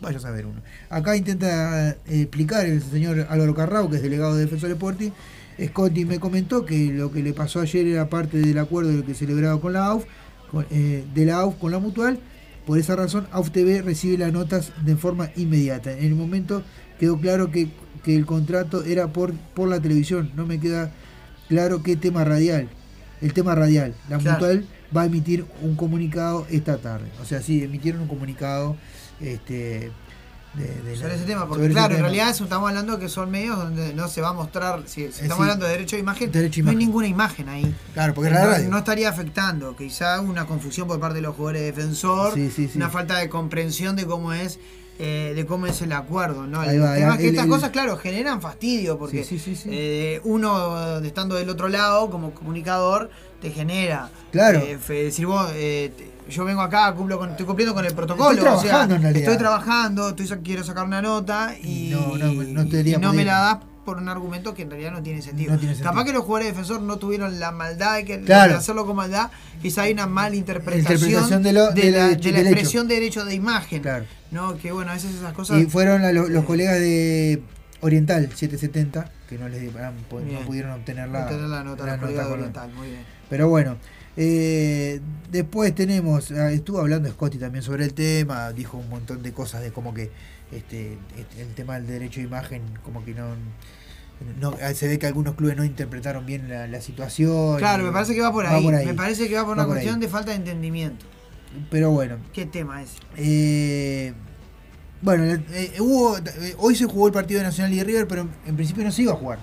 [0.00, 0.60] Vaya a saber uno.
[0.90, 5.10] Acá intenta explicar el señor Álvaro Carrao, que es delegado de Defensor Sporting.
[5.62, 9.60] Scotty me comentó que lo que le pasó ayer era parte del acuerdo que celebrado
[9.60, 10.04] con la AUF,
[10.50, 12.18] con- eh, de la AUF con la mutual.
[12.66, 15.92] Por esa razón, AUF TV recibe las notas de forma inmediata.
[15.92, 16.62] En el momento
[16.98, 17.68] quedó claro que,
[18.02, 20.30] que el contrato era por, por la televisión.
[20.34, 20.90] No me queda
[21.48, 22.68] claro qué tema radial.
[23.20, 23.94] El tema radial.
[24.08, 24.32] La Claro.
[24.38, 24.64] mutual
[24.96, 27.06] va a emitir un comunicado esta tarde.
[27.20, 28.76] O sea, sí, emitieron un comunicado
[29.20, 29.90] este,
[30.56, 32.08] de, de sobre la- ese tema, porque claro, en tema.
[32.08, 35.22] realidad eso estamos hablando que son medios donde no se va a mostrar, si, si
[35.22, 35.42] estamos sí.
[35.42, 37.74] hablando de derecho de imagen, Derecho no hay ninguna imagen ahí.
[37.92, 38.68] Claro, porque la radio.
[38.68, 42.68] no estaría afectando, quizá una confusión por parte de los jugadores de defensor, Sí, sí,
[42.68, 42.76] sí.
[42.78, 44.58] una falta de comprensión de cómo es
[45.00, 46.60] eh, de cómo es el acuerdo, ¿no?
[46.60, 48.96] Ahí el va, ahí tema va, es que el- estas el- cosas, claro, generan fastidio
[48.96, 49.26] porque
[49.66, 53.10] eh, uno estando del otro lado como comunicador
[53.40, 54.60] te genera Claro.
[54.60, 55.92] eh, decir vos eh,
[56.28, 59.02] yo vengo acá cumplo con, estoy cumpliendo con el protocolo Estoy o sea, trabajando, en
[59.02, 59.22] realidad.
[59.24, 63.24] estoy trabajando estoy quiero sacar una nota y No, no, no te y no me
[63.24, 65.52] la das por un argumento que en realidad no tiene sentido.
[65.52, 65.90] No tiene sentido.
[65.92, 68.96] Capaz que los jugadores de defensor no tuvieron la maldad de, que, de hacerlo con
[68.96, 69.30] maldad,
[69.60, 73.26] quizá hay una mala interpretación, Interpretación de lo- de, del la, de expresión de derecho
[73.26, 73.82] de imagen.
[73.82, 74.06] Claro.
[74.30, 74.56] ¿no?
[74.56, 75.60] Que bueno, a veces esas cosas.
[75.60, 76.02] Y fueron
[76.32, 77.42] los colegas de
[77.82, 80.44] Oriental 770 que no les ah, no Bien.
[80.46, 83.02] pudieron obtener la, Obtener la nota, la con- Oriental, muy bien.
[83.28, 83.76] Pero bueno,
[84.16, 85.00] eh,
[85.30, 89.62] después tenemos, ah, estuvo hablando Scotty también sobre el tema, dijo un montón de cosas
[89.62, 90.10] de como que
[90.52, 93.28] este, este, el tema del derecho de imagen, como que no,
[94.40, 97.58] no ah, se ve que algunos clubes no interpretaron bien la, la situación.
[97.58, 98.66] Claro, y me parece que va por ahí.
[98.86, 101.06] Me parece que va por una cuestión de falta de entendimiento.
[101.70, 102.16] Pero bueno.
[102.32, 102.90] ¿Qué tema es?
[103.16, 104.12] Eh,
[105.02, 108.22] bueno, eh, hubo, eh, hoy se jugó el partido de Nacional y de River, pero
[108.22, 109.38] en, en principio no se iba a jugar.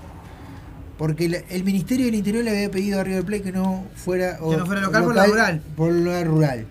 [1.01, 4.37] Porque la- el Ministerio del Interior le había pedido a River Plate que no fuera,
[4.37, 5.61] Que no fuera local por la rural.
[5.75, 6.65] Por la rural.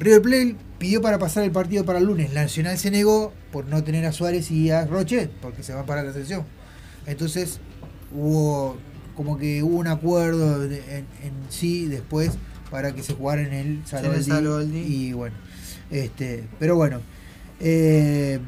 [0.00, 2.34] River Plate pidió para pasar el partido para el lunes.
[2.34, 5.86] La Nacional se negó por no tener a Suárez y a Roche, porque se van
[5.86, 6.42] para la selección.
[7.06, 7.60] Entonces
[8.12, 8.78] hubo
[9.14, 12.32] como que hubo un acuerdo de- en, en sí después
[12.68, 14.78] para que se jugara en el Saloldi, Saloldi.
[14.80, 15.36] y bueno
[15.88, 17.00] este pero bueno
[17.60, 18.40] eh,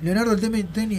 [0.00, 0.40] Leonardo el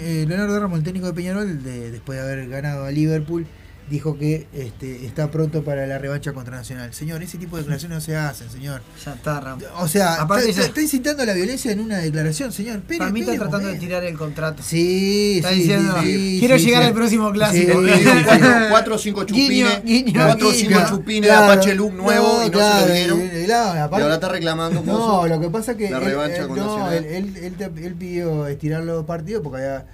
[0.03, 3.45] eh, Leonardo Ramos el técnico de Peñarol de- después de haber ganado a Liverpool
[3.89, 7.97] dijo que este, está pronto para la revancha contra Nacional señor ese tipo de declaraciones
[7.97, 11.33] no se hacen señor Ya está, o sea Aparte está, ya- está incitando a la
[11.33, 14.61] violencia en una declaración señor espere, Para mí está tratando de tirar el contrato.
[14.63, 16.87] Sí, Está sí, diciendo, sí, sí, quiero sí, llegar sí.
[16.89, 17.73] al próximo clásico.
[17.73, 17.95] Cuatro,
[18.37, 18.65] sí.
[18.69, 21.45] cuatro o cinco chupines, Guiño, guiño, cuatro o cinco chupines Claro.
[21.47, 23.47] de Apache Look nuevo No, y no claro, se lo dieron.
[23.47, 26.47] la- aparte- y ahora está reclamando No, lo que pasa es que la revancha él-
[26.47, 26.93] con no, Nacional.
[26.93, 27.05] él,
[27.35, 29.85] él- él te- él pidió estirar los partidos porque había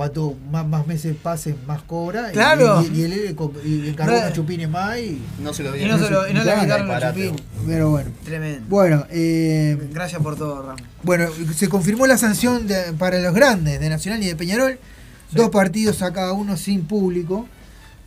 [0.00, 2.30] cuanto más, más meses pasen, más cobra.
[2.30, 2.82] y- Claro.
[2.90, 3.36] Y, y él
[3.66, 4.18] y encargó No.
[4.20, 5.20] unos chupines más y.
[5.42, 7.36] No se lo Y no, se lo- y no le quitaron los chupín.
[7.66, 8.10] Pero bueno.
[8.24, 8.64] Tremendo.
[8.70, 10.76] Bueno, eh, Gracias por todo, Ram.
[11.02, 14.78] bueno, se confirmó la sanción de- para los grandes de Nacional y de Peñarol.
[15.32, 17.46] Dos partidos a cada uno sin público.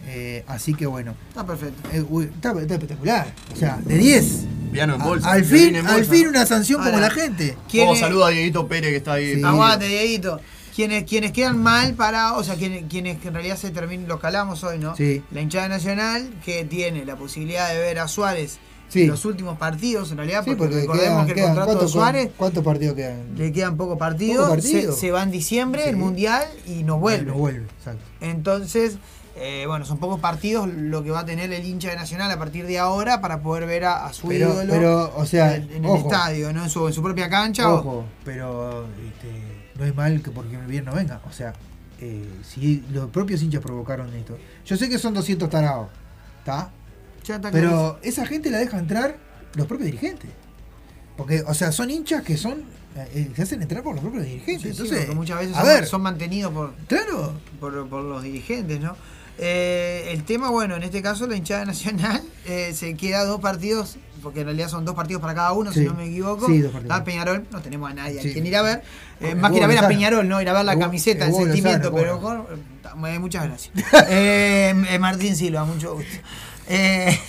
[0.08, 1.14] Eh, así que bueno.
[1.30, 1.88] Está perfecto.
[1.94, 2.04] Eh,
[2.36, 3.28] está, está espectacular.
[3.54, 4.46] O sea, de 10.
[4.72, 5.32] Piano en A- bolsa.
[5.32, 7.56] al fin, en al fin una sanción como la gente.
[7.70, 9.36] ¿Quién Oh, saluda a Dieguito Pérez que está ahí.
[9.36, 9.44] Sí.
[9.44, 10.42] Aguante, Dieguito.
[10.76, 14.64] Quienes, quienes quedan mal para, o sea, quienes, quienes en realidad se terminan, lo calamos
[14.64, 14.96] hoy, ¿no?
[14.96, 15.22] Sí.
[15.32, 18.58] La hinchada nacional que tiene la posibilidad de ver a Suárez
[18.90, 19.04] Sí.
[19.04, 21.76] en los últimos partidos, en realidad, Sí, porque, recordemos quedan- que el quedan- contrato de
[21.78, 23.36] ¿cuántos- Suárez ¿Cuántos partidos quedan?
[23.36, 24.94] le quedan pocos partidos, Poco partido.
[24.94, 27.26] Se, se va en diciembre, el Mundial, y nos vuelve.
[27.32, 28.04] No vuelve, exacto.
[28.22, 28.98] Entonces,
[29.36, 32.38] eh, bueno, son pocos partidos lo que va a tener el hincha de Nacional a
[32.38, 35.86] partir de ahora para poder ver a, a su Pero- ídolo pero, o sea, en,
[35.86, 36.64] el estadio, ¿no?
[36.64, 37.72] En su, en su propia cancha.
[37.72, 41.22] o- Ojo, pero este, no es mal que porque el bien no venga.
[41.28, 41.54] O sea,
[42.00, 44.38] eh, si los propios hinchas provocaron esto.
[44.66, 45.90] Yo sé que son 200 tarados,
[46.40, 46.72] ¿está?
[47.52, 49.18] Pero esa gente la deja entrar
[49.56, 50.30] los propios dirigentes.
[51.16, 52.64] Porque, o sea, son hinchas que son.
[52.96, 54.62] eh, se hacen entrar por los propios dirigentes.
[54.62, 57.34] Sí, sí, Entonces, porque muchas veces a son, ver, son mantenidos por, claro.
[57.60, 58.96] por, por los dirigentes, ¿no?
[59.40, 63.98] Eh, el tema, bueno, en este caso la hinchada nacional eh, se queda dos partidos,
[64.24, 65.82] porque en realidad son dos partidos para cada uno, Sí.
[65.82, 66.48] si no me equivoco.
[66.48, 67.02] Sí, dos partidos.
[67.02, 68.82] Peñarol, no tenemos a nadie a quien ir a ver.
[69.20, 71.34] Eh, más que ir a ver a Peñarol, no ir a ver la camiseta, el
[71.34, 72.46] sentimiento, pero con-
[73.20, 73.72] muchas gracias.
[74.10, 76.10] Eh, eh, Martín Silva, mucho gusto.
[76.68, 77.20] Eh,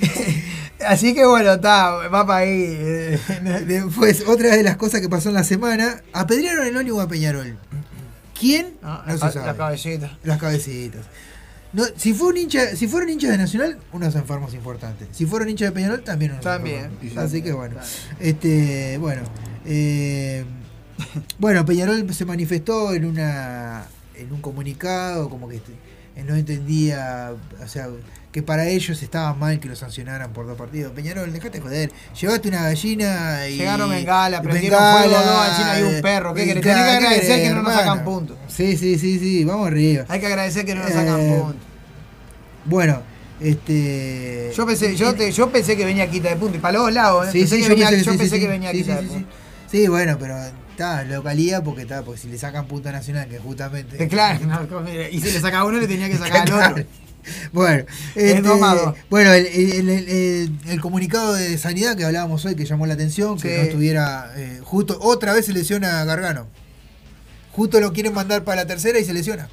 [0.86, 3.18] así que bueno, está, va para ahí.
[3.66, 7.56] Después, otra de las cosas que pasó en la semana, apedrearon el ónibus a Peñarol.
[8.38, 8.74] ¿Quién?
[8.82, 9.46] Ah, no la se ca- sabe.
[9.46, 10.18] la cabecita.
[10.24, 11.02] Las cabecitas.
[11.72, 15.08] No, si, fue un hincha, si fueron hinchas de Nacional, unos enfermos importantes.
[15.12, 17.00] Si fueron hinchas de Peñarol, también unos También, enfermos.
[17.00, 17.76] también, Así que bueno.
[18.20, 19.22] Este, bueno.
[19.64, 20.44] eh,
[21.38, 25.72] bueno, Peñarol se manifestó en una en un comunicado, como que este,
[26.16, 27.32] no entendía,
[27.62, 27.88] o sea,
[28.32, 30.92] que para ellos estaba mal que lo sancionaran por dos partidos.
[30.92, 31.92] Peñarol, dejate de joder.
[32.18, 33.56] Llevaste una gallina y.
[33.58, 36.32] Llegaron bengala, prendieron fuego, no, encima hay un perro.
[36.34, 36.62] ¿Qué y querés?
[36.62, 38.36] Tenés que claro, ¿qué agradecer que no nos sacan puntos.
[38.48, 40.04] Sí, sí, sí, sí, vamos arriba.
[40.08, 41.62] Hay que agradecer que no nos sacan Eh, puntos.
[42.64, 43.02] Bueno,
[43.40, 44.52] este.
[44.56, 46.92] Yo pensé, yo, te- yo pensé que venía quita de punto y para los dos
[46.94, 47.32] lados, ¿eh?
[47.32, 49.02] Sí, pensé sí, que yo venía, pensé, yo sí, pensé sí, que venía quita de
[49.08, 49.28] punto.
[49.70, 50.36] Sí, bueno, pero
[50.72, 53.96] está, localía porque está, porque si le sacan punto a Nacional, que justamente.
[53.96, 56.84] Que claro, no, y si le sacaba uno le tenía que sacar al otro.
[57.52, 57.84] Bueno,
[58.16, 58.48] Es este,
[59.08, 62.94] bueno el, el- el- el- el comunicado de sanidad que hablábamos hoy que llamó la
[62.94, 63.56] atención, que Sí.
[63.58, 66.48] no estuviera eh, justo, otra vez se lesiona a Gargano.
[67.52, 69.48] Justo lo quieren mandar para la tercera y se lesiona.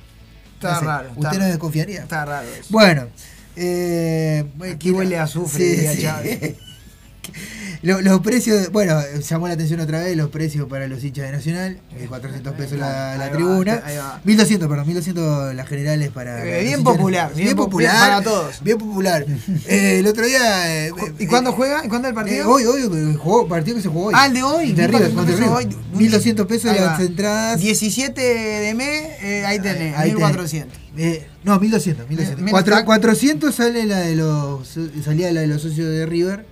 [0.55, 1.09] Está No sé, raro.
[1.11, 2.01] Usted está- no desconfiaría.
[2.01, 2.65] Está raro eso.
[2.69, 3.07] Bueno,
[3.55, 6.01] eh, bueno, Aquí huele a azufre, Sí, diría sí.
[6.01, 6.39] Chávez.
[7.81, 11.31] Lo- Los precios, bueno, llamó la atención otra vez los precios para los hinchas de
[11.31, 14.19] Nacional, eh, 400 pesos la, la tribuna, ahí va.
[14.25, 16.43] 1200, perdón, 1200 las generales para...
[16.45, 17.43] Eh, los bien popular, Nacional.
[17.45, 18.61] bien po- bien para todos.
[18.63, 19.25] Bien popular.
[19.67, 20.87] Eh, el otro día...
[20.87, 21.85] eh, ¿Y cuándo juega?
[21.85, 22.49] ¿Y cuándo el eh, partido?
[22.49, 24.13] hoy, hoy, eh, jugó, partido que se jugó hoy.
[24.17, 24.73] Ah, el de hoy.
[24.73, 25.97] De River, 1200 contra pesos hoy.
[25.97, 27.59] 1200 pesos las entradas.
[27.61, 30.25] 17 de mes, eh, ahí tenés, Ahí tenés.
[30.27, 30.77] 1400.
[30.97, 32.39] Eh, no, 1200, 1200.
[32.43, 32.85] Menos Cuatro- tax.
[32.85, 34.67] 400 sale la de los
[35.05, 36.45] salía la de los socios de River.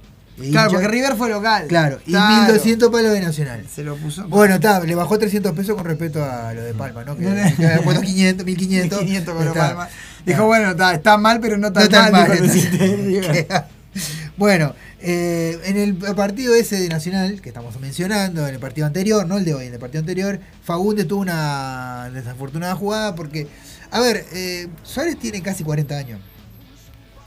[0.51, 1.65] Claro, porque River fue local.
[1.68, 2.43] Claro, y Claro.
[2.45, 3.65] 1200 para lo de Nacional.
[3.73, 4.27] Se lo puso.
[4.27, 7.18] Bueno, está, le bajó 300 pesos con respecto a lo de Palma, ¿no?
[7.18, 7.23] Que,
[7.57, 8.99] que había puesto 500, 1500.
[9.01, 9.59] 1500 con Está.
[9.68, 9.89] Palma.
[10.26, 12.31] Dijo, bueno, está, está mal, pero no tan, No tan mal.
[12.31, 13.68] está.
[14.38, 19.26] bueno, eh, en el partido ese de Nacional, que estamos mencionando, en el partido anterior,
[19.26, 23.47] no el de hoy, en el partido anterior, Fagundes tuvo una desafortunada jugada porque,
[23.89, 26.19] a ver, eh, Suárez tiene casi 40 años.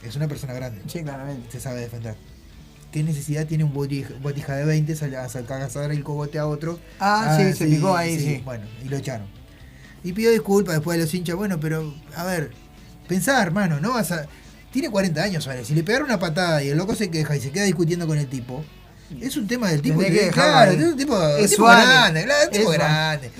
[0.02, 0.80] Es una persona grande.
[0.86, 1.50] Sí, claramente.
[1.50, 2.14] Se sabe defender.
[2.92, 6.78] ¿Qué necesidad tiene un botija, botija de 20 sal- a sacar el cogote a otro?
[6.98, 8.42] Ah, sí, se picó ahí, sí.
[8.44, 9.26] Bueno, y lo echaron.
[10.02, 11.36] Y pidió disculpas después de los hinchas.
[11.36, 12.50] Bueno, pero, a ver,
[13.06, 14.26] pensá, hermano, no vas a.
[14.72, 15.66] Tiene 40 años, Suárez.
[15.68, 18.16] Si le pegaron una patada y el loco se queja y se queda discutiendo con
[18.18, 18.64] el tipo,
[19.20, 19.98] es un tema del tipo.
[20.00, 22.86] Que dejarlo claro, es un tipo, Es tipo grande, claro, un tipo Es Suárez.
[22.88, 23.30] grande.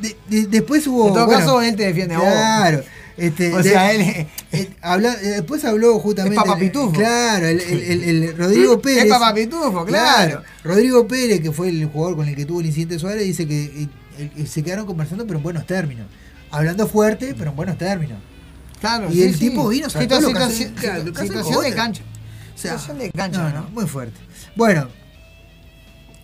[0.00, 1.08] De- de- después hubo.
[1.08, 2.26] En todo bueno, caso, él te defiende a vos.
[2.28, 2.82] Claro.
[3.16, 6.36] Este, O de- sea, él- eh, habla- eh, después habló justamente.
[6.38, 6.92] Es Papa Pitufo.
[6.92, 9.08] Claro, el, el- el- el Rodrigo Es Pérez.
[9.08, 10.42] Papa Pitufo, claro.
[10.64, 13.64] Rodrigo Pérez, que fue el jugador con el que tuvo el incidente Suárez, dice que
[13.64, 13.88] eh,
[14.36, 16.06] eh, se quedaron conversando, pero en buenos términos.
[16.50, 18.18] Hablando fuerte, pero en buenos términos.
[18.80, 19.40] Claro, Y sí, el sí.
[19.50, 20.32] tipo vino, hace- situación,
[20.74, 22.02] claro, lo que hace situación de cancha.
[22.54, 23.60] O sea, situación de cancha, no, ¿no?
[23.62, 24.18] no, muy fuerte.
[24.56, 24.88] Bueno,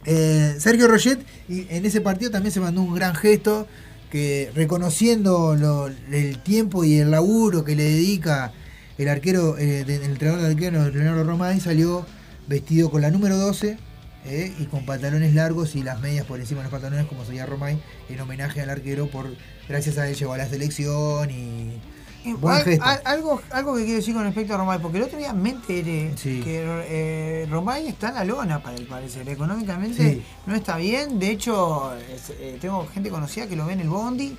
[0.05, 3.67] eh, Sergio Roget y en ese partido también se mandó un gran gesto
[4.11, 8.53] que reconociendo lo- el tiempo y el laburo que le dedica
[8.97, 12.05] el arquero, eh, el entrenador de arquero, Leonardo Romay, salió
[12.49, 13.77] vestido con la número 12
[14.25, 17.47] eh, y con pantalones largos y las medias por encima de los pantalones como sería
[17.47, 17.79] Romay
[18.09, 19.27] en homenaje al arquero por
[19.69, 21.79] gracias a él llegó a la selección y
[22.35, 22.85] buen Al- gesto.
[22.85, 25.51] al- algo, algo que quiero decir con respecto a Romay, porque el otro día me
[25.51, 26.41] enteré Sí.
[26.43, 29.29] que eh, Romay está en la lona, para el parecer.
[29.29, 30.23] Económicamente Sí.
[30.47, 31.19] no está bien.
[31.19, 34.37] De hecho, es- eh, tengo gente conocida que lo ve en el Bondi.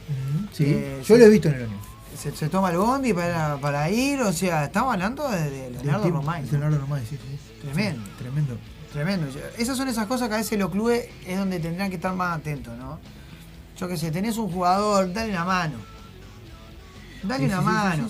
[0.51, 1.77] Sí, Eh, yo se- lo he visto en el año.
[2.17, 4.19] Se, se toma el Bondi para, para ir.
[4.21, 6.43] O sea, estamos hablando de, de Leonardo tipo- Romay.
[6.43, 6.51] ¿no?
[6.51, 7.39] Leonardo Romay, sí, sí.
[7.61, 8.01] Tremendo.
[8.17, 8.57] Tremendo.
[8.91, 9.27] Tremendo.
[9.57, 12.37] Esas son esas cosas que a veces los clubes es donde tendrán que estar más
[12.39, 12.99] atentos, ¿no?
[13.77, 15.75] Yo qué sé, tenés un jugador, dale una mano.
[17.23, 18.09] Dale una mano.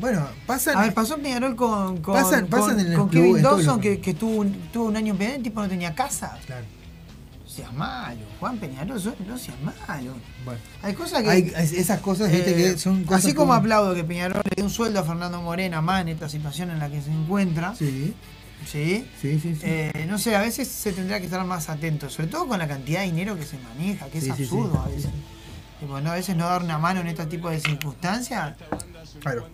[0.00, 0.76] Bueno, pasan.
[0.76, 3.42] A ver, pasó en Peñarol con, con, Pasan- pasan con- en el con club, Kevin
[3.42, 6.38] Dawson, que, que tuvo, un, tuvo un año en Peñarol, el tipo no tenía casa.
[6.46, 6.64] Claro.
[7.46, 10.14] Seas malo, Juan Peñarol, no seas malo.
[10.44, 10.60] Bueno.
[10.82, 11.30] Hay cosas que.
[11.30, 14.62] Hay esas cosas, viste, eh, que son cosas Así como aplaudo que Peñarol le dé
[14.62, 17.74] un sueldo a Fernando Morena, más en esta situación en la que se encuentra.
[17.76, 18.12] Sí.
[18.70, 19.06] Sí.
[19.20, 19.60] Sí, sí, sí.
[19.62, 22.66] Eh, no sé, a veces se tendrá que estar más atento, sobre todo con la
[22.66, 24.78] cantidad de dinero que se maneja, que es Sí, sí, absurdo sí.
[24.84, 25.10] a veces.
[25.84, 26.12] Tipo, ¿no?
[26.12, 28.54] A veces no dar una mano en este tipo de circunstancias
[29.20, 29.46] Claro.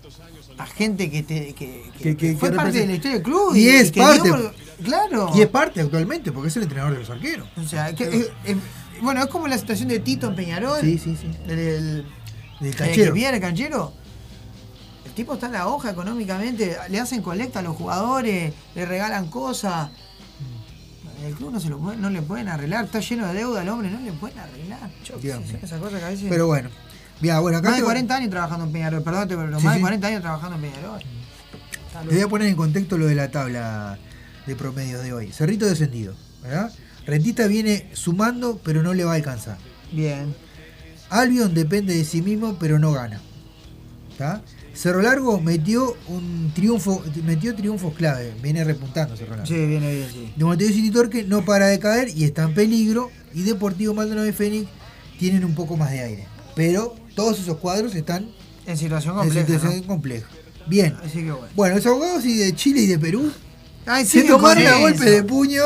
[0.59, 3.55] A gente que, te, que, que- Que- que- fue parte de la historia del club.
[3.57, 4.29] Y es parte.
[4.29, 4.53] dio
[4.85, 5.31] claro.
[5.35, 7.49] Y es parte actualmente, porque es el entrenador de los arqueros.
[7.57, 8.57] O sea, que, eh, eh,
[9.03, 10.81] bueno, es como la situación de Tito en Peñarol.
[10.81, 11.31] Sí, sí, sí.
[11.47, 12.07] El, el,
[12.61, 13.07] Del el canchero.
[13.07, 13.93] que viene el canchero.
[15.05, 19.27] El tipo está en la hoja económicamente, le hacen colecta a los jugadores, le regalan
[19.29, 19.91] cosas.
[21.25, 23.69] El club no, se lo puede- no le pueden arreglar, está lleno de deuda al
[23.69, 24.91] hombre, no le pueden arreglar.
[25.05, 26.71] Yo que a veces- Pero bueno.
[27.21, 29.79] Bueno, acá más de te- 40 años trabajando en Peñarol, perdón, pero Sí, más sí.
[29.79, 31.01] de 40 años trabajando en Peñarol.
[32.09, 33.99] Te voy a poner en contexto lo de la tabla
[34.47, 35.31] de promedios de hoy.
[35.33, 36.73] Cerrito descendido, ¿verdad?
[37.07, 39.59] Rentista viene sumando, pero no le va a alcanzar.
[39.93, 40.35] Bien.
[41.11, 43.21] Albion depende de sí mismo, pero no gana.
[44.11, 44.43] ¿Está?
[44.75, 49.47] Cerro Largo metió un triunfo, metió triunfos clave, viene repuntando Cerro Largo.
[49.47, 50.33] Sí, viene bien, sí.
[50.37, 53.11] De Montevideo City Torque no para de caer y está en peligro.
[53.35, 54.69] Y Deportivo Maldonado y Fénix
[55.19, 56.27] tienen un poco más de aire.
[56.57, 58.29] Pero todos esos cuadros están
[58.67, 59.47] En situación en compleja.
[59.47, 59.87] situación ¿no?
[59.87, 60.27] compleja.
[60.67, 60.97] Bien.
[61.05, 61.47] Así que bueno.
[61.55, 63.31] Bueno, los abogados y de Chile y de Perú
[63.87, 65.11] Ay, se tomaron a golpe eso.
[65.11, 65.63] de puño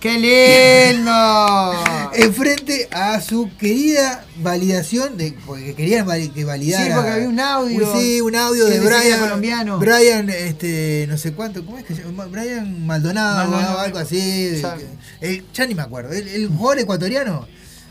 [0.00, 1.72] ¡Qué lindo!
[2.14, 7.92] enfrente a su querida validación de porque querían que validara Sí, porque había un audio.
[7.98, 9.78] sí un audio de Brian colombiano.
[9.78, 13.78] Brian este no sé cuánto cómo es que se llama Brian Maldonado, Maldonado.
[13.80, 14.76] algo así Ya.
[15.20, 17.48] el- ya ni me acuerdo el, el jugador ecuatoriano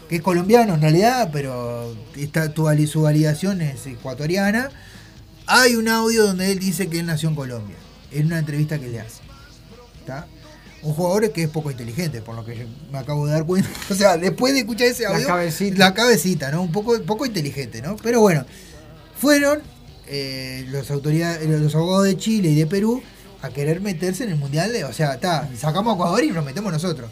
[0.09, 2.53] que es colombiano en realidad pero está,
[2.87, 4.69] su validación es ecuatoriana
[5.45, 7.75] hay un audio donde él dice que él nació en Colombia
[8.11, 9.21] en una entrevista que le hace
[9.99, 10.25] ¿Está?
[10.87, 13.69] Un jugador que es poco inteligente, por lo que yo me acabo de dar cuenta.
[13.89, 15.27] O sea, después de escuchar ese La audio.
[15.27, 15.77] cabecita.
[15.77, 16.61] La cabecita, ¿no?
[16.61, 17.97] Un poco, poco inteligente, ¿no?
[17.97, 18.45] Pero bueno,
[19.19, 19.59] fueron
[20.07, 23.03] eh, los autoridades, los abogados de Chile y de Perú
[23.41, 24.85] a querer meterse en el mundial de.
[24.85, 27.11] O sea, está, sacamos a Ecuador y nos metemos nosotros.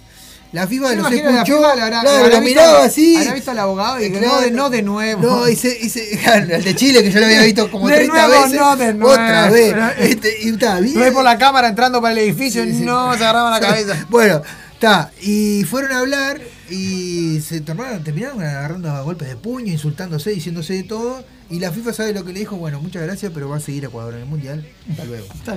[0.56, 3.18] La FIFA Yo los la escuchó, le habrá- claro, habrá lo miraba así.
[3.18, 4.28] habrá visto al abogado y Eh, claro.
[4.28, 5.22] no, de- no de nuevo.
[5.22, 7.96] No, y se, y se- el de Chile, que yo lo había visto como De
[7.96, 8.60] 30 nuevo, veces.
[8.60, 9.12] no, de nuevo.
[9.14, 9.76] Otra vez.
[10.00, 11.14] Este, y está bien.
[11.14, 14.06] Por la cámara entrando para el edificio y no se agarraba la cabeza.
[14.10, 14.42] Bueno,
[14.74, 15.12] está.
[15.22, 16.40] Y fueron a hablar
[16.70, 21.24] y se terminaron, terminaron agarrando a golpes de puño, insultándose, diciéndose de todo.
[21.50, 22.56] Y la FIFA sabe lo que le dijo.
[22.58, 24.66] Bueno, muchas gracias, pero va a seguir Ecuador en el mundial.
[24.90, 25.28] Hasta luego.
[25.32, 25.54] Hasta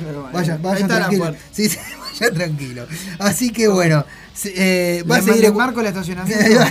[0.75, 1.35] está la tranquilo.
[1.51, 1.79] Sí, sí,
[2.21, 2.87] vayan tranquilo.
[3.19, 4.05] Así que bueno,
[4.45, 6.45] eh, va a seguir Ecu- marco el estacionamiento.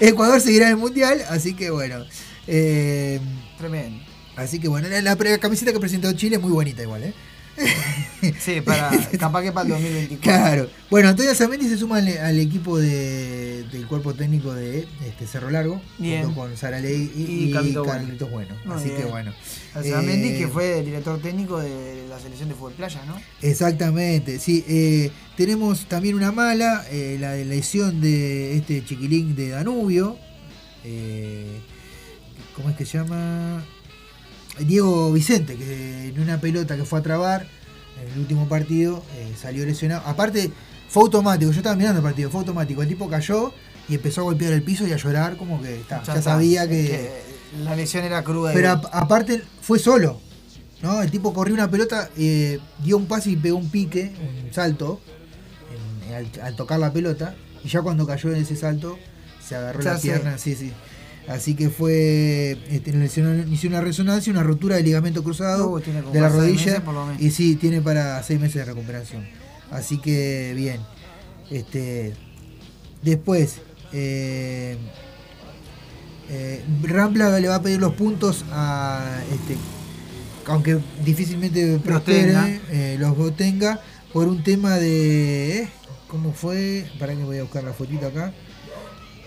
[0.00, 2.04] Ecuador seguirá en el mundial, así que bueno.
[2.46, 3.20] eh,
[3.58, 4.02] Tremendo.
[4.36, 7.14] así que bueno, la, la pre- camiseta que presentó Chile es muy bonita igual, ¿eh?
[8.40, 10.20] Sí, para, capaz que para el 2024.
[10.22, 10.70] Claro.
[10.90, 15.50] Bueno, Antonio Zamendi se suma al, al equipo de, del cuerpo técnico de este Cerro
[15.50, 16.24] Largo, Bien.
[16.24, 18.16] junto con Sara Ley y, Y y Carlitos Bueno.
[18.30, 18.54] Bueno.
[18.64, 18.96] Muy Así bien.
[18.96, 19.32] que bueno.
[19.74, 23.20] Alzamendi, Eh, que fue director técnico de la selección de fútbol playa, ¿no?
[23.42, 24.64] Exactamente, sí.
[24.68, 30.16] eh, tenemos también una mala, eh, la de lesión de este chiquilín de Danubio.
[30.84, 31.60] eh,
[32.56, 33.62] ¿Cómo es que se llama?
[34.58, 37.46] Diego Vicente, que en una pelota que fue a trabar
[38.02, 40.02] en el último partido eh, salió lesionado.
[40.06, 40.50] Aparte,
[40.88, 42.82] fue automático, yo estaba mirando el partido, fue automático.
[42.82, 43.52] El tipo cayó
[43.88, 46.84] y empezó a golpear el piso y a llorar como que ya, sabía que...
[47.54, 48.52] Que la lesión era cruda.
[48.52, 50.20] Pero a- aparte fue solo.
[50.82, 51.00] ¿no?
[51.02, 54.12] El tipo corrió una pelota, eh, dio un pase y pegó un pique,
[54.46, 55.00] un salto,
[56.08, 57.34] en- al, al tocar la pelota.
[57.64, 58.98] Y ya cuando cayó en ese salto,
[59.46, 60.38] se agarró la pierna.
[60.38, 60.72] Sí, sí.
[61.28, 62.58] Así que fue.
[62.70, 62.92] Este,
[63.66, 66.82] una resonancia, una rotura de ligamento cruzado Uh, de la rodilla.
[67.18, 69.26] Y sí, tiene para seis meses de recuperación.
[69.70, 70.80] Así que bien.
[71.50, 72.14] Este.
[73.02, 73.56] Después.
[73.92, 74.76] Eh,
[76.30, 79.56] eh, Rampla le va a pedir los puntos a este
[80.46, 83.80] aunque difícilmente prospere, eh, los tenga
[84.12, 85.68] por un tema de eh,
[86.08, 88.32] cómo fue para que voy a buscar la fotito acá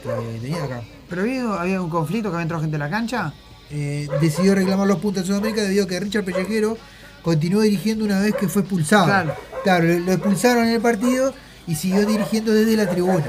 [0.03, 3.34] que tenía acá Pero había, había un conflicto que había entrado gente en la cancha.
[3.69, 6.77] Eh, decidió reclamar los puntos en Sudamérica debido a que Richard Pellejero
[7.21, 9.35] continuó dirigiendo una vez que fue expulsado Claro.
[9.63, 11.34] Claro, lo, lo expulsaron en el partido
[11.67, 13.25] y siguió dirigiendo desde la tribuna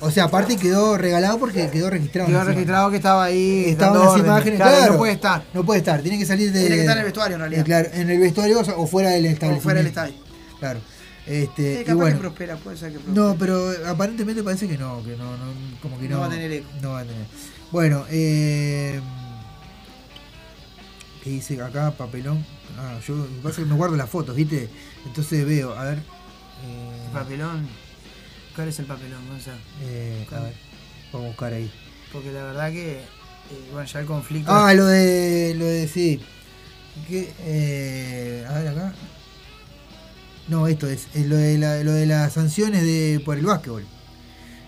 [0.00, 3.64] o sea aparte quedó regalado porque quedó registrado Quedó registrado que estaba ahí.
[3.66, 4.92] Estaban las imágenes, Claro, claro.
[4.92, 5.44] No puede estar.
[5.52, 6.60] No puede estar, tiene que salir de.
[6.60, 7.60] Tiene que estar en el vestuario, en realidad.
[7.60, 9.62] Eh, claro, en el vestuario o, o fuera del establecimiento.
[9.62, 10.14] fuera del estadio.
[10.58, 10.80] Claro.
[11.30, 13.20] Este, y capaz bueno, que prospera, puede ser que prospere.
[13.28, 16.30] no, pero aparentemente parece que no, que no, no como que no, No va a
[16.30, 16.68] tener eco.
[16.82, 17.24] No va a tener.
[17.70, 19.00] Bueno, eh,
[21.22, 21.92] ¿qué dice acá?
[21.92, 22.44] Papelón.
[22.78, 24.68] Ah, yo lo que pasa es que me guardo las fotos, ¿viste?
[25.06, 25.98] Entonces veo, a ver.
[25.98, 27.68] eh, El papelón.
[28.56, 29.58] ¿Cuál es el papelón, Gonzalo?
[29.82, 30.54] eh, a ver,
[31.12, 31.70] vamos a buscar ahí.
[32.12, 33.02] Porque la verdad que, eh,
[33.72, 34.50] bueno, ya el conflicto.
[34.52, 35.54] Ah, lo de.
[35.56, 35.86] Lo de.
[35.86, 36.20] Sí.
[37.08, 38.92] Que, eh, a ver acá.
[40.50, 41.06] No, esto es.
[41.14, 43.84] es lo, de la- lo de las sanciones de por el básquetbol.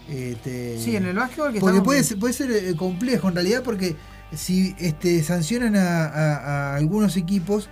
[0.08, 3.62] Este, Sí, en el básquetbol que Porque puede ser, puede ser eh, complejo en realidad
[3.64, 3.96] porque
[4.34, 6.36] si este, sancionan a, a-
[6.72, 7.68] a algunos equipos,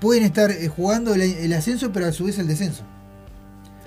[0.00, 2.82] pueden estar eh, jugando el, el ascenso, pero a su vez el descenso.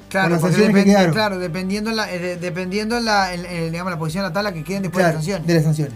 [0.10, 4.00] Claro, las porque sanciones que claro, dependiendo la, eh, dependiendo la, el- el, digamos, la
[4.00, 5.48] posición de la tabla que queden después Claro, de la sanción.
[5.48, 5.94] de las sanciones.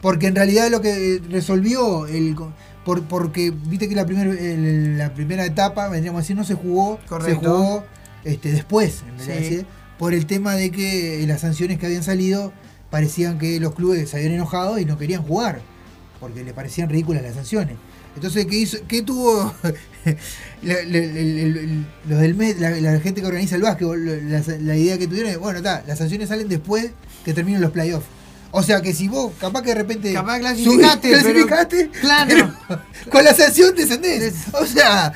[0.00, 2.34] Porque en realidad lo que resolvió el
[2.84, 6.98] por, porque viste que la primera la primera etapa, vendríamos a decir, no se jugó,
[7.08, 7.40] Correcto.
[7.40, 7.84] se jugó
[8.24, 9.66] este, después, en Sí.
[9.98, 12.52] por el tema de que las sanciones que habían salido
[12.90, 15.60] parecían que los clubes se habían enojado y no querían jugar,
[16.18, 17.76] porque le parecían ridículas las sanciones.
[18.16, 18.78] Entonces, ¿qué hizo?
[18.88, 19.54] ¿Qué tuvo
[20.62, 24.04] la, la- el- el- el- los del Met, la, la gente que organiza el básquetbol?
[24.30, 26.90] La, la idea que tuvieron es, bueno, está, las sanciones salen después
[27.24, 28.06] que terminen los playoffs.
[28.52, 30.12] O sea que si vos, capaz que de repente.
[30.12, 32.52] Capaz subís- clasificaste, pero- Claro.
[32.68, 34.34] pero con la sanción descendés.
[34.54, 35.12] O sea,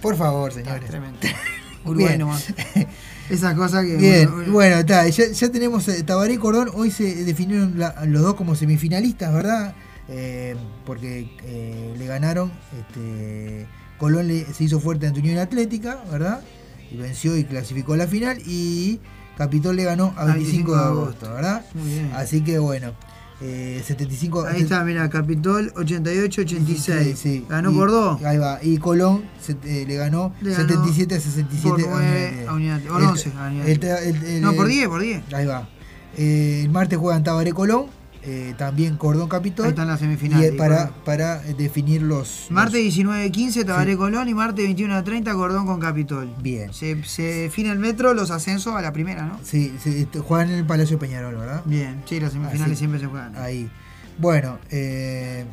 [0.00, 0.88] por favor, señores.
[0.88, 1.18] Tremendo.
[1.84, 2.46] Uruguay nomás.
[3.30, 3.96] Esa cosa que.
[3.96, 8.04] Bien, bueno, bueno, está, ya, ya tenemos eh, Tabaré y Cordón, hoy se definieron la-
[8.06, 9.74] los dos como semifinalistas, ¿verdad?
[10.08, 13.66] Eh, porque eh, le ganaron, este,
[13.98, 16.42] Colón le- se hizo fuerte ante Unión Atlética, ¿verdad?
[16.90, 19.00] Y venció y clasificó a la final y
[19.42, 21.64] Capitol le ganó a 25 de agosto, ¿verdad?
[21.74, 22.12] Muy bien.
[22.14, 22.92] Así que bueno,
[23.40, 24.46] eh, 75...
[24.46, 27.14] Ahí está, mira, Capitol 88-86.
[27.16, 28.22] Sí, Ganó y- por dos.
[28.22, 28.58] Ahí va.
[28.62, 32.48] Y Colón se- eh, le ganó Le ganó 77 a 67 por a nueve Unión
[32.48, 32.98] a Unión Atlética.
[32.98, 33.98] El- O 11 a
[34.36, 35.22] el- No, por el- 10, por 10.
[35.32, 35.68] Ahí va.
[36.16, 37.86] Eh, el martes juegan Tabaré Colón,
[38.24, 39.64] eh, también Cordón Capitol.
[39.66, 42.46] Ahí están las semifinales, Y, para, para eh, definir los.
[42.50, 46.32] Martes los- 19-15, Tabaré Colón y martes 21-30, Cordón con Capitol.
[46.40, 46.72] Bien.
[46.72, 49.38] Se, se define el metro, los ascensos a la primera, ¿no?
[49.42, 51.62] Sí, sí, este, juegan en el Palacio Peñarol, ¿verdad?
[51.64, 52.76] Bien, sí, las semifinales Así.
[52.76, 53.34] siempre se juegan.
[53.36, 53.70] Ahí.
[54.18, 55.44] Bueno, eh,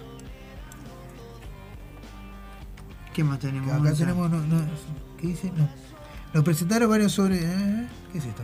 [3.14, 3.72] ¿Qué más tenemos?
[3.74, 4.30] acá tenemos.
[4.30, 4.62] No, no,
[5.20, 5.52] ¿Qué dice?
[5.58, 5.68] No.
[6.34, 7.38] Nos presentaron varios sobre.
[7.40, 8.44] eh, ¿Qué es esto?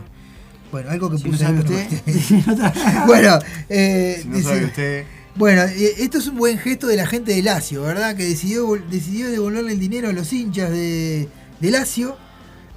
[0.72, 1.86] Bueno, algo que Si pero no- usted.
[3.06, 3.38] bueno,
[3.68, 5.04] eh, Si no dice- sabe usted.
[5.36, 8.16] Bueno, esto es un buen gesto de la gente de Lazio, ¿verdad?
[8.16, 11.28] Que decidió, decidió devolverle el dinero a los hinchas de,
[11.60, 12.16] de Lazio,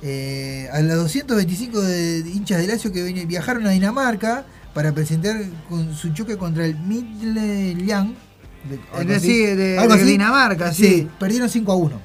[0.04, 4.92] eh, a los 225 de, de hinchas de Lazio que ven- viajaron a Dinamarca para
[4.94, 8.16] presentar con su choque contra el Midtjylland.
[9.00, 11.08] Es decir, de- de Dinamarca, sí.
[11.18, 12.02] Perdieron 5 a 1.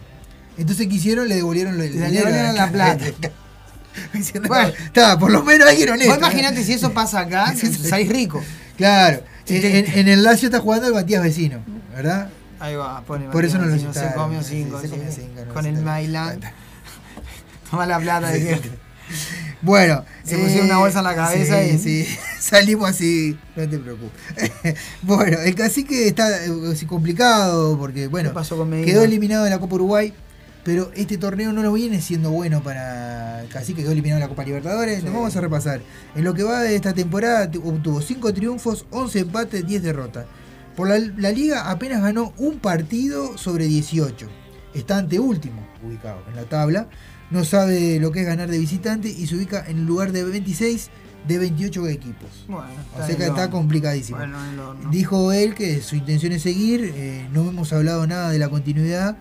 [0.56, 2.12] Entonces quisieron, le devolvieron el Le dinero.
[2.26, 3.04] devolvieron la plata.
[4.12, 4.72] Diciendo, Bueno.
[4.84, 6.10] está, por lo menos alguien honesto.
[6.10, 7.54] Vos imaginate si eso pasa acá,
[7.88, 8.42] salís rico.
[8.76, 11.58] Claro, en, el Lazio está jugando el Matías Vecino,
[11.94, 12.28] ¿verdad?
[12.60, 15.04] Ahí va, pone Por eso no lo si se citaron, comió sí, 5 se comió
[15.12, 15.84] cinco, no con el citaron.
[15.84, 16.44] Mailand.
[17.70, 18.70] Toma la plata de que
[19.62, 23.78] Bueno, Se pusieron una bolsa en la cabeza sí, y- sí, salimos así, no te
[23.78, 24.20] preocupes.
[25.02, 26.50] bueno, el cacique está eh,
[26.86, 28.32] complicado porque, bueno,
[28.84, 30.12] quedó eliminado de la Copa Uruguay,
[30.64, 35.04] pero este torneo no lo viene siendo bueno para cacique, quedó eliminado la Copa Libertadores.
[35.04, 35.80] Nos vamos a repasar.
[36.14, 40.26] En lo que va de esta temporada, tu- obtuvo 5 triunfos, 11 empates, 10 derrotas.
[40.76, 44.26] Por la, la liga apenas ganó un partido sobre 18.
[44.74, 46.88] Está ante último ubicado en la tabla.
[47.30, 50.24] No sabe lo que es ganar de visitante y se ubica en el lugar de
[50.24, 50.90] 26
[51.28, 52.44] de 28 equipos.
[52.48, 52.66] Bueno,
[53.00, 54.18] O sea que está complicadísimo.
[54.18, 54.38] Bueno.
[54.90, 56.92] Dijo él que su intención es seguir.
[56.94, 59.16] eh, no hemos hablado nada de la continuidad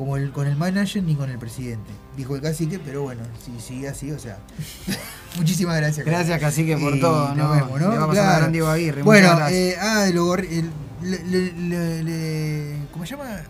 [0.00, 1.90] como el, con el manager ni con el presidente.
[2.16, 4.38] Dijo el cacique, pero bueno, si sigue así, o sea.
[5.36, 6.06] Muchísimas gracias.
[6.06, 7.50] Gracias, cacique, por todo, nos ¿no?
[7.50, 7.90] vemos, ¿no?
[7.92, 8.44] Le va a pasar Claro.
[8.46, 9.02] a Diego Aguirre.
[9.02, 10.70] Bueno, eh, ah, lo el-
[11.02, 13.42] le, le- le- le- ¿cómo se llama?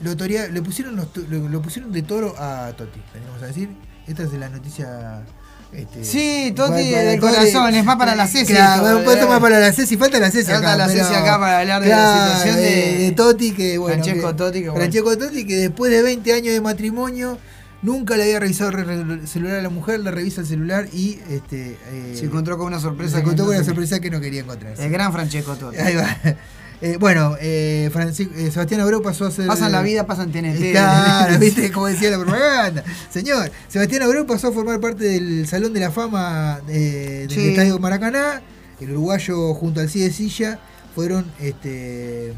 [0.00, 3.68] Lo, torea- le pusieron los lo, lo pusieron de toro a Totti, tenemos a decir.
[4.06, 5.22] Esta es la noticia.
[5.72, 9.96] Este, Sí, para del corazón, es más para la Ceci Claro, más para la Ceci,
[9.96, 10.76] falta la Ceci Falta acá.
[10.76, 14.02] la Ceci acá para hablar de la situación de- de Totti, que bueno.
[14.02, 14.80] Francesco Totti, que bueno.
[14.80, 17.38] Francesco Totti, que después de 20 años de matrimonio.
[17.80, 21.78] Nunca le había revisado el celular a la mujer, le revisa el celular y este
[21.92, 24.84] eh, Se encontró con una sorpresa Se encontró con una sorpresa que no quería encontrarse.
[24.84, 25.76] El gran Francesco Totti.
[25.78, 26.08] Ahí va.
[26.80, 29.46] Eh, bueno, eh, Franci- eh, Sebastián Abreu pasó a ser.
[29.48, 30.70] Pasan la vida, pasan TNT.
[30.70, 32.84] Claro, viste como decía la propaganda.
[33.10, 37.48] Señor, Sebastián Abreu pasó a formar parte del Salón de la Fama eh, del Sí.
[37.50, 38.42] Estadio Maracaná.
[38.80, 40.60] El uruguayo junto al de Silla
[40.94, 42.32] fueron este,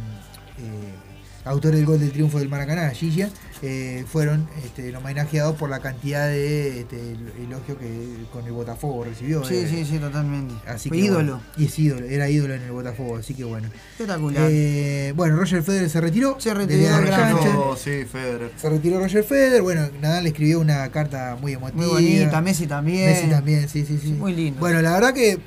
[1.45, 3.31] autores del gol del triunfo del Maracaná, Gilla.
[3.63, 6.97] eh, fueron este, homenajeados por la cantidad de este,
[7.43, 7.89] elogio que
[8.33, 9.45] con el Botafogo recibió.
[9.45, 9.67] Sí, eh.
[9.71, 10.55] sí, sí, totalmente.
[10.67, 11.35] Así Fue que, ídolo.
[11.37, 13.69] bueno, y es ídolo, era ídolo en el Botafogo, así que bueno.
[13.93, 14.49] Espectacular.
[14.51, 16.37] Eh, bueno, Roger Federer se retiró.
[16.39, 17.59] Se de retiró, la gran- cancha.
[17.59, 18.53] Oh, sí, Federer.
[18.57, 19.63] Se retiró Roger Federer.
[19.63, 21.77] Bueno, Nadal le escribió una carta muy emotiva.
[21.83, 23.11] Muy bonita, Messi también.
[23.11, 24.13] Messi también, sí, sí, sí.
[24.13, 24.61] Muy lindo.
[24.61, 25.39] Bueno, la verdad que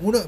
[0.00, 0.18] uno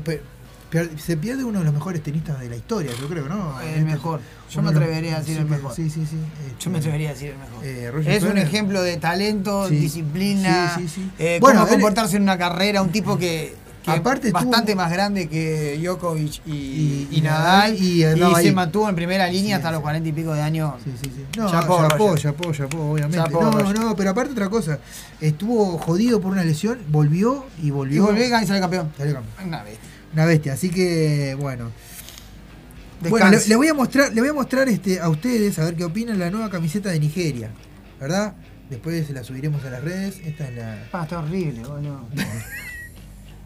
[0.99, 3.61] se pierde uno de los mejores tenistas de la historia, yo creo, ¿no?
[3.61, 4.21] El mejor.
[4.51, 5.75] Yo Uno me atrevería a decir sí, el mejor.
[5.75, 6.17] Sí, sí, sí.
[6.61, 7.65] Yo me atrevería a decir el mejor.
[7.65, 9.77] Eh, es un ejemplo de talento, Sí.
[9.77, 11.11] disciplina, Sí, sí, sí.
[11.19, 15.29] eh, Bueno, cómo comportarse en una carrera, un tipo que, que Aparte bastante más grande
[15.29, 17.75] que Djokovic y, Y- y y Nadal.
[17.75, 18.03] Y
[18.43, 20.75] se mantuvo en primera línea hasta los cuarenta y pico de años.
[21.37, 22.19] No, Chapó, chapó, Roger.
[22.23, 23.17] chapó, chapó, obviamente.
[23.19, 23.79] Chapó, no, Roger.
[23.79, 24.79] no, pero aparte otra cosa.
[25.21, 28.03] Estuvo jodido por una lesión, volvió y volvió.
[28.03, 28.93] Y volvió y salió campeón.
[28.99, 29.49] Salió campeón.
[29.49, 29.89] Una bestia.
[30.19, 31.71] Una bestia, así que bueno.
[33.01, 33.09] Descanse.
[33.09, 35.77] Bueno, le, le voy a mostrar, le voy a mostrar este, a ustedes a ver
[35.77, 37.53] qué opinan la nueva camiseta de Nigeria,
[38.01, 38.35] ¿verdad?
[38.69, 40.19] Después se la subiremos a las redes.
[40.25, 40.89] Esta es la.
[40.93, 42.09] Ah, está horrible, boludo.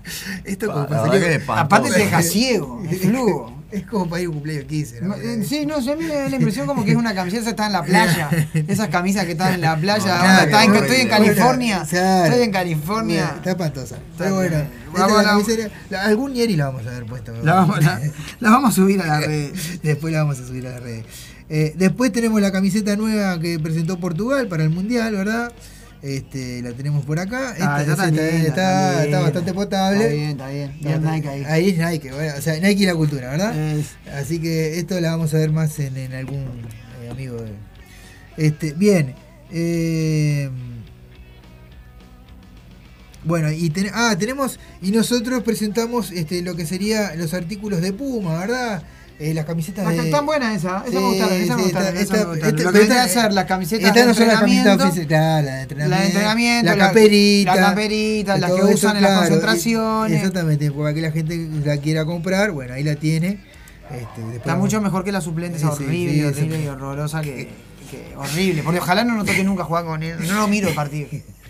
[0.45, 1.43] Esto como la para salir-.
[1.49, 3.59] Aparte te deja ciego, es flujo.
[3.73, 5.01] Es como para ir a un cumpleaños 15.
[5.01, 5.09] ¿no?
[5.09, 7.15] Ma- eh, Sí, no, yo a mí me da la impresión como que es una
[7.15, 8.29] camiseta que está en la playa.
[8.69, 10.05] Esas camisas que están en la playa.
[10.05, 10.87] Claro, onda, está en- horrible.
[10.89, 11.87] estoy en California.
[11.89, 12.25] Claro.
[12.27, 13.33] Estoy en California.
[13.37, 13.97] Está espantosa.
[14.13, 14.57] Está bueno,
[14.93, 17.33] Vamos la la- la- algún Nieri la vamos a ver puesto.
[17.43, 17.99] La vamos, la-
[18.41, 19.55] la vamos a subir a la red.
[19.83, 21.07] Después la vamos a subir a las redes.
[21.49, 25.51] Eh, después tenemos la camiseta nueva que presentó Portugal para el Mundial, ¿verdad?
[26.03, 27.55] Este, la tenemos por acá.
[27.61, 27.79] Ah,
[29.05, 30.01] está bastante potable.
[30.05, 30.77] Está bien, está bien.
[30.81, 31.45] Bien Nike ahí.
[31.47, 33.55] Ahí es Nike, bueno, o sea, Nike y la cultura, ¿verdad?
[34.17, 36.45] Así que esto la vamos a ver más en, en algún
[37.03, 37.53] eh, amigo de.
[38.37, 39.15] Este, bien.
[39.53, 40.51] eh,
[43.25, 47.93] bueno, y ten- ah, tenemos, y nosotros presentamos este, lo que sería los artículos de
[47.93, 48.83] Puma, ¿verdad?
[49.19, 49.97] Eh, las camisetas de...
[49.99, 52.59] están buenas esas, esas me gustaron, esas me gustaron, esta- esta- gustaron.
[52.59, 55.63] esta- Lo que a las camisetas Estas no son las camisetas oficiales, claro, la de
[55.63, 55.89] entrenamiento.
[55.91, 57.55] la de entrenamiento, la la- caperita.
[57.55, 60.17] la caperita, las que usan en las concentraciones.
[60.19, 63.39] Exactamente, para que la gente la quiera comprar, bueno, ahí la tiene.
[63.91, 67.49] Este, después Está mucho mejor que la suplente, sí, horrible, sí, horrible y horrorosa que,
[67.91, 68.63] que horrible.
[68.63, 70.17] Porque ojalá no nos toque nunca jugar con él.
[70.27, 71.09] No lo miro el partido.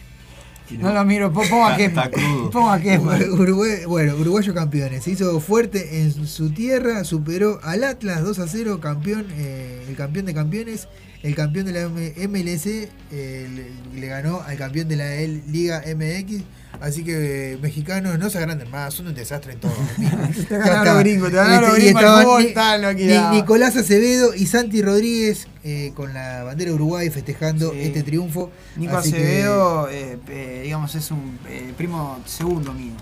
[0.79, 2.51] No lo miro, po- ponga que Está crudo.
[2.51, 2.99] Ponga que
[3.31, 5.05] Uruguay, bueno, uruguayo campeones.
[5.05, 9.97] Se hizo fuerte en su tierra, superó al Atlas 2 a 0, campeón, eh, el
[9.97, 10.89] campeón de campeones.
[11.23, 15.43] El campeón de la M- MLS eh, le, le ganó al campeón de la L-
[15.47, 16.43] Liga MX.
[16.81, 19.73] Así que eh, mexicanos no se agranden más, son un desastre en todo.
[20.49, 23.37] Te ganaron los gringos, te ganaron Este, gringos, Ni-.
[23.37, 28.51] Nicolás Acevedo y Santi Rodríguez eh, con la bandera de Uruguay festejando este triunfo.
[28.77, 31.39] Nico Así que- Acevedo, eh, eh, digamos, es un
[31.77, 32.93] primo segundo mío.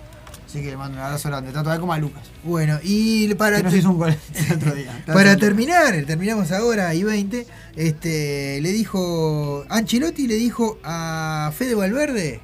[0.46, 1.52] Así que le mando un abrazo grande.
[1.52, 2.24] Trato de como a Lucas.
[2.42, 5.04] Bueno, y para, Que nos hizo un gol el otro día.
[5.06, 12.40] para terminar, terminamos ahora y 20, este, le dijo, Ancelotti le dijo a Fede Valverde,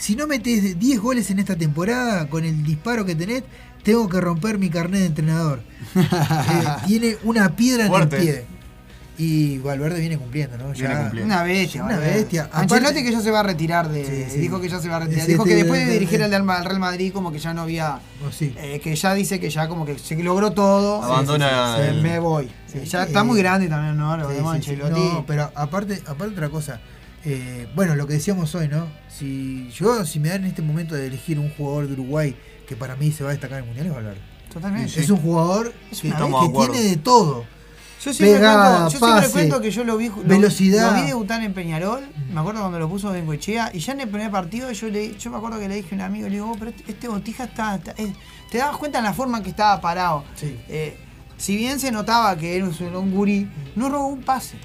[0.00, 3.44] si no metes 10 goles en esta temporada con el disparo que tenés,
[3.84, 5.60] tengo que romper mi carnet de entrenador.
[5.96, 8.16] Eh, tiene una piedra Fuerte.
[8.16, 8.44] en el pie.
[9.22, 10.70] Y Valverde viene cumpliendo, ¿no?
[10.72, 11.26] Viene cumpliendo.
[11.34, 12.14] Una bestia, Una Valverde.
[12.20, 12.48] bestia.
[12.52, 14.04] Ancelotti Aparte- que ya se va a retirar de.
[14.06, 14.38] Sí, sí.
[14.40, 15.26] Dijo que ya se va a retirar.
[15.26, 17.30] Sí, dijo sí, que después de de- dirigir de- al Real al Real Madrid, como
[17.30, 18.00] que ya no había.
[18.26, 18.54] Oh, sí.
[18.56, 21.02] eh, que ya dice que ya como que se logró todo.
[21.02, 21.96] Abandona Sí, sí, sí.
[21.96, 22.50] el- Me voy.
[22.72, 24.16] Sí, ya eh, está muy grande también, ¿no?
[24.16, 24.54] Lo Sí, vemos.
[24.54, 25.00] Ancelotti.
[25.00, 26.80] No, pero aparte, aparte otra cosa.
[27.24, 28.86] Eh, bueno, lo que decíamos hoy, ¿no?
[29.08, 32.36] Si yo, si me dan en este momento de elegir un jugador de Uruguay
[32.68, 34.20] que para mí se va a destacar en el Mundial, es Valverde.
[34.52, 35.00] Totalmente.
[35.00, 36.08] Es un jugador Es que,
[36.72, 37.44] tiene de todo.
[38.02, 40.96] Yo siempre, Pegada, cuento, yo siempre pase, cuento que yo lo vi, lo- velocidad.
[40.96, 42.00] Lo, vi debutar en Peñarol,
[42.32, 45.30] me acuerdo cuando lo puso Bengoechea, y ya en el primer partido yo le, yo
[45.30, 47.44] me acuerdo que le dije a un amigo, le digo, "Oh, pero este, este Botija
[47.44, 48.14] está, está- es-
[48.50, 50.24] te dabas cuenta en la forma en que estaba parado.
[50.70, 50.96] Eh,
[51.36, 54.56] si bien se notaba que era un, un gurí, no robó un pase.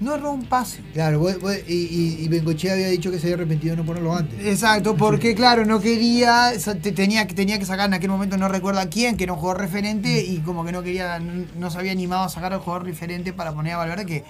[0.00, 0.80] No erró un pase.
[0.92, 1.22] Claro,
[1.68, 4.44] y, y, y Bengochea había dicho que se había arrepentido de no ponerlo antes.
[4.44, 6.52] Exacto, porque claro, no quería,
[6.94, 9.38] tenía, que- tenía que sacar en aquel momento, no recuerdo a quién, que era un
[9.38, 12.60] jugador referente y como que no quería, no, no se había animado a sacar al
[12.60, 14.24] jugador referente para poner a Valverde, que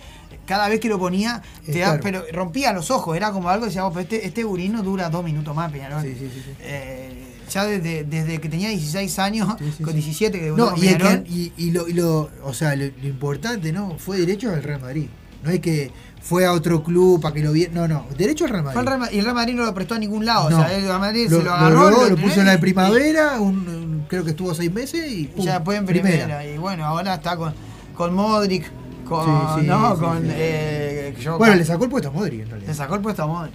[0.46, 2.00] cada vez que lo ponía, te da- Claro.
[2.02, 5.54] pero rompía los ojos, era como algo, decíamos, pero este, este burino dura dos minutos
[5.54, 6.02] más, Peñarol.
[6.02, 6.50] Sí, sí, sí, sí.
[6.60, 9.48] Eh, ya desde, desde que tenía 16 años,
[9.82, 12.84] con 17 que debutó No, y, el y, y lo, y lo- o sea, lo,
[12.86, 13.96] lo importante, ¿no?
[13.98, 15.06] Fue derecho al Real Madrid.
[15.42, 15.90] No es que
[16.22, 17.72] fue a otro club para que lo viera.
[17.72, 18.74] No, no, derecho al Real Madrid.
[18.74, 20.58] fue al Real Ma- y el Real Madrid no lo prestó a ningún lado, No.
[20.58, 23.40] o sea, el Real Madrid lo, se lo agarró, lo, puso en la de primavera,
[23.40, 26.44] un, un- creo que estuvo seis meses y, pum, ya después en primera.
[26.46, 27.54] Y bueno, ahora está con,
[27.94, 28.70] con Modric,
[29.06, 29.24] con.
[29.54, 30.22] Sí, sí, no, sí, con.
[30.26, 32.74] eh, yo- Bueno, le sacó el puesto a Modric en le realidad.
[32.74, 33.54] sacó el puesto a Modric.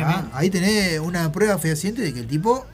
[0.00, 2.66] Ah, ahí tenés una prueba fehaciente de que el tipo,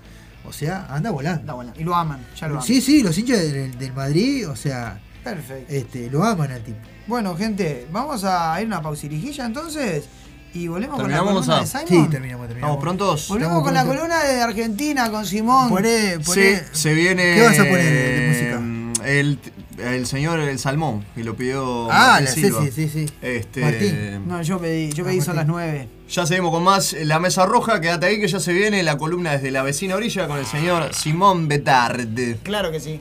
[0.47, 1.41] o sea, anda volando.
[1.41, 1.73] Está bueno.
[1.79, 2.67] Y lo aman, ya lo aman.
[2.67, 5.73] Sí, sí, los hinchas del, del Madrid, o sea, Perfecto.
[5.73, 6.79] este, lo aman al tipo.
[7.07, 10.05] Bueno, gente, vamos a ir a una pausirijilla entonces.
[10.53, 11.87] Y volvemos con la ¿Terminamos, columna de Gonzalo?
[11.89, 12.05] Simon.
[12.05, 12.75] Sí, terminamos, terminamos.
[12.77, 13.29] ¿Estamos prontos?
[13.29, 15.69] Volvemos Estamos con la columna de Argentina con Simón.
[15.69, 17.35] Poné, poné- Sí, se viene.
[17.37, 19.07] ¿Qué vas a poner de, de música?
[19.07, 19.39] El,
[19.79, 21.89] el señor El Salmón, que lo pidió.
[21.91, 22.63] Ah, Martín la, sí, Silva.
[22.65, 23.07] sí, sí, sí.
[23.23, 24.29] Este, Martín.
[24.29, 25.89] No, yo pedí, yo pedí son las 9.
[26.11, 27.81] Ya seguimos con más La Mesa Roja.
[27.81, 30.93] Quédate ahí que ya se viene la columna desde la vecina orilla con el señor
[30.95, 32.09] Simón Betard.
[32.43, 33.01] Claro que sí.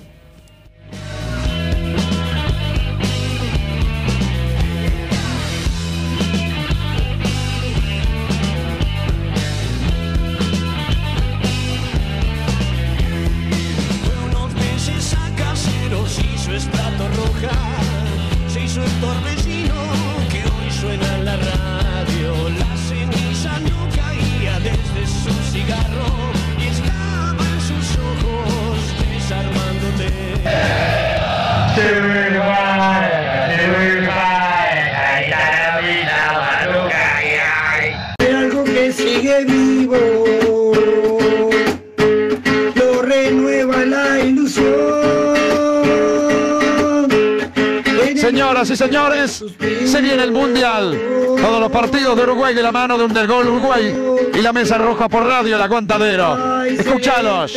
[52.30, 53.92] Uruguay de la mano de un del gol Uruguay
[54.36, 56.64] y la mesa roja por radio El Aguantadero.
[56.64, 57.56] Escúchalos.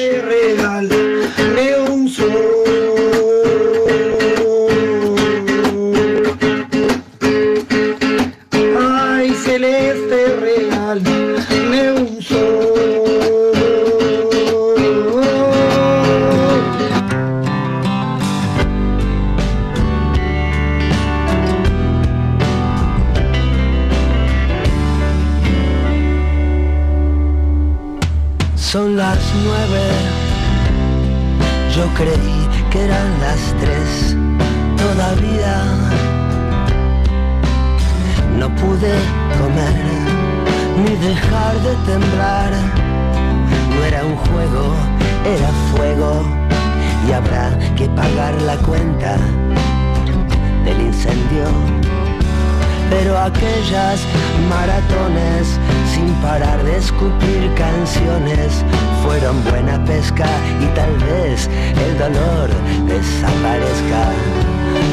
[53.17, 54.01] Aquellas
[54.49, 55.59] maratones
[55.93, 58.65] sin parar de escupir canciones.
[59.03, 60.27] Fueron buena pesca
[60.61, 61.49] y tal vez
[61.87, 62.51] el dolor
[62.87, 64.05] desaparezca.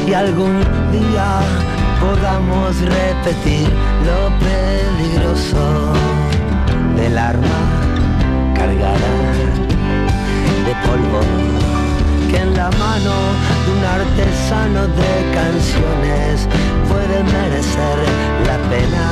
[0.06, 0.60] Y algún
[0.92, 1.40] día
[2.00, 3.68] podamos repetir
[4.06, 5.92] lo peligroso
[6.96, 7.60] del arma
[8.54, 9.10] cargada
[10.66, 11.69] de polvo
[12.30, 13.14] que en la mano
[13.64, 16.46] de un artesano de canciones
[16.88, 17.96] puede merecer
[18.46, 19.04] la pena.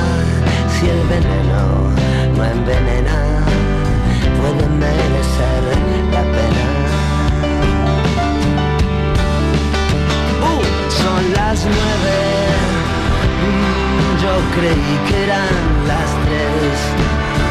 [0.75, 1.63] Si el veneno
[2.37, 3.19] no envenena
[4.41, 5.63] puede merecer
[6.13, 6.67] la pena.
[10.51, 10.63] Uh,
[11.03, 12.19] son las nueve.
[13.45, 15.55] Mm, yo creí que eran
[15.91, 16.77] las tres.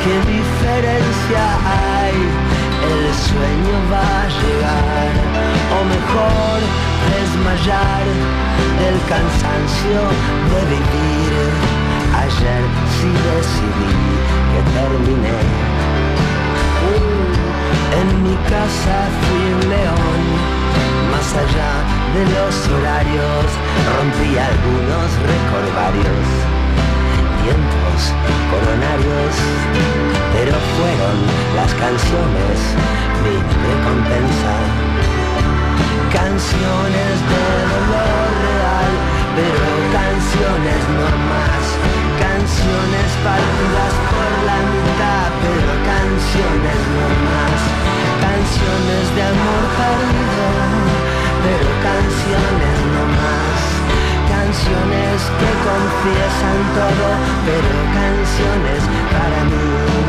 [0.03, 2.47] Qué diferencia hay
[2.84, 5.12] el sueño va a llegar,
[5.76, 6.60] o mejor
[7.12, 8.06] desmayar.
[8.81, 9.99] Del cansancio
[10.52, 11.34] de vivir.
[12.23, 12.64] Ayer
[12.96, 13.94] sí decidí
[14.52, 15.39] que terminé.
[16.88, 17.31] Uh,
[17.99, 20.22] en mi casa fui un león,
[21.12, 21.73] más allá
[22.15, 23.46] de los horarios,
[23.94, 26.57] rompí algunos recordarios
[27.47, 28.14] tiempos
[28.52, 29.34] coronarios,
[30.34, 31.15] pero fueron
[31.56, 32.57] las canciones
[33.23, 34.54] mi recompensa.
[36.12, 38.91] Canciones de dolor real,
[39.38, 41.64] pero canciones no más.
[42.20, 47.60] Canciones partidas por la mitad, pero canciones no más.
[48.28, 50.47] Canciones de amor perdido,
[51.44, 53.78] pero canciones no más
[54.47, 57.07] canciones que confiesan todo,
[57.46, 58.81] pero canciones
[59.12, 60.06] para mí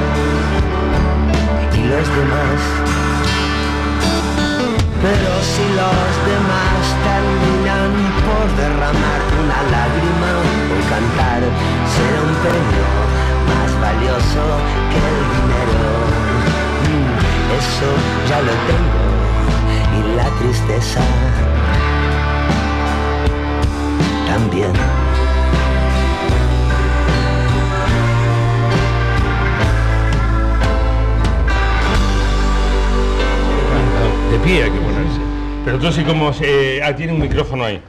[1.78, 2.60] y los demás.
[5.00, 7.90] Pero si los demás terminan
[8.26, 10.32] por derramar una lágrima
[10.74, 11.40] o cantar,
[11.94, 12.88] será un premio
[13.50, 14.42] más valioso
[14.90, 15.88] que el dinero.
[16.88, 17.10] Mm,
[17.60, 17.88] Eso
[18.28, 19.02] ya lo tengo
[19.96, 21.00] y la tristeza
[24.26, 25.07] también.
[34.30, 35.20] De pie hay que ponerse.
[35.64, 37.80] Pero entonces como se, ah, tiene un micrófono ahí.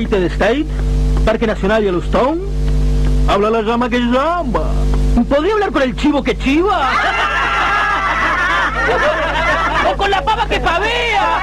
[0.00, 0.66] United States,
[1.26, 2.40] Parque Nacional Yellowstone.
[3.28, 4.62] Habla la llama que llama.
[5.28, 6.88] ¿Podría hablar con el chivo que chiva?
[9.92, 11.38] ¡O con la pava que pavea!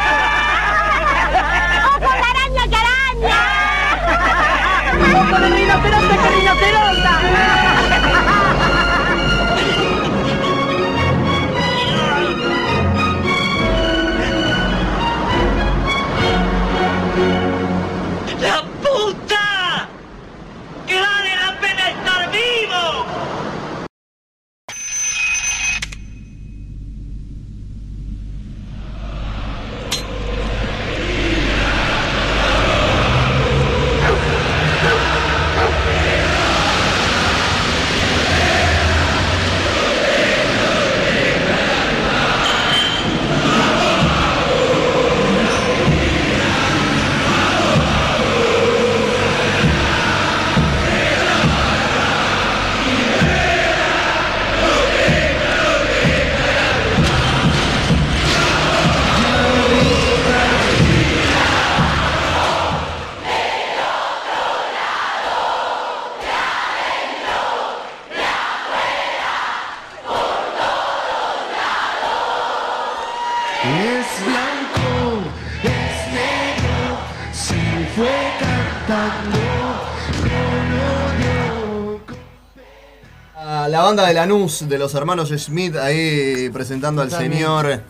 [1.86, 3.38] ¡O con la araña que araña!
[5.22, 7.12] ¡Ojo de rinoceronte que rinoceronta!
[84.18, 87.84] Lanús de los hermanos Smith ahí presentando al señor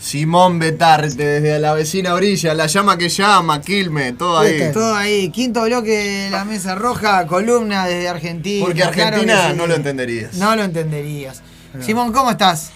[0.00, 4.70] Simón Betarte desde la vecina orilla, la llama que llama, Quilme, todo ahí.
[4.72, 5.28] Todo ahí.
[5.28, 8.64] Quinto bloque de la mesa roja, columna desde Argentina.
[8.64, 9.56] Porque claro Argentina sí.
[9.58, 10.34] no lo entenderías.
[10.36, 11.42] No lo entenderías.
[11.80, 12.72] Simón, ¿cómo estás?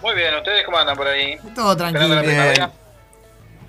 [0.00, 1.36] Muy bien, ¿ustedes cómo andan por ahí?
[1.54, 2.22] Todo tranquilo.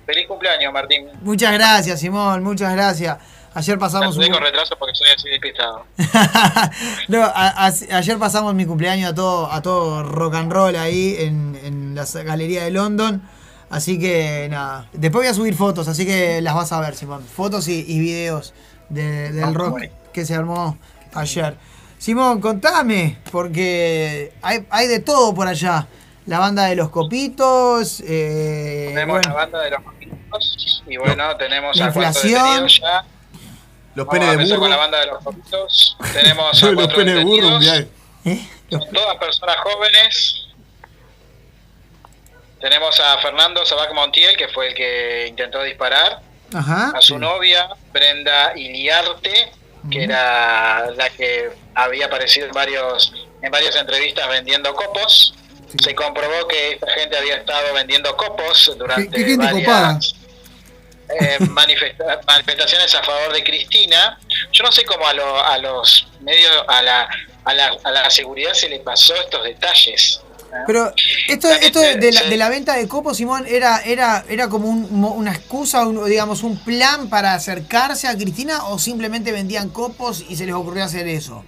[0.06, 1.08] Feliz cumpleaños, Martín.
[1.20, 3.18] Muchas gracias, Simón, muchas gracias.
[3.54, 5.84] Ayer pasamos un- retraso porque soy así despistado.
[7.08, 11.16] No, a- a- ayer pasamos mi cumpleaños a todo, a todo rock and roll ahí
[11.18, 13.22] en, en la galería de London.
[13.70, 14.88] Así que nada.
[14.92, 17.24] Después voy a subir fotos, así que las vas a ver, Simón.
[17.24, 18.54] Fotos y, y videos
[18.88, 19.92] de- del Ah, rock bueno.
[20.12, 20.76] que se armó
[21.14, 21.56] ayer.
[21.98, 25.86] Simón, contame, porque hay, hay de todo por allá.
[26.26, 28.02] La banda de los copitos.
[28.06, 32.42] eh, Tenemos bueno, la banda de los copitos y bueno, tenemos La a inflación.
[32.44, 33.04] detenidos ya.
[33.94, 34.60] Los penes de burro.
[34.60, 35.96] con la banda de los copitos.
[36.12, 37.60] Tenemos a Los cuatro penes de burro.
[38.70, 40.46] Son todas personas jóvenes.
[42.60, 46.22] Tenemos a Fernando Sabac Montiel, que fue el que intentó disparar.
[46.52, 46.92] Ajá.
[46.94, 49.50] a su novia, Brenda Iliarte,
[49.90, 55.34] que era la que había aparecido en, varios, en varias entrevistas vendiendo copos.
[55.82, 59.98] Se comprobó que esta gente había estado vendiendo copos durante ¿Qué, qué gente copada?
[61.08, 64.18] Eh, manifesta- manifestaciones a favor de Cristina.
[64.52, 67.08] Yo no sé cómo a, lo- a los medios, a la,
[67.44, 70.20] a, la, a la seguridad se le pasó estos detalles.
[70.68, 70.92] Pero
[71.26, 74.68] esto, También esto de, la, de la venta de copos, Simón, era, era, era como
[74.68, 80.24] un- una excusa, un- digamos, un plan para acercarse a Cristina o simplemente vendían copos
[80.28, 81.44] y se les ocurrió hacer eso.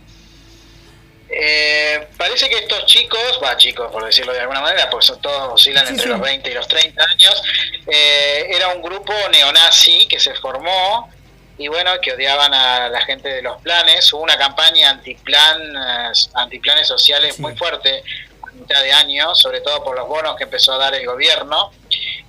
[1.28, 5.54] Eh, parece que estos chicos, va chicos por decirlo de alguna manera, pues son todos
[5.54, 6.08] oscilan Sí, entre sí.
[6.10, 7.42] los 20 y los 30 años,
[7.88, 11.10] eh, era un grupo neonazi que se formó
[11.58, 14.12] y bueno, que odiaban a la gente de los planes.
[14.12, 18.02] Hubo una campaña antiplan, eh, antiplanes sociales muy fuerte
[18.42, 21.72] a mitad de año, sobre todo por los bonos que empezó a dar el gobierno.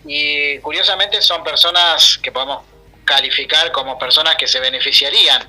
[0.06, 2.64] Y curiosamente son personas que podemos
[3.06, 5.46] calificar como personas que se beneficiarían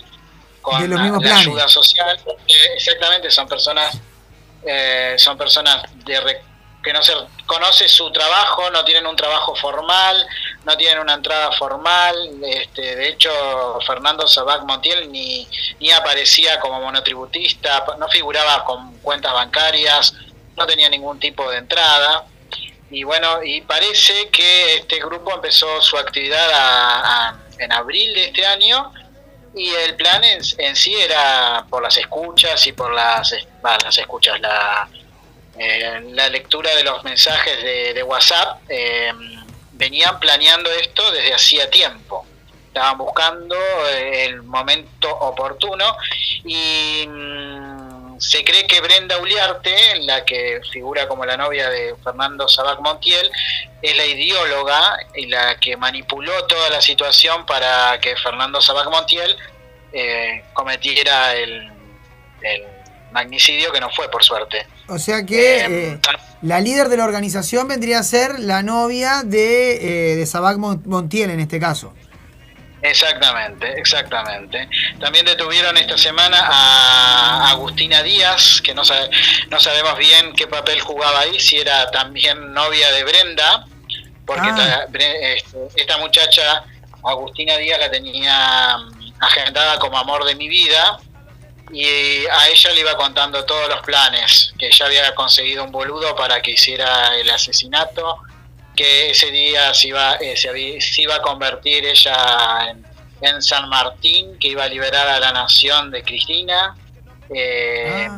[0.71, 2.21] con la, la ayuda social.
[2.75, 3.99] exactamente, son personas
[4.67, 6.43] eh, son personas de re-
[6.83, 7.13] que no se
[7.47, 10.27] conoce su trabajo, no tienen un trabajo formal,
[10.65, 12.15] no tienen una entrada formal.
[12.45, 13.31] Este, de hecho,
[13.87, 15.47] Fernando Sabac Montiel ni,
[15.81, 20.15] ni aparecía como monotributista, no figuraba con cuentas bancarias,
[20.57, 22.25] no tenía ningún tipo de entrada.
[22.91, 28.25] Y bueno, y parece que este grupo empezó su actividad a- a- en abril de
[28.27, 28.93] este año
[29.59, 34.41] y el plan en, en sí era por las escuchas y por las, las escuchas,
[34.41, 34.89] la,
[35.59, 38.61] eh, la lectura de los mensajes de, de WhatsApp.
[38.69, 39.12] eh,
[39.78, 42.27] venían planeando esto desde hacía tiempo.
[42.67, 43.57] Estaban buscando
[43.89, 45.97] el momento oportuno
[46.45, 47.88] y mm,
[48.19, 53.31] se cree que Brenda Uliarte, la que figura como la novia de Fernando Sabac Montiel,
[53.83, 59.37] es la ideóloga y la que manipuló toda la situación para que Fernando Sabac Montiel
[59.93, 61.71] eh, cometiera el,
[62.43, 62.63] el
[63.13, 64.67] magnicidio que no fue por suerte.
[64.89, 65.99] O sea que eh,
[66.43, 70.83] la líder de la organización vendría a ser la novia de, eh, de Sabac Mon-
[70.87, 71.95] Montiel en este caso.
[72.89, 74.68] Exactamente, exactamente.
[75.00, 79.10] También detuvieron esta semana a Agustina Díaz, que no, sabe-
[79.50, 83.67] no sabemos bien qué papel jugaba ahí, si era también novia de Brenda,
[84.26, 84.86] porque Ah.
[84.86, 84.99] esta,
[85.33, 86.65] este, esta muchacha,
[87.05, 90.99] Agustina Díaz, la tenía mm, agendada como amor de mi vida
[91.73, 96.17] y a ella le iba contando todos los planes, que ella había conseguido un boludo
[96.17, 98.18] para que hiciera el asesinato,
[98.79, 102.87] que ese día se iba, eh, se, se iba a convertir ella en,
[103.21, 106.77] en San Martín, que iba a liberar a la nación de Cristina.
[107.35, 108.09] Eh,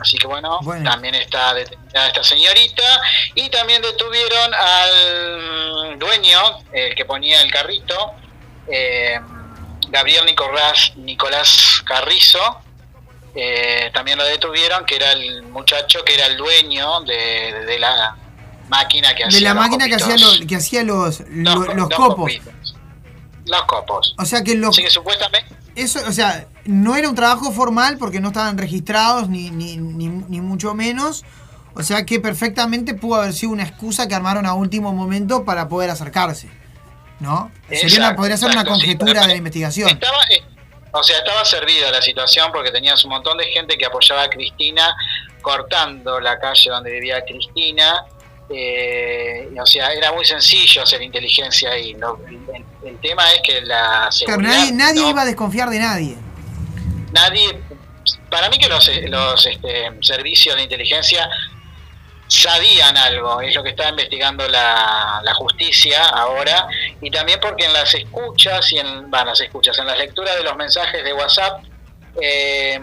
[0.00, 3.00] Así que bueno, también está detenida esta señorita.
[3.34, 6.40] Y también detuvieron al dueño,
[6.72, 8.12] el que ponía el carrito,
[8.70, 9.18] eh,
[9.88, 12.60] Gabriel Nicolás, Nicolás Carrizo,
[13.34, 18.16] eh, también lo detuvieron, que era el muchacho que era el dueño de, de la
[18.68, 21.74] máquina que hacía De la los máquina que hacía, lo- que hacía los, lo- los,
[21.74, 22.16] los copos.
[22.16, 22.74] copitos.
[23.46, 24.14] Los copos.
[24.18, 24.70] O sea que los.
[24.70, 29.28] Así que supuestamente Eso, o sea, no era un trabajo formal porque no estaban registrados
[29.28, 31.24] ni, ni, ni, ni mucho menos.
[31.74, 35.68] O sea que perfectamente pudo haber sido una excusa que armaron a último momento para
[35.68, 36.50] poder acercarse.
[37.20, 37.50] ¿No?
[37.70, 39.88] Sería una, podría ser una exacto, conjetura de la investigación.
[39.88, 40.42] Estaba, eh,
[40.92, 44.28] o sea, estaba servida la situación porque tenías un montón de gente que apoyaba a
[44.30, 44.94] Cristina
[45.42, 48.04] cortando la calle donde vivía Cristina.
[48.50, 51.94] Eh, o sea, era muy sencillo hacer inteligencia ahí.
[51.94, 52.18] ¿no?
[52.26, 55.78] El, el tema es que la Claro, seguridad nadie, nadie no- iba a desconfiar de
[55.78, 56.16] nadie.
[57.12, 57.60] nadie
[58.30, 61.28] para mí que los, los este, servicios de inteligencia
[62.26, 66.68] sabían algo, es lo que está investigando la, la justicia ahora,
[67.00, 70.44] y también porque en las escuchas y en bueno, las escuchas, en las lecturas de
[70.44, 71.62] los mensajes de WhatsApp
[72.20, 72.78] eh,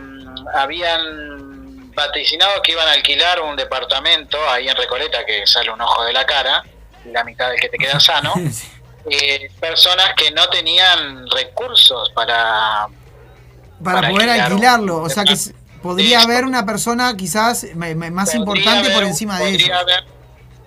[0.55, 1.54] habían
[1.95, 6.13] vaticinado que iban a alquilar un departamento ahí en Recoleta que sale un ojo de
[6.13, 6.63] la cara
[7.05, 8.33] la mitad del que te queda sano.
[9.09, 12.87] eh, personas que no tenían recursos para
[13.83, 14.97] Para, Para poder alquilar alquilarlo.
[15.03, 15.35] O sea que
[15.81, 19.69] podría haber una persona quizás más importante por encima de ellos.
[19.69, 20.03] haber-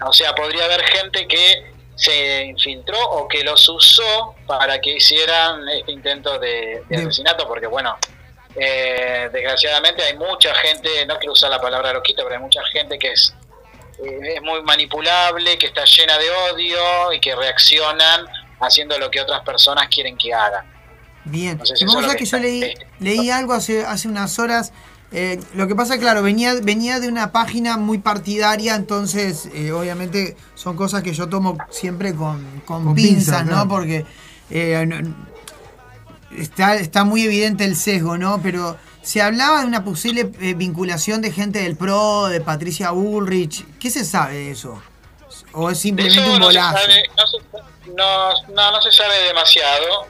[0.07, 5.69] o sea, podría haber gente que se infiltró o que los usó para que hicieran
[5.69, 7.97] este intento de, de De- asesinato, porque bueno,
[8.57, 12.99] eh, desgraciadamente hay mucha gente, no quiero usar la palabra loquita, pero hay mucha gente
[12.99, 13.35] que es,
[14.05, 18.27] eh, es muy manipulable, que está llena de odio y que reaccionan
[18.61, 20.65] haciendo lo que otras personas quieren que hagan.
[21.25, 21.59] Bien.
[21.59, 23.53] No sé si Vos eso es lo sabés que que yo está- leí, leí algo
[23.53, 24.73] hace, hace unas horas.
[25.13, 30.37] eh, lo que pasa, claro, venía, venía de una página muy partidaria, entonces eh, obviamente
[30.55, 33.53] son cosas que yo tomo siempre con, con, Con pinzas, pinzas, ¿no?
[33.53, 33.69] claro.
[33.69, 34.05] Porque
[34.51, 35.03] eh,
[36.37, 38.41] está, está muy evidente el sesgo, ¿no?
[38.43, 43.65] Pero se hablaba de una posible eh, vinculación de gente del PRO, de Patricia Bullrich.
[43.79, 44.83] ¿Qué se sabe de eso?
[45.53, 46.79] ¿O es simplemente eso un no se bolazo?
[46.79, 50.07] sabe- no se- no, no, no se sabe demasiado.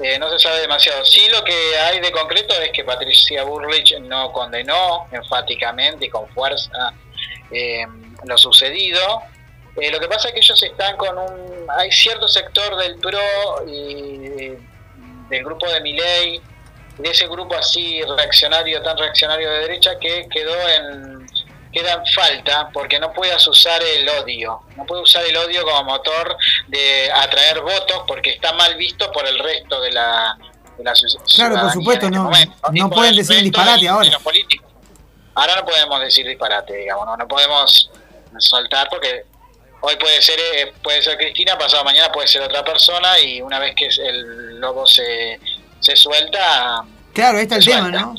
[0.00, 1.04] eh, no se sabe demasiado.
[1.04, 6.26] Sí, lo que hay de concreto es que Patricia Burrich no condenó enfáticamente y con
[6.30, 6.92] fuerza
[7.52, 7.86] eh,
[8.24, 9.20] lo sucedido.
[9.76, 11.66] Eh, lo que pasa es que ellos están con un.
[11.78, 13.20] Hay cierto sector del PRO
[13.68, 14.52] y
[15.28, 16.40] del grupo de Miley,
[16.98, 21.26] de ese grupo así reaccionario, tan reaccionario de derecha, que quedó en.
[21.72, 24.60] queda en falta porque no puedas usar el odio.
[24.76, 26.36] No puedes usar el odio como motor
[26.68, 30.36] de atraer votos porque está mal visto por el resto de la.
[30.78, 30.92] De la
[31.34, 34.06] Claro, por supuesto, este no, momento, no pueden decir disparate de- ahora.
[34.06, 34.68] de los políticos.
[35.36, 37.90] Ahora no podemos decir disparate, digamos, no, no podemos
[38.38, 39.24] soltar porque
[39.84, 43.58] hoy puede ser eh, puede ser Cristina, pasado mañana puede ser otra persona y una
[43.58, 45.38] vez que el lobo se,
[45.80, 47.90] se suelta, Claro, ahí está el tema.
[47.90, 48.14] ¿no?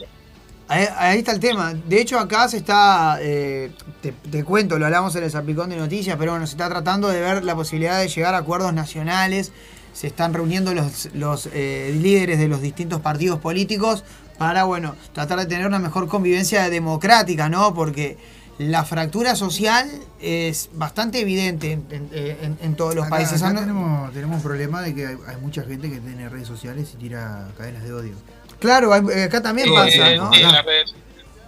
[0.68, 1.74] Ahí, ahí está el tema.
[1.74, 3.72] De hecho, acá se está, eh,
[4.02, 7.10] te, te cuento, lo hablamos en el Zapicón de Noticias, pero bueno, se está tratando
[7.10, 9.52] de ver la posibilidad de llegar a acuerdos nacionales.
[9.94, 14.04] Se están reuniendo los, los eh, líderes de los distintos partidos políticos
[14.38, 17.74] para, bueno, tratar de tener una mejor convivencia democrática, ¿no?
[17.74, 18.18] Porque
[18.58, 19.90] la fractura social
[20.22, 23.42] es bastante evidente en, en- en- en todos los Acá- países.
[23.42, 26.48] acá Ah, tenemos, tenemos un problema de que hay, hay mucha gente que tiene redes
[26.48, 28.14] sociales y tira cadenas de odio.
[28.60, 30.32] Claro, hay- eh, acá también Sí, pasa, sí, ¿no?
[30.34, 30.56] sí, en Acá.
[30.58, 30.94] las redes.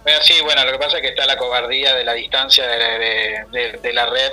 [0.04, 2.76] Pero sí, bueno, lo que pasa es que está la cobardía de la distancia de,
[2.76, 4.32] de- de- de la red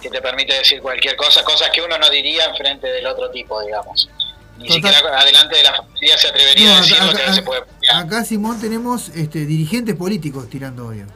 [0.00, 3.30] que te permite decir cualquier cosa, cosas que uno no diría en frente del otro
[3.30, 4.08] tipo, digamos.
[4.58, 4.92] Ni Total.
[4.92, 7.34] siquiera adelante de la familia se atrevería No, a decir acá- lo que no acá-
[7.34, 7.62] se puede.
[7.94, 11.06] Acá, Simón, tenemos este, dirigentes políticos tirando odio.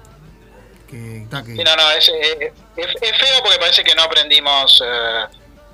[0.97, 4.83] Que, está que- Sí, no, no, es, es- es- feo porque parece que no aprendimos
[4.85, 5.25] eh,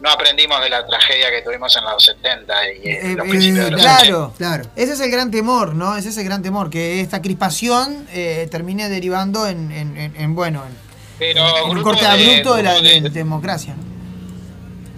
[0.01, 3.65] no aprendimos de la tragedia que tuvimos en los 70 y Eh, los eh, principios
[3.67, 4.71] de los claro, 80.
[4.75, 5.97] Ese es el gran temor, ¿no?
[5.97, 10.35] Ese es el gran temor, que esta crispación eh, termine derivando en, en- en- en,
[10.35, 10.77] bueno, en,
[11.21, 13.75] Pero un corte de- abrupto de la grupos de- de- democracia.
[13.77, 13.93] ¿no?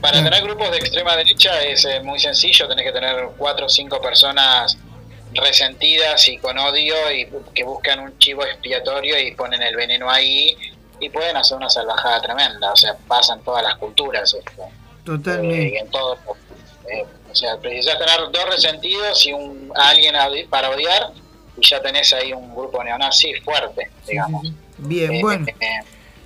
[0.00, 3.68] Para tener grupos de extrema derecha es eh, muy sencillo, tenés que tener cuatro o
[3.68, 4.76] cinco personas
[5.34, 10.56] resentidas y con odio y que buscan un chivo expiatorio y ponen el veneno ahí
[11.00, 14.62] y pueden hacer una salvajada tremenda, o sea, pasa en todas las culturas esto.
[14.62, 14.70] Eh,
[15.04, 15.78] Totalmente.
[15.78, 16.16] en todo,
[16.90, 20.14] eh, O sea, precisás tener dos resentidos y un, alguien
[20.48, 21.10] para odiar
[21.56, 24.46] y ya tenés ahí un grupo neonazi fuerte, digamos.
[24.78, 25.46] Bien, Eh, bueno.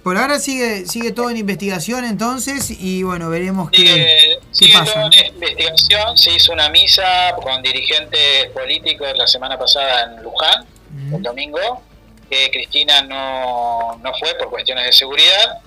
[0.09, 4.73] Por ahora sigue sigue todo en investigación entonces y bueno, veremos qué, Sigue, qué sigue
[4.73, 4.93] pasa.
[4.95, 5.11] todo ¿no?
[5.13, 10.65] en investigación, se hizo una misa con dirigentes políticos la semana pasada en Luján,
[11.13, 11.83] el domingo,
[12.31, 15.59] que Cristina no, no fue por cuestiones de seguridad,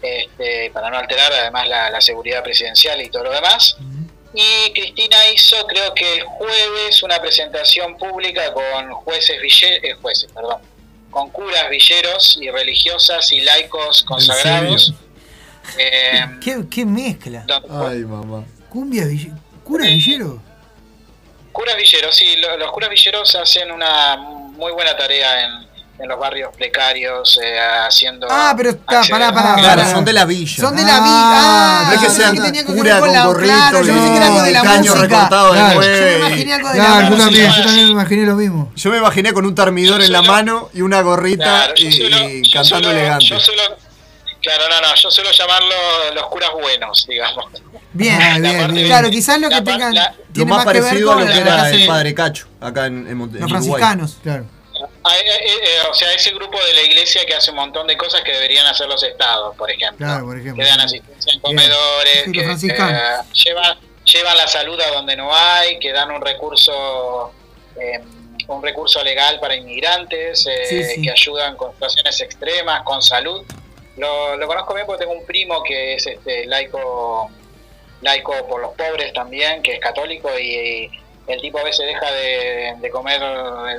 [0.00, 3.78] este, para no alterar además la, la seguridad presidencial y todo lo demás.
[4.32, 10.60] Y Cristina hizo, creo que el jueves, una presentación pública con jueces, eh, jueces, perdón,
[11.10, 14.94] con curas, villeros y religiosas y laicos consagrados.
[15.78, 17.44] Eh, ¿Qué, qué mezcla?
[17.70, 18.44] Ay, mamá.
[18.68, 19.32] Cumbia, Ville-
[19.64, 20.42] cura Villero.
[21.52, 25.68] Curas villeros, sí, lo- los curas villeros hacen una muy buena tarea en,
[26.00, 28.28] en los barrios precarios, eh, haciendo.
[28.30, 29.54] Ah, pero está, pará, pará.
[29.56, 29.92] Claro, pará.
[29.92, 30.56] son de la villa.
[30.62, 31.10] Son de la villa.
[31.10, 34.16] Ah, no es que yo sean que cura con la- gorrito claro, yo pensé que
[34.16, 35.00] era algo de y la caño música.
[35.00, 35.82] recortado de Claro.
[35.82, 37.24] Yo me imaginé algo de la Claro, yo música.
[37.24, 38.72] también, yo también me imaginé lo mismo.
[38.76, 41.92] Yo me imaginé con un termidor en la mano y una gorrita Claro, yo y,
[41.92, 43.24] suelo- y yo cantando suelo- elegante.
[43.26, 43.62] Yo suelo,
[44.40, 45.74] claro, no, no, yo suelo llamarlo
[46.14, 47.44] los curas buenos, digamos.
[47.92, 48.86] Bien, Ah, bien, bien.
[48.86, 51.24] Claro, quizás lo que la tengan la- Lo más más que ver parecido a con
[51.24, 54.18] lo que la- era la- el padre Cacho, acá en, en, los franciscanos.
[54.22, 54.44] Claro.
[54.84, 58.22] Eh, eh, o sea, ese grupo de la iglesia que hace un montón de cosas
[58.22, 60.06] que deberían hacer los estados, por ejemplo.
[60.06, 60.62] Claro, por ejemplo.
[60.62, 62.54] Que dan asistencia en comedores, Sí, que eh,
[64.12, 67.32] llevan, la salud a donde no hay, que dan un recurso
[67.76, 68.00] eh,
[68.48, 71.02] un recurso legal para inmigrantes, eh, Sí, sí.
[71.02, 73.44] que ayudan con situaciones extremas, con salud.
[73.96, 77.30] Lo, lo conozco bien porque tengo un primo que es este laico
[78.00, 80.90] laico por los pobres también, que es católico y,
[81.28, 83.20] el tipo a veces deja de, de comer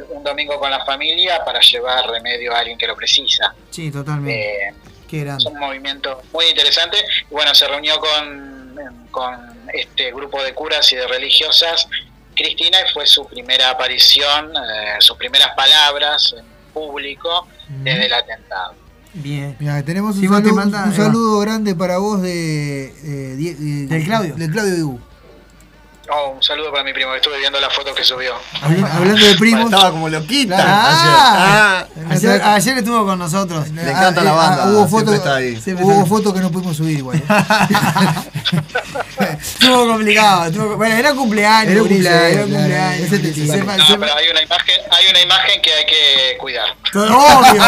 [0.10, 3.54] un domingo con la familia para llevar remedio a alguien que lo precisa.
[3.72, 4.68] Sí, totalmente.
[4.68, 4.74] Eh,
[5.08, 6.98] Qué es un movimiento muy interesante.
[7.30, 8.76] Y bueno, se reunió con,
[9.10, 9.36] con
[9.74, 11.88] este grupo de curas y de religiosas,
[12.36, 17.48] Cristina, y fue su primera aparición, eh, sus primeras palabras en público
[17.82, 18.76] desde el atentado.
[19.12, 19.58] Bien.
[19.84, 21.06] Tenemos un, Sí, saludo, manda- un ahí va.
[21.06, 23.56] saludo grande para vos de, eh, eh,
[23.88, 24.36] ¿Del Claudio?
[24.36, 25.00] Del Claudio Dibu.
[26.12, 28.34] Oh, un saludo para mi primo, que estuve viendo la foto que subió.
[28.62, 29.66] Habla- Hablando de primos.
[29.66, 32.30] Estaba como loquita Ah, ayer.
[32.30, 33.70] ayer, ayer estuvo con nosotros.
[33.70, 37.18] Le encanta la Ah, banda, hubo fotos hubo fotos que no pudimos subir igual.
[37.18, 37.24] ¿eh?
[39.40, 40.46] Estuvo complicado.
[40.46, 41.72] estuvo- bueno, era cumpleaños.
[41.74, 43.02] Era cumpleaños, era cumpleaños.
[43.12, 46.38] Ese te- Sepa- No, sepa- pero hay una imagen, hay una imagen que hay que
[46.40, 46.68] cuidar.
[46.96, 47.64] Obvio, obvio.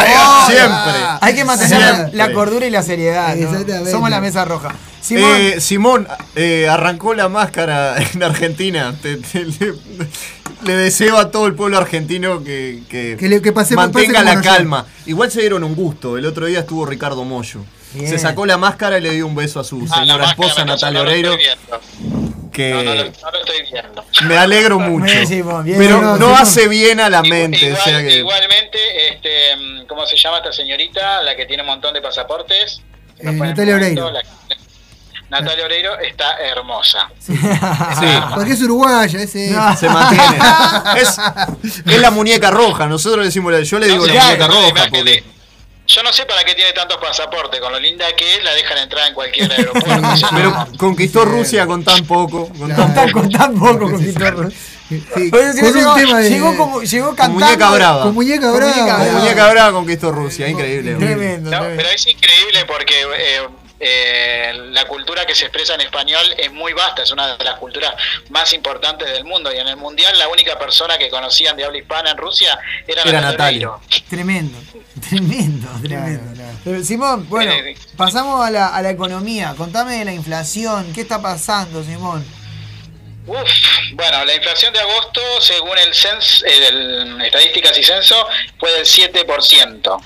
[0.48, 0.94] Siempre.
[1.22, 2.18] Hay que mantener la- Siempre.
[2.18, 3.36] la cordura y la seriedad.
[3.92, 4.74] Somos la mesa roja.
[5.02, 8.96] Simón, Eh, Simón eh, arrancó la máscara en Argentina.
[9.02, 9.74] Te- te- le,
[10.66, 14.26] le deseo a todo el pueblo argentino que, que, Que le- que pase- mantenga pase
[14.26, 14.56] la nosotros.
[14.58, 14.86] calma.
[15.08, 16.18] Igual se dieron un gusto.
[16.18, 17.62] El otro día estuvo Ricardo Mollo.
[17.94, 18.08] Bien.
[18.08, 21.02] Se sacó la máscara y le dio un beso a su Ah, señora esposa Natalia
[21.02, 21.36] Oreiro.
[22.54, 24.06] Que No, no, lo, no lo estoy viendo.
[24.28, 25.06] me alegro mucho.
[25.06, 27.66] Bien, Simón, bien, pero no hace bien a la mente.
[27.66, 28.78] Igual- o sea que, Igualmente,
[29.10, 31.24] este, mm, ¿cómo se llama esta señorita?
[31.24, 32.82] La que tiene un montón de pasaportes.
[33.20, 34.12] Eh, Natalia Oreiro.
[34.12, 34.22] la-
[35.32, 37.10] Natalia Oreiro está hermosa.
[37.20, 37.34] sí,
[38.36, 39.50] Porque es uruguaya, ese.
[39.80, 40.38] se mantiene.
[40.98, 41.18] Es,
[41.86, 42.86] es la muñeca roja.
[42.88, 44.88] Nosotros le decimos, la- yo le digo No la muñeca roja.
[44.92, 45.24] Porque,
[45.88, 47.60] Yo no sé para qué tiene tantos pasaportes.
[47.62, 50.10] Con lo linda que es, la dejan entrar en cualquier aeropuerto.
[50.36, 50.68] Pero no.
[50.78, 52.50] conquistó Rusia con tan poco.
[52.50, 52.94] Con Claro.
[52.94, 54.50] tan con tan poco con Quitorro.
[54.90, 55.02] Sí,
[55.32, 56.30] Oye, si llegó, de.
[56.30, 57.40] llegó, como, llegó con cantando.
[57.46, 58.04] muñeca brava.
[58.04, 58.74] con muñeca Con brava.
[58.76, 59.20] muñeca Con brava.
[59.20, 60.48] muñeca brava conquistó Rusia.
[60.50, 60.96] Increíble.
[60.96, 61.78] Tremendo, No, tremendo.
[61.82, 63.48] pero es increíble porque eh,
[63.84, 67.56] eh, la cultura que se expresa en español es muy vasta, es una de las
[67.56, 67.94] culturas
[68.30, 71.80] más importantes del mundo y en el mundial la única persona que conocían de habla
[71.80, 73.72] hispana en Rusia era, Era Natalia.
[74.10, 74.58] Tremendo,
[75.10, 76.34] tremendo, tremendo.
[76.34, 76.78] claro.
[76.80, 79.56] Eh, Simón, bueno, Eh, pasamos a la, a la economía.
[79.58, 80.94] Contame de la inflación.
[80.94, 82.24] ¿Qué está pasando, Simón?
[83.28, 83.50] Uf,
[83.94, 88.28] bueno, la inflación de agosto, según el censo, eh, el estadísticas y censo,
[88.60, 90.02] fue del 7%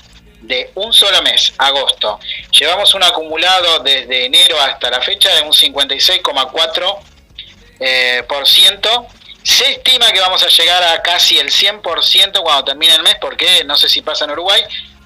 [0.46, 2.18] de un solo mes, agosto.
[2.52, 6.98] Llevamos un acumulado desde enero hasta la fecha de un 56,4%.
[7.78, 9.06] Eh, por ciento.
[9.42, 13.62] Se estima que vamos a llegar a casi el 100% cuando termine el mes, porque
[13.64, 14.60] no sé si pasa en Uruguay,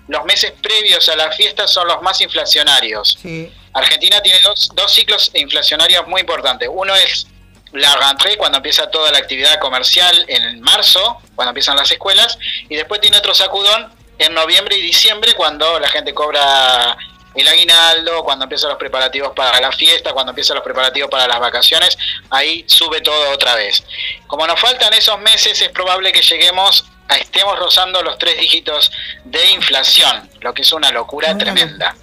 [0.08, 3.18] los meses previos a las fiestas son los más inflacionarios.
[3.20, 3.52] Sí.
[3.74, 6.68] Argentina tiene dos, dos ciclos inflacionarios muy importantes.
[6.72, 7.26] Uno es
[7.72, 12.38] la rentrée, cuando empieza toda la actividad comercial en marzo, cuando empiezan las escuelas,
[12.68, 16.96] y después tiene otro sacudón en noviembre y diciembre, cuando la gente cobra
[17.34, 21.40] el aguinaldo, cuando empiezan los preparativos para la fiesta, cuando empiezan los preparativos para las
[21.40, 21.96] vacaciones,
[22.30, 23.82] ahí sube todo otra vez.
[24.26, 28.92] Como nos faltan esos meses, es probable que lleguemos a estemos rozando los tres dígitos
[29.24, 31.96] de inflación, lo que es una locura tremenda.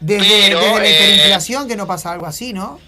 [0.00, 2.80] Desde, Pero, desde la eh, que no pasa algo así, ¿no?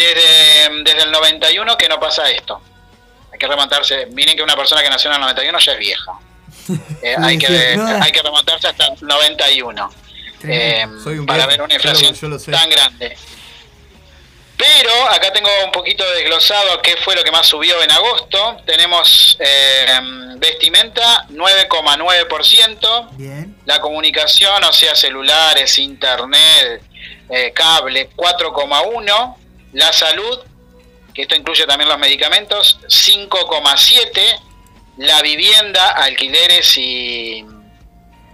[0.00, 2.60] desde, desde el 91 que no pasa esto.
[3.32, 4.06] Hay que remontarse.
[4.06, 6.12] Miren que una persona que nació en el 91 ya es vieja.
[7.02, 9.90] Eh, hay, que, hay que remontarse hasta el 91
[10.44, 10.86] eh,
[11.26, 12.14] para ver una inflación
[12.50, 13.16] tan grande.
[14.60, 18.58] Pero acá tengo un poquito desglosado qué fue lo que más subió en agosto.
[18.66, 19.86] Tenemos eh,
[20.36, 23.08] vestimenta 9,9%.
[23.12, 23.56] Bien.
[23.64, 26.82] La comunicación, o sea, celulares, internet,
[27.30, 29.36] eh, cable, 4,1.
[29.72, 30.40] La salud,
[31.14, 34.49] que esto incluye también los medicamentos, 5,7.
[35.00, 37.38] La vivienda, alquileres y,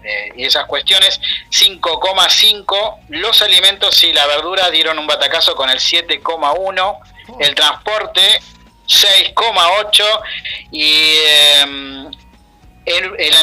[0.02, 1.20] eh, y esas cuestiones,
[1.50, 2.98] 5,5.
[3.10, 6.98] Los alimentos y la verdura dieron un batacazo con el 7,1.
[7.40, 8.20] El transporte,
[8.88, 10.04] 6,8.
[10.72, 11.18] Y
[11.60, 12.06] em,
[12.84, 13.34] el, el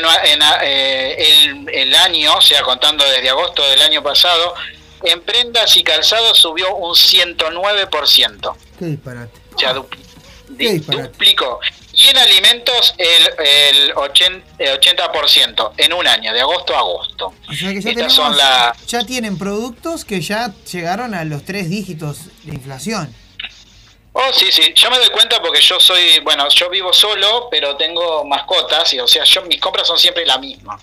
[0.63, 4.53] eh, el- el año, o sea, contando desde agosto del año pasado,
[5.03, 8.55] en prendas y calzados subió un 109%.
[8.79, 9.37] Qué disparate.
[9.55, 9.87] O sea, du-
[10.49, 10.65] di-
[11.03, 11.59] duplicó.
[11.95, 17.33] Y en alimentos el, el 80%, eh, 80% en un año, de agosto a agosto.
[17.47, 21.23] O sea que ya, Estas tenemos, son la- ya tienen productos que ya llegaron a
[21.23, 23.13] los tres dígitos de inflación.
[24.15, 27.75] Oh, sí, sí, yo me doy cuenta porque yo soy, bueno, yo vivo solo, pero
[27.77, 30.79] tengo mascotas, y o sea, yo mis compras son siempre la misma.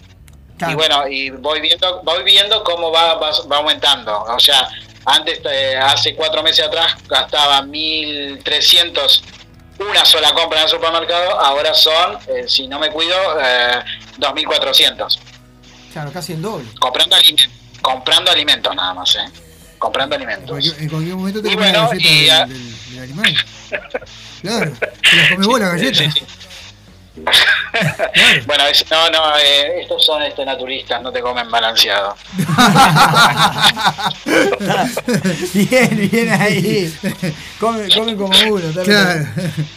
[0.68, 4.22] Y bueno, y voy viendo, voy viendo cómo va, va, va aumentando.
[4.24, 4.68] O sea,
[5.06, 9.22] antes, eh, hace cuatro meses atrás, gastaba 1.300
[9.80, 13.82] una sola compra en el supermercado, ahora son, eh, si no me cuido, eh,
[14.18, 15.18] 2.400.
[15.92, 16.68] Claro, casi el doble.
[16.78, 17.48] Comprando, alimentos
[17.82, 19.24] comprando alimentos nada más, ¿eh?
[19.78, 20.50] Comprando alimentos.
[20.50, 23.36] En cualquier, en cualquier momento te Y bueno, y, del, ah, del- del animal.
[24.42, 26.04] Claro, te comes vos la galleta.
[28.46, 32.16] Bueno, es- no, no, eh, estos son este, naturistas, no te comen balanceado.
[35.54, 36.94] bien, bien ahí.
[37.58, 38.68] Come, come como uno.
[38.68, 39.20] está Claro.
[39.36, 39.68] bien.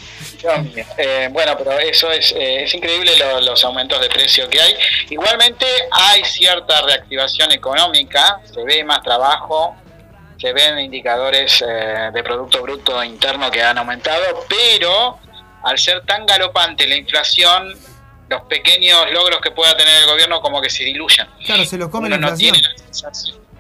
[0.42, 0.86] Dios mío.
[0.98, 4.76] Eh, bueno, pero eso es, eh, es increíble lo- los aumentos de precio que hay.
[5.10, 9.76] Igualmente hay cierta reactivación económica, se ve más trabajo,
[10.40, 15.20] se ven indicadores eh, de Producto Bruto Interno que han aumentado, pero
[15.64, 17.74] al ser tan galopante la inflación,
[18.30, 21.28] los pequeños logros que pueda tener el gobierno como que se diluyen.
[21.46, 22.54] Claro, se lo come Uno la no inflación.
[22.54, 22.68] tiene
[23.02, 23.12] la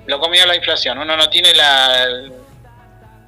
[0.06, 1.93] lo comió la inflación, uno no tiene la...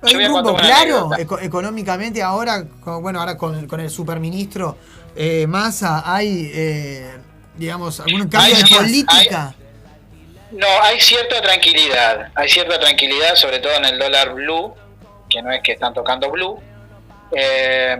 [0.03, 2.65] ¿Hay un rumbo claro eco- económicamente ahora?
[2.83, 4.77] con- bueno, ahora con, con el superministro
[5.15, 7.11] eh, Massa, ¿hay, eh,
[7.55, 9.55] digamos, algún cambio Hay- de hay- política?
[10.51, 14.73] No, hay cierta tranquilidad, hay cierta tranquilidad, sobre todo en el dólar blue,
[15.29, 16.59] que no es que están tocando blue.
[17.35, 17.97] Eh,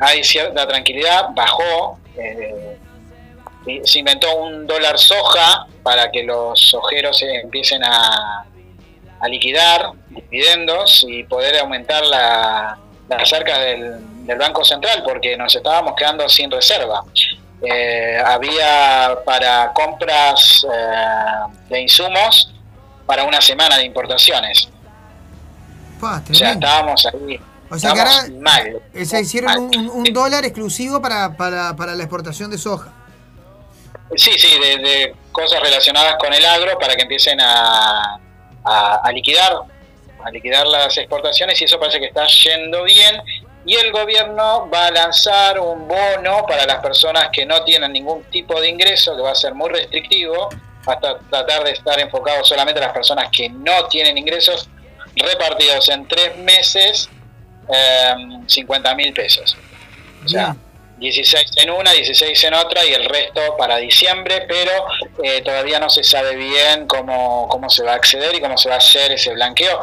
[0.00, 2.76] hay cierta tranquilidad, bajó, eh,
[3.66, 8.44] y se inventó un dólar soja para que los ojeros se empiecen a,
[9.20, 15.54] a liquidar dividendos y poder aumentar la, las arcas del, del Banco Central, porque nos
[15.54, 17.04] estábamos quedando sin reserva.
[17.62, 22.50] Eh, había para compras eh, de insumos
[23.04, 24.70] para una semana de importaciones.
[26.00, 27.38] Pa, O sea, estábamos ahí.
[27.70, 28.80] O sea que ahora mal.
[28.94, 32.92] eh, se hicieron un, un- un dólar exclusivo para, para, para la exportación de soja.
[34.16, 38.18] Sí, sí, de, de cosas relacionadas con el agro para que empiecen a,
[38.64, 39.52] a, a liquidar,
[40.24, 43.22] a liquidar las exportaciones y eso parece que está yendo bien.
[43.64, 48.24] Y el gobierno va a lanzar un bono para las personas que no tienen ningún
[48.24, 50.48] tipo de ingreso, que va a ser muy restrictivo,
[50.86, 54.68] hasta tratar de estar enfocado solamente a las personas que no tienen ingresos,
[55.14, 57.10] repartidos en tres meses,
[57.72, 58.14] eh,
[58.46, 59.56] 50 mil pesos.
[60.24, 60.56] O sea,
[60.98, 64.70] 16 en una, 16 en otra y el resto para diciembre, pero
[65.22, 68.68] eh, todavía no se sabe bien cómo, cómo se va a acceder y cómo se
[68.68, 69.80] va a hacer ese blanqueo.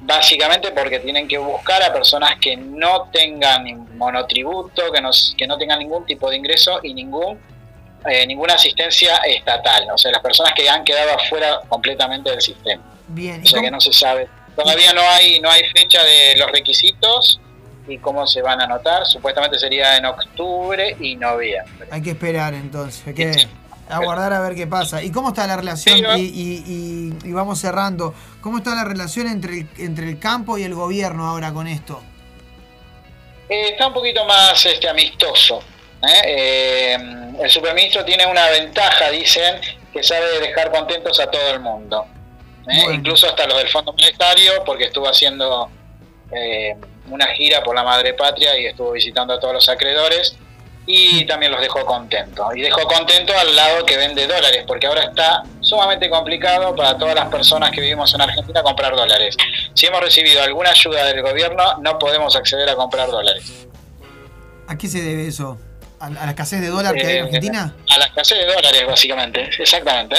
[0.00, 5.56] Básicamente porque tienen que buscar a personas que no tengan monotributo, que no, que no
[5.58, 7.38] tengan ningún tipo de ingreso y ningún
[8.06, 9.88] eh, ninguna asistencia estatal.
[9.92, 12.82] O sea, las personas que han quedado afuera completamente del sistema.
[13.08, 13.42] Bien.
[13.42, 14.28] O sea que no se sabe.
[14.62, 17.40] Todavía no hay no hay fecha de los requisitos
[17.86, 19.06] y cómo se van a anotar.
[19.06, 21.88] Supuestamente sería en octubre y noviembre.
[21.90, 23.48] Hay que esperar entonces, hay que
[23.88, 25.02] aguardar a ver qué pasa.
[25.02, 25.98] ¿Y cómo está la relación?
[26.18, 28.12] Y, y- y- y vamos cerrando.
[28.42, 32.02] ¿Cómo está la relación entre el, entre el campo y el gobierno ahora con esto?
[33.48, 35.62] Eh, está un poquito más este, amistoso.
[36.02, 36.20] ¿eh?
[36.26, 36.98] Eh,
[37.40, 39.60] el superministro tiene una ventaja, dicen,
[39.92, 42.04] que sabe dejar contentos a todo el mundo.
[42.70, 42.94] ¿Eh?
[42.94, 45.68] Incluso hasta los del Fondo Monetario, porque estuvo haciendo
[46.32, 46.76] eh,
[47.10, 50.36] una gira por la madre patria y estuvo visitando a todos los acreedores.
[50.90, 52.46] y también los dejó contentos.
[52.56, 57.14] Y dejó contento al lado que vende dólares, porque ahora está sumamente complicado para todas
[57.14, 59.36] las personas que vivimos en Argentina comprar dólares.
[59.74, 63.66] Si hemos recibido alguna ayuda del gobierno, no podemos acceder a comprar dólares.
[64.66, 65.58] ¿A qué se debe eso?
[66.00, 67.74] ¿A, la escasez de dólar que hay en Eh, Argentina?
[67.94, 69.50] A la escasez de dólares, básicamente.
[69.58, 70.16] Exactamente.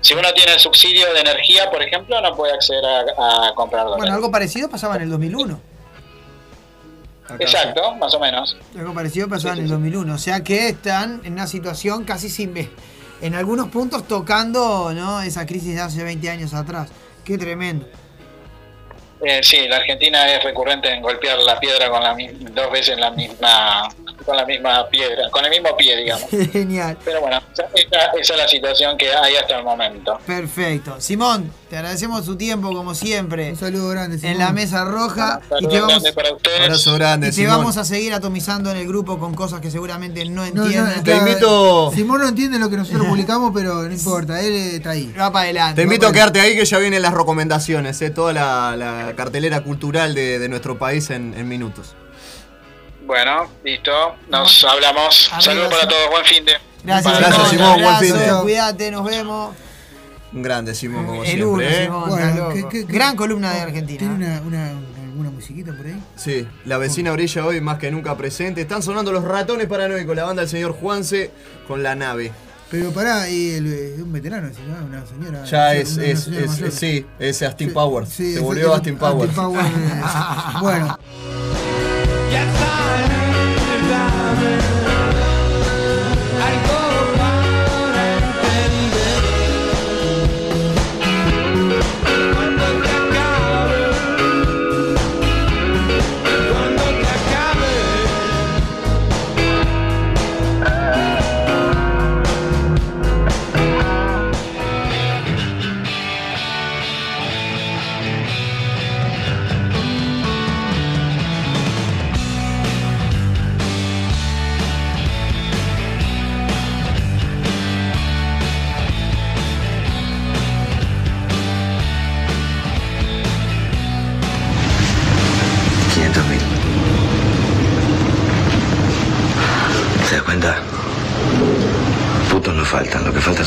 [0.00, 4.02] Si uno tiene subsidio de energía, por ejemplo, no puede acceder a, a comprar dólares.
[4.02, 5.60] Bueno, algo parecido pasaba en el 2001.
[7.38, 8.56] Exacto, más o menos.
[8.76, 10.14] Algo parecido pasaba en el 2001.
[10.14, 12.54] O sea que están en una situación casi sin...
[13.20, 15.20] En algunos puntos tocando ¿no?
[15.22, 16.88] esa crisis de hace 20 años atrás.
[17.24, 17.86] Qué tremendo.
[19.20, 22.16] Eh, sí, la Argentina es recurrente en golpear la piedra con la
[22.52, 23.88] dos veces la misma
[24.24, 26.28] con la misma piedra, con el mismo pie, digamos.
[26.52, 26.96] Genial.
[27.04, 27.64] Pero bueno, esa,
[28.14, 30.18] esa es la situación que hay hasta el momento.
[30.26, 30.96] Perfecto.
[31.00, 33.50] Simón, te agradecemos tu tiempo como siempre.
[33.50, 35.40] Un saludo grande, En la mesa roja.
[35.60, 36.60] y te vamos, grandes para ustedes.
[36.60, 37.58] Abrazo grande, y te Simón.
[37.58, 41.04] vamos a seguir atomizando en el grupo con cosas que seguramente no No, no, entiendes.
[41.04, 45.12] Te invito- Simón no entiende lo que nosotros publicamos, pero no importa, él está ahí.
[45.18, 45.76] Va para adelante.
[45.76, 49.62] Te invito a quedarte ahí que ya vienen las recomendaciones, eh, toda la, la cartelera
[49.62, 51.94] cultural de, de nuestro país en, en minutos.
[53.08, 53.90] Bueno, listo,
[54.28, 55.30] nos hablamos.
[55.40, 56.52] Saludos para todos, buen fin de.
[56.84, 57.82] Gracias, Gracias, Simón.
[57.82, 59.54] Buen fin de- Cuídate, nos vemos.
[60.30, 61.78] Un grande Simón, como El uno, siempre.
[61.80, 61.84] ¿eh?
[61.86, 62.48] Simón, Bueno.
[62.50, 63.98] ¿qué- qué- qué- Gran columna de Argentina.
[63.98, 64.68] ¿Tiene una, una,
[65.04, 65.98] alguna musiquita por ahí?
[66.16, 68.60] Sí, la vecina brilla hoy más que nunca presente.
[68.60, 71.30] Están sonando los ratones paranoicos, la banda del señor Juanse
[71.66, 72.30] con la nave.
[72.70, 75.44] Pero pará, y el, es un veterano, no, una señora.
[75.44, 78.10] Ya una es, es, señora es- sí, es Austin Powers.
[78.10, 79.32] Sí, Se es- volvió es- Austin Powers.
[79.32, 80.02] Powers, eh,
[80.60, 80.98] bueno.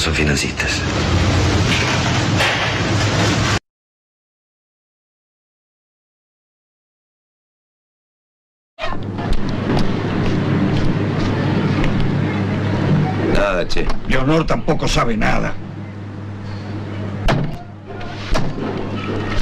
[0.01, 0.81] Son financistas.
[13.31, 13.85] Nada, che.
[14.07, 15.53] Leonor tampoco sabe nada.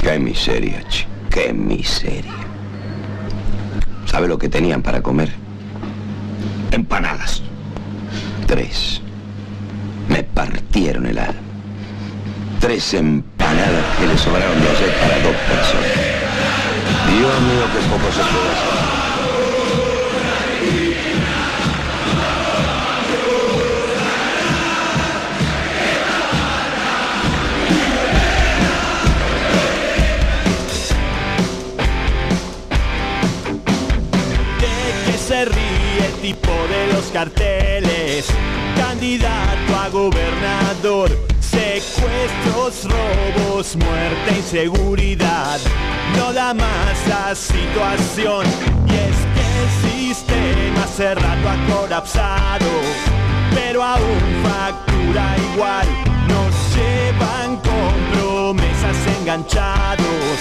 [0.02, 1.06] Qué miseria, che.
[1.30, 2.34] Qué miseria.
[4.04, 5.32] ¿Sabe lo que tenían para comer?
[6.70, 7.42] Empanadas.
[8.46, 9.00] Tres.
[10.40, 11.34] Partieron el alma.
[12.60, 15.92] Tres empanadas que le sobraron de ayer para dos personas.
[17.08, 18.90] Dios mío, qué poco se puede hacer.
[35.04, 37.99] que se ríe el tipo de los carteles.
[39.00, 41.08] Candidato a gobernador,
[41.40, 45.58] secuestros, robos, muerte, inseguridad.
[46.18, 48.44] No da más la situación.
[48.86, 52.66] Y es que el sistema hace rato ha colapsado.
[53.54, 55.86] Pero aún factura igual.
[56.28, 60.36] Nos llevan con promesas enganchados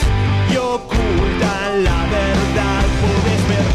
[0.51, 2.83] y ocultan la verdad.
[2.99, 3.67] Puedes ver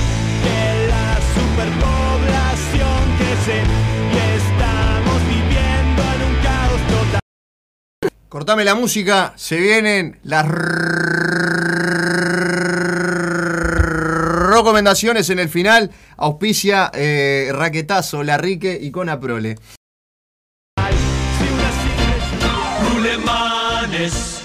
[0.44, 3.93] que la superpoblación crece
[8.34, 10.44] Cortame la música, se vienen las
[14.50, 15.92] recomendaciones en el final.
[16.16, 19.56] Auspicia eh, Raquetazo, La Rique y Conaprole.
[22.90, 24.40] Rulemanes,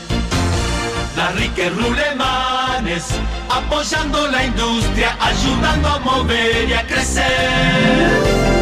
[1.18, 3.06] la rique Rulemanes,
[3.50, 7.26] apoyando la industria, ayudando a mover y a crecer.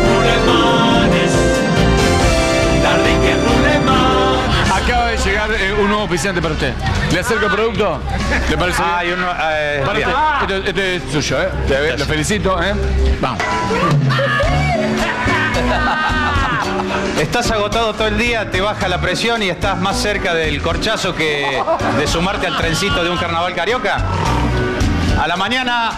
[0.08, 0.86] Rulemanes,
[4.88, 6.74] Acaba de llegar eh, un nuevo oficiante para usted.
[7.11, 7.99] ¿Le acerco el producto?
[8.49, 8.82] ¿Le parece?
[8.82, 9.27] Ah, hay uno.
[9.51, 10.09] eh, Para bien.
[10.09, 10.56] usted.
[10.67, 11.49] Este, este es suyo, ¿eh?
[11.67, 12.74] Te- Lo felicito, ¿eh?
[13.19, 13.43] Vamos.
[17.19, 21.14] Estás agotado todo el día, te baja la presión y estás más cerca del corchazo
[21.16, 21.61] que
[21.98, 23.98] de sumarte al trencito de un carnaval carioca.
[25.22, 25.91] A la mañana,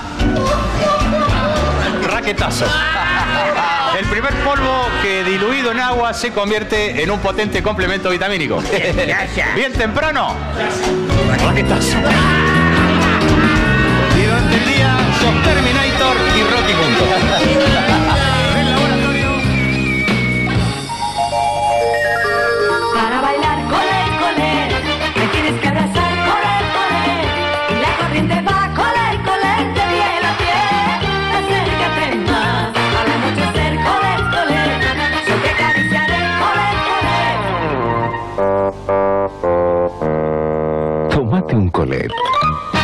[2.09, 2.65] raquetazo.
[3.99, 8.63] El primer polvo que diluido en agua se convierte en un potente complemento vitamínico.
[9.53, 10.37] Bien temprano.
[11.43, 11.97] Raquetazo.
[14.17, 17.89] Y durante el día sos Terminator y Rocky juntos.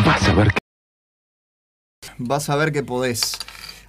[0.05, 0.57] Vas a ver que...
[2.17, 3.33] Vas a ver que podés.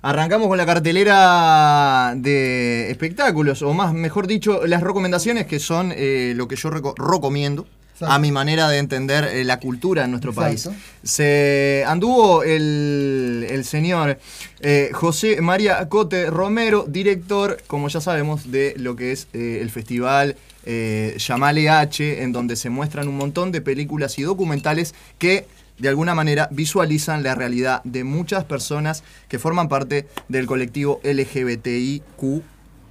[0.03, 6.33] Arrancamos con la cartelera de espectáculos, o más, mejor dicho, las recomendaciones que son eh,
[6.37, 7.67] lo que yo reco- recomiendo.
[8.03, 10.67] A mi manera de entender eh, la cultura en nuestro país.
[10.67, 10.83] Exacto.
[11.03, 14.19] Se anduvo el, el señor
[14.61, 19.71] eh, José María Cote Romero, director, como ya sabemos, de lo que es eh, el
[19.71, 25.47] festival eh, Llamale H, en donde se muestran un montón de películas y documentales que
[25.79, 32.43] de alguna manera visualizan la realidad de muchas personas que forman parte del colectivo LGBTIQ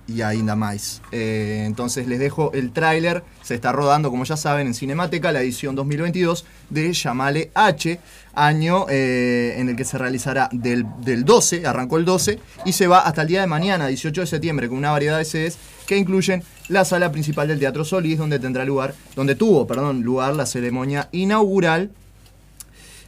[0.07, 1.01] y ainda más.
[1.11, 5.41] Eh, entonces les dejo el tráiler, se está rodando como ya saben en Cinemateca la
[5.41, 7.99] edición 2022 de Llamale H,
[8.33, 12.87] año eh, en el que se realizará del, del 12, arrancó el 12, y se
[12.87, 15.97] va hasta el día de mañana, 18 de septiembre, con una variedad de sedes que
[15.97, 20.45] incluyen la sala principal del Teatro Solís, donde tendrá lugar, donde tuvo, perdón, lugar la
[20.45, 21.91] ceremonia inaugural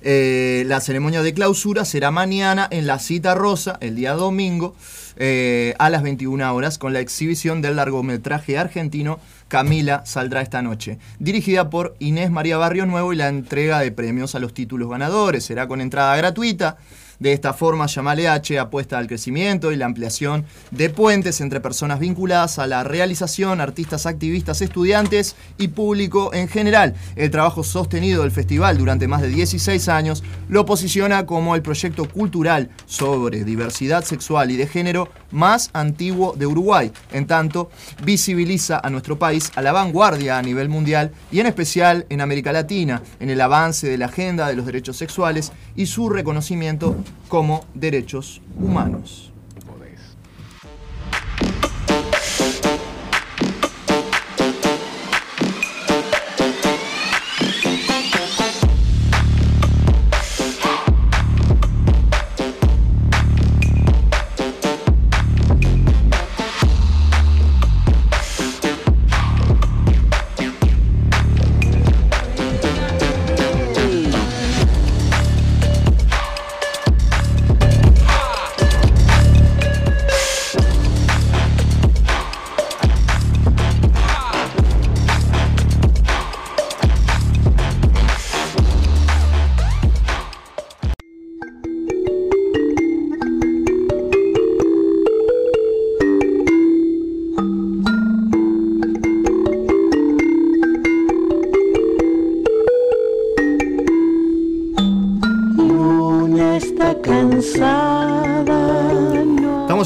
[0.01, 4.75] eh, la ceremonia de clausura será mañana en la cita rosa, el día domingo,
[5.17, 10.99] eh, a las 21 horas, con la exhibición del largometraje argentino Camila saldrá esta noche,
[11.19, 15.45] dirigida por Inés María Barrio Nuevo y la entrega de premios a los títulos ganadores.
[15.45, 16.77] Será con entrada gratuita.
[17.19, 21.99] De esta forma, Llamale H apuesta al crecimiento y la ampliación de puentes entre personas
[21.99, 26.93] vinculadas a la realización, artistas, activistas, estudiantes y público en general.
[27.15, 32.07] El trabajo sostenido del festival durante más de 16 años lo posiciona como el proyecto
[32.07, 36.91] cultural sobre diversidad sexual y de género más antiguo de Uruguay.
[37.11, 37.71] En tanto,
[38.03, 42.51] visibiliza a nuestro país a la vanguardia a nivel mundial y en especial en América
[42.51, 46.95] Latina, en el avance de la agenda de los derechos sexuales y su reconocimiento
[47.27, 49.26] como derechos humanos.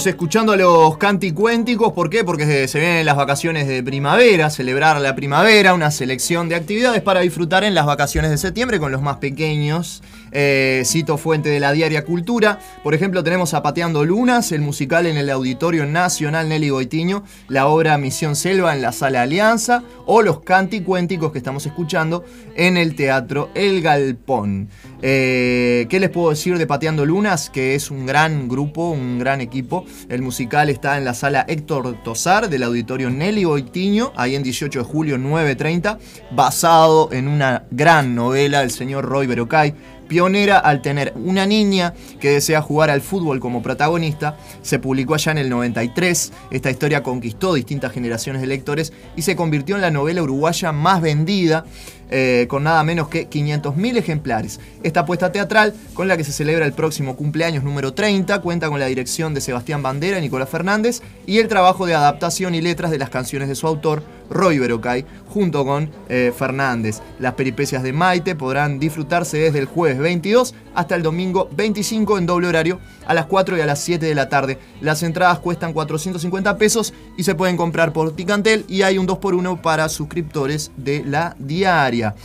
[0.06, 2.24] Escuchando a los canticuénticos, ¿por qué?
[2.24, 7.20] Porque se vienen las vacaciones de primavera, celebrar la primavera, una selección de actividades para
[7.20, 10.02] disfrutar en las vacaciones de septiembre con los más pequeños.
[10.34, 12.60] Eh, cito fuente de la diaria Cultura.
[12.84, 17.68] Por ejemplo, tenemos a Pateando Lunas, el musical en el Auditorio Nacional Nelly Goitiño, la
[17.68, 22.24] obra Misión Selva en la Sala Alianza, o los canticuénticos que estamos escuchando
[22.56, 24.70] en el Teatro El Galpón.
[25.02, 27.50] Eh, ¿Qué les puedo decir de Pateando Lunas?
[27.50, 29.86] Que es un gran grupo, un gran equipo.
[30.10, 34.80] El musical está en la sala Héctor Tosar del Auditorio Nelly Goitiño, ahí en 18
[34.80, 35.98] de julio 9.30,
[36.32, 39.74] basado en una gran novela del señor Roy Berocay,
[40.12, 44.36] pionera al tener una niña que desea jugar al fútbol como protagonista.
[44.62, 46.34] Se publicó allá en el 93.
[46.52, 51.00] Esta historia conquistó distintas generaciones de lectores y se convirtió en la novela uruguaya más
[51.00, 51.64] vendida,
[52.12, 54.60] eh, con nada menos que 500.000 ejemplares.
[54.84, 58.80] Esta apuesta teatral, con la que se celebra el próximo cumpleaños número 30, cuenta con
[58.80, 62.92] la dirección de Sebastián Bandera y Nicolás Fernández y el trabajo de adaptación y letras
[62.92, 67.02] de las canciones de su autor, Roy Berocay, junto con eh, Fernández.
[67.20, 72.26] Las peripecias de Maite podrán disfrutarse desde el jueves 22 hasta el domingo 25 en
[72.26, 74.58] doble horario a las 4 y a las 7 de la tarde.
[74.82, 79.62] Las entradas cuestan 450 pesos y se pueden comprar por Ticantel y hay un 2x1
[79.62, 82.16] para suscriptores de la diaria.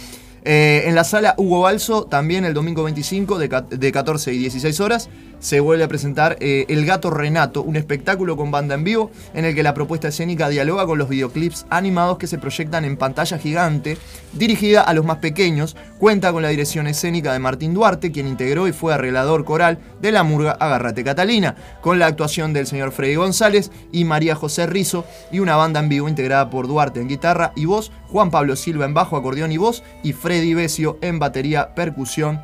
[0.49, 4.79] Eh, en la sala Hugo Balso, también el domingo 25 de, de 14 y 16
[4.79, 5.09] horas,
[5.39, 9.45] se vuelve a presentar eh, El Gato Renato, un espectáculo con banda en vivo en
[9.45, 13.39] el que la propuesta escénica dialoga con los videoclips animados que se proyectan en pantalla
[13.39, 13.99] gigante,
[14.33, 18.69] dirigida a los más pequeños, cuenta con la dirección escénica de Martín Duarte, quien integró
[18.69, 23.17] y fue arreglador coral de la murga Agárrate Catalina, con la actuación del señor Freddy
[23.17, 27.53] González y María José Rizo, y una banda en vivo integrada por Duarte en guitarra
[27.57, 31.75] y voz, Juan Pablo Silva en bajo, acordeón y voz, y Freddy Besio en batería,
[31.75, 32.41] percusión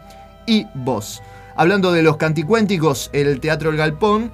[0.46, 1.22] y voz.
[1.54, 4.30] Hablando de los canticuénticos, el Teatro El Galpón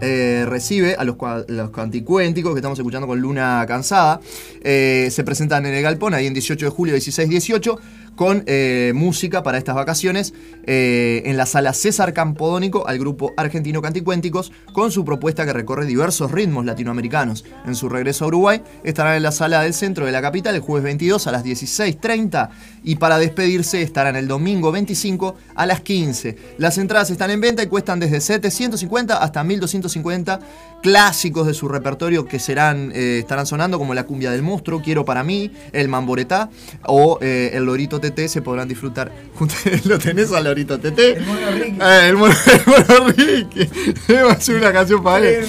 [0.00, 1.16] eh, recibe a los,
[1.48, 4.20] los canticuénticos que estamos escuchando con Luna Cansada.
[4.62, 7.78] Eh, se presentan en el Galpón, ahí en 18 de julio, 16-18,
[8.18, 13.80] con eh, música para estas vacaciones eh, en la sala César Campodónico al grupo argentino
[13.80, 17.44] Canticuénticos con su propuesta que recorre diversos ritmos latinoamericanos.
[17.64, 20.62] En su regreso a Uruguay estarán en la sala del centro de la capital el
[20.62, 22.48] jueves 22 a las 16.30
[22.82, 26.36] y para despedirse estarán el domingo 25 a las 15.
[26.58, 30.40] Las entradas están en venta y cuestan desde 750 hasta 1250
[30.82, 35.04] clásicos de su repertorio que serán eh, estarán sonando como la cumbia del monstruo, Quiero
[35.04, 36.50] para mí, el mamboretá
[36.84, 39.12] o eh, el lorito TT se podrán disfrutar.
[39.84, 40.98] Lo tenés al lorito TT.
[40.98, 41.78] El mono Ricky.
[41.80, 43.68] el mono, el mono Ricky.
[44.12, 45.46] Va a ser una canción para él.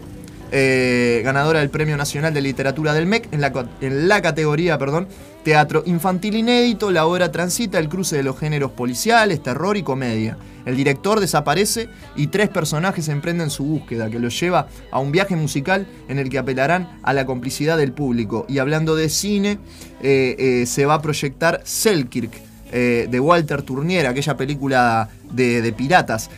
[0.55, 5.09] Eh, ganadora del Premio Nacional de Literatura del MEC en la, en la categoría perdón,
[5.45, 6.91] Teatro Infantil Inédito.
[6.91, 10.37] La obra transita el cruce de los géneros policiales, terror y comedia.
[10.67, 15.37] El director desaparece y tres personajes emprenden su búsqueda, que los lleva a un viaje
[15.37, 18.45] musical en el que apelarán a la complicidad del público.
[18.47, 19.59] Y hablando de cine,
[20.03, 22.33] eh, eh, se va a proyectar Selkirk,
[22.73, 26.31] de Walter Turnier, aquella película de, piratas,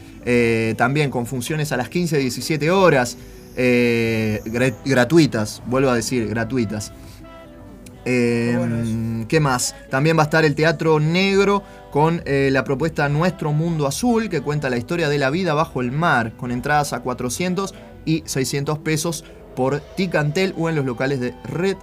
[0.77, 3.17] también con funciones a las 15 17 horas,
[3.57, 6.93] eh, gra- gratuitas, vuelvo a decir, gratuitas.
[8.07, 9.75] Eh, ¿Qué más?
[9.91, 14.43] También va a estar el Teatro Negro con eh, la propuesta Nuestro Mundo Azul, que
[14.43, 17.75] cuenta la historia de la vida bajo el mar, con entradas a 400
[18.05, 19.25] y 600 pesos
[19.57, 21.77] por Ticantel o en los locales de Red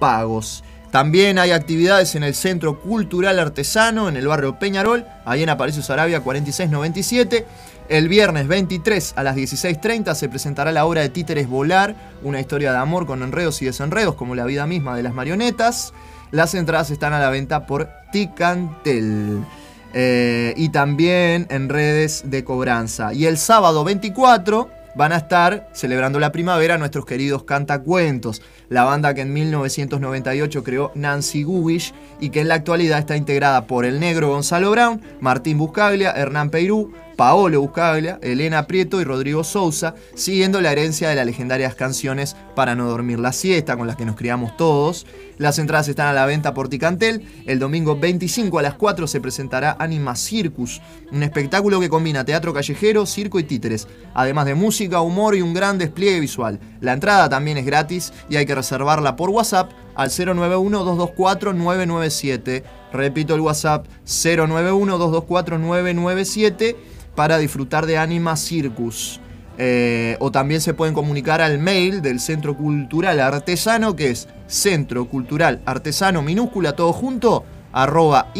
[0.00, 0.64] Pagos.
[0.90, 5.82] También hay actividades en el Centro Cultural Artesano, en el barrio Peñarol, ahí en Aparicio
[5.82, 7.46] Sarabia 4697.
[7.88, 12.72] El viernes 23 a las 16.30 se presentará la obra de Títeres Volar, una historia
[12.72, 15.92] de amor con enredos y desenredos como la vida misma de las marionetas.
[16.30, 19.44] Las entradas están a la venta por Ticantel.
[19.92, 23.12] Eh, y también en redes de cobranza.
[23.12, 29.12] Y el sábado 24 van a estar celebrando la primavera nuestros queridos Cantacuentos, la banda
[29.12, 34.00] que en 1998 creó Nancy Gubish y que en la actualidad está integrada por el
[34.00, 40.60] negro Gonzalo Brown, Martín Buscaglia, Hernán Peirú, Paolo Buscaglia, Elena Prieto y Rodrigo Sousa, siguiendo
[40.60, 44.16] la herencia de las legendarias canciones Para no dormir la siesta, con las que nos
[44.16, 45.06] criamos todos.
[45.38, 47.22] Las entradas están a la venta por Ticantel.
[47.46, 52.52] El domingo 25 a las 4 se presentará Anima Circus, un espectáculo que combina teatro
[52.52, 56.60] callejero, circo y títeres, además de música, humor y un gran despliegue visual.
[56.80, 62.62] La entrada también es gratis y hay que reservarla por WhatsApp al 091-224-997.
[62.92, 66.76] Repito el WhatsApp 091-224-997
[67.14, 69.20] para disfrutar de Anima Circus.
[69.56, 75.08] Eh, o también se pueden comunicar al mail del Centro Cultural Artesano, que es Centro
[75.08, 78.32] Cultural Artesano minúscula todo junto, arroba.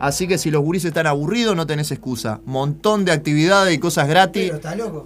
[0.00, 2.40] Así que si los gurises están aburridos, no tenés excusa.
[2.46, 4.52] Montón de actividades y cosas gratis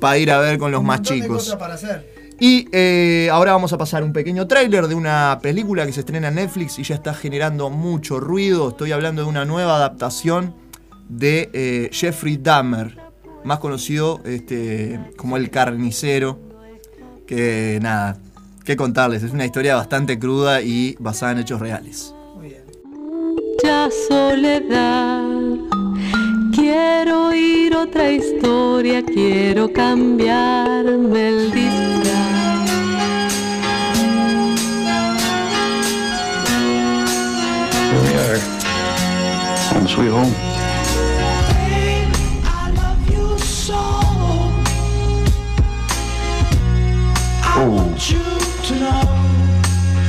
[0.01, 1.44] para ir a ver con los Un más de chicos.
[1.44, 2.14] cosas para hacer.
[2.41, 6.29] Y eh, ahora vamos a pasar un pequeño tráiler de una película que se estrena
[6.29, 8.71] en Netflix y ya está generando mucho ruido.
[8.71, 10.55] Estoy hablando de una nueva adaptación
[11.09, 12.99] de eh, Jeffrey Dahmer,
[13.45, 16.41] más conocido este, como el carnicero.
[17.27, 18.19] Que nada,
[18.65, 22.15] qué contarles, es una historia bastante cruda y basada en hechos reales.
[23.65, 25.34] mucha soledad.
[26.65, 32.70] quiero oír otra historia, quiero cambiarme el disfraz.
[37.91, 38.39] Here we are,
[39.75, 40.34] home sweet home.
[47.57, 47.94] Oh.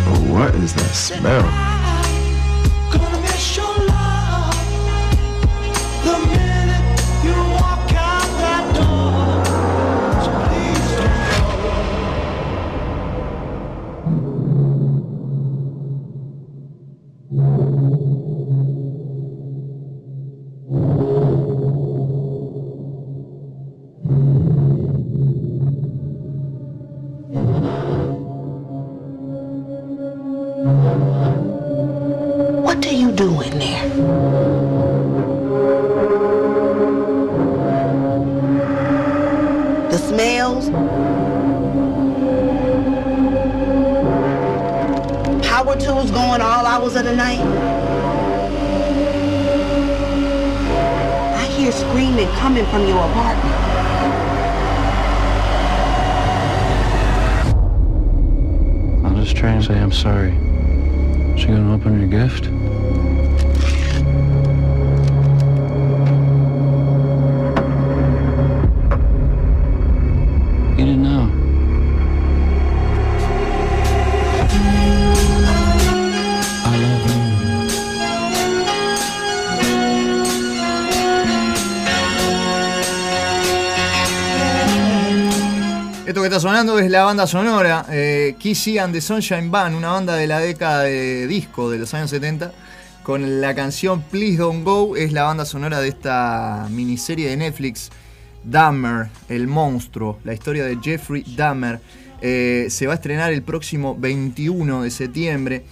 [0.08, 1.75] oh, what is that smell?
[87.06, 91.70] Banda sonora eh, Kissy and the Sunshine Band, una banda de la década de disco
[91.70, 92.52] de los años 70,
[93.04, 97.92] con la canción Please Don't Go, es la banda sonora de esta miniserie de Netflix,
[98.44, 101.80] Dahmer, el monstruo, la historia de Jeffrey Dahmer.
[102.22, 105.64] Eh, se va a estrenar el próximo 21 de septiembre.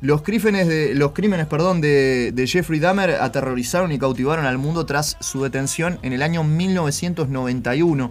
[0.00, 4.86] Los crímenes, de, los crímenes perdón, de, de Jeffrey Dahmer aterrorizaron y cautivaron al mundo
[4.86, 8.10] tras su detención en el año 1991.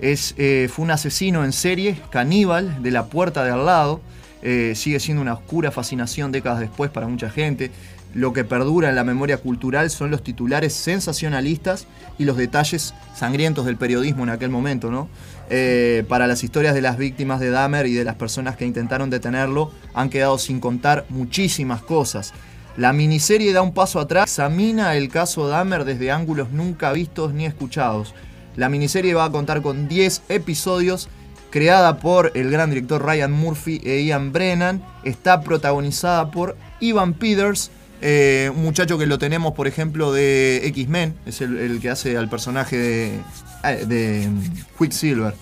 [0.00, 4.00] Es, eh, fue un asesino en serie, caníbal, de la puerta de al lado.
[4.42, 7.70] Eh, sigue siendo una oscura fascinación décadas después para mucha gente.
[8.14, 11.86] Lo que perdura en la memoria cultural son los titulares sensacionalistas
[12.18, 15.08] y los detalles sangrientos del periodismo en aquel momento, ¿no?
[15.48, 19.08] Eh, para las historias de las víctimas de Dahmer y de las personas que intentaron
[19.08, 22.34] detenerlo, han quedado sin contar muchísimas cosas.
[22.76, 27.46] La miniserie da un paso atrás, examina el caso Dahmer desde ángulos nunca vistos ni
[27.46, 28.14] escuchados.
[28.56, 31.08] La miniserie va a contar con 10 episodios,
[31.50, 34.84] creada por el gran director Ryan Murphy e Ian Brennan.
[35.04, 41.14] Está protagonizada por Ivan Peters, eh, un muchacho que lo tenemos, por ejemplo, de X-Men,
[41.24, 43.20] es el, que hace al personaje de,
[43.64, 44.28] eh, de
[44.76, 45.34] Quicksilver.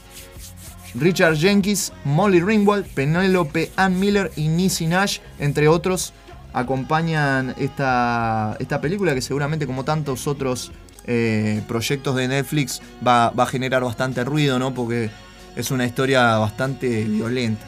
[0.95, 6.13] Richard Jenkins, Molly Ringwald, Penelope Ann Miller y Niecy Nash, entre otros,
[6.53, 10.73] acompañan esta, esta película que seguramente como tantos otros
[11.07, 14.75] eh, proyectos de Netflix va, va a generar bastante ruido, ¿no?
[14.75, 15.11] Porque
[15.57, 17.65] es una historia bastante violenta.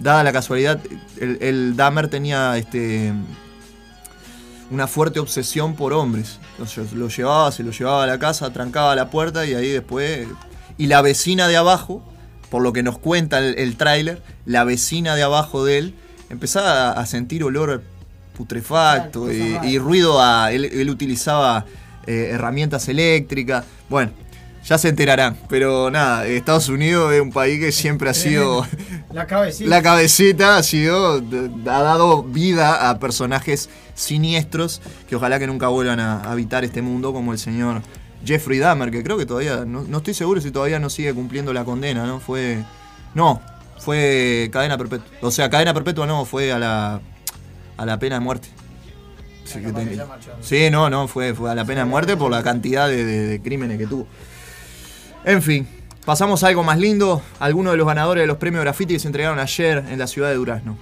[0.00, 0.80] Dada la casualidad,
[1.20, 3.12] el, el Dahmer tenía este,
[4.70, 6.38] una fuerte obsesión por hombres.
[6.52, 10.26] Entonces, lo llevaba, se lo llevaba a la casa, trancaba la puerta y ahí después...
[10.78, 12.02] Y la vecina de abajo,
[12.50, 15.94] por lo que nos cuenta el, el tráiler, la vecina de abajo de él
[16.30, 17.82] empezaba a, sentir olor
[18.36, 20.52] putrefacto y, y ruido a...
[20.52, 21.66] Él, él utilizaba
[22.06, 23.64] eh, herramientas eléctricas.
[23.88, 24.12] Bueno,
[24.64, 25.36] ya se enterarán.
[25.48, 28.66] Pero nada, Estados Unidos es un país que siempre ha sido...
[29.12, 29.68] La cabecita.
[29.68, 36.00] La cabecita ha sido, ha dado vida a personajes siniestros que ojalá que nunca vuelvan
[36.00, 37.82] a habitar este mundo como el señor
[38.24, 41.52] Jeffrey Dahmer, que creo que todavía, no, no estoy seguro si todavía no sigue cumpliendo
[41.52, 42.20] la condena, ¿no?
[42.20, 42.64] Fue,
[43.14, 43.42] no,
[43.78, 45.06] fue cadena perpetua.
[45.20, 47.00] O sea, cadena perpetua no, fue a la,
[47.76, 48.48] a la pena de muerte.
[49.44, 50.00] Sí, que ten-
[50.40, 53.26] sí, no, no, fue, fue a la pena de muerte por la cantidad de, de-
[53.26, 54.06] de crímenes que tuvo.
[55.24, 55.66] En fin,
[56.04, 57.22] pasamos a algo más lindo.
[57.40, 60.28] Algunos de los ganadores de los premios graffiti que se entregaron ayer en la ciudad
[60.30, 60.76] de Durazno.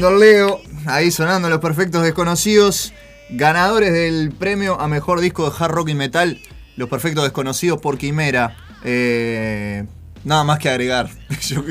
[0.00, 2.94] Sonando el Leo, ahí sonando los perfectos desconocidos,
[3.28, 6.40] ganadores del premio a mejor disco de hard rock y metal,
[6.76, 8.56] los perfectos desconocidos por Quimera.
[8.82, 9.84] Eh,
[10.24, 11.10] nada más que agregar.
[11.42, 11.62] Yo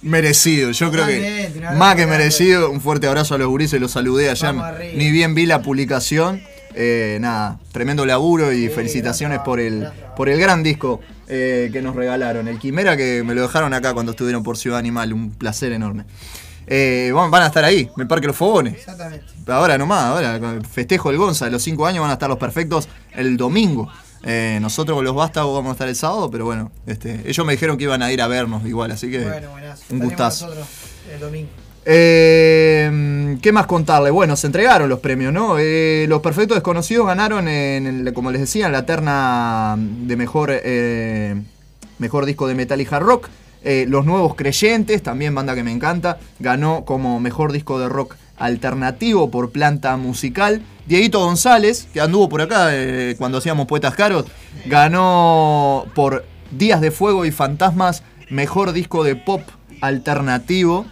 [0.00, 2.70] merecido, yo creo que más que merecido.
[2.70, 4.54] Un fuerte abrazo a los gurises, los saludé allá.
[4.94, 6.40] Ni bien vi la publicación.
[6.74, 11.94] Eh, nada, tremendo laburo y felicitaciones por el, por el gran disco eh, que nos
[11.94, 12.48] regalaron.
[12.48, 16.06] El Quimera que me lo dejaron acá cuando estuvieron por Ciudad Animal, un placer enorme.
[16.66, 18.74] Eh, van, a estar ahí, me Parque Los Fogones.
[18.74, 19.24] Exactamente.
[19.46, 22.88] Ahora nomás, ahora el festejo del Gonza los 5 años van a estar los perfectos
[23.14, 23.88] el domingo.
[24.24, 27.52] Eh, nosotros con los Vástagos vamos a estar el sábado, pero bueno, este, ellos me
[27.52, 29.50] dijeron que iban a ir a vernos igual, así que Bueno,
[29.90, 30.48] un gustazo.
[31.12, 31.48] el domingo.
[31.84, 34.10] Eh, ¿Qué más contarle?
[34.10, 35.56] Bueno, se entregaron los premios, ¿no?
[35.60, 40.50] Eh, los Perfectos Desconocidos ganaron, en el- como les decía, en la terna de mejor,
[41.98, 43.28] mejor disco de metal y hard rock.
[43.68, 48.14] Eh, los Nuevos Creyentes, también banda que me encanta, ganó como mejor disco de rock
[48.36, 50.62] alternativo por planta musical.
[50.86, 54.26] Dieguito González, que anduvo por acá eh, cuando hacíamos Poetas Caros,
[54.66, 59.42] ganó por Días de Fuego y Fantasmas, mejor disco de pop
[59.80, 60.86] alternativo.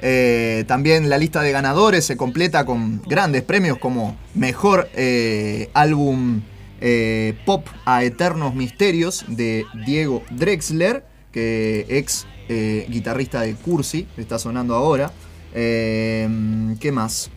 [0.00, 4.88] Eh, también la lista de ganadores se completa con grandes premios como mejor
[5.74, 6.40] álbum
[7.44, 11.04] pop a Eternos Misterios de Diego Drexler,
[11.38, 15.12] que ex eh, guitarrista de Cursi, está sonando ahora.
[15.54, 16.28] Eh,
[16.80, 17.30] ¿Qué más?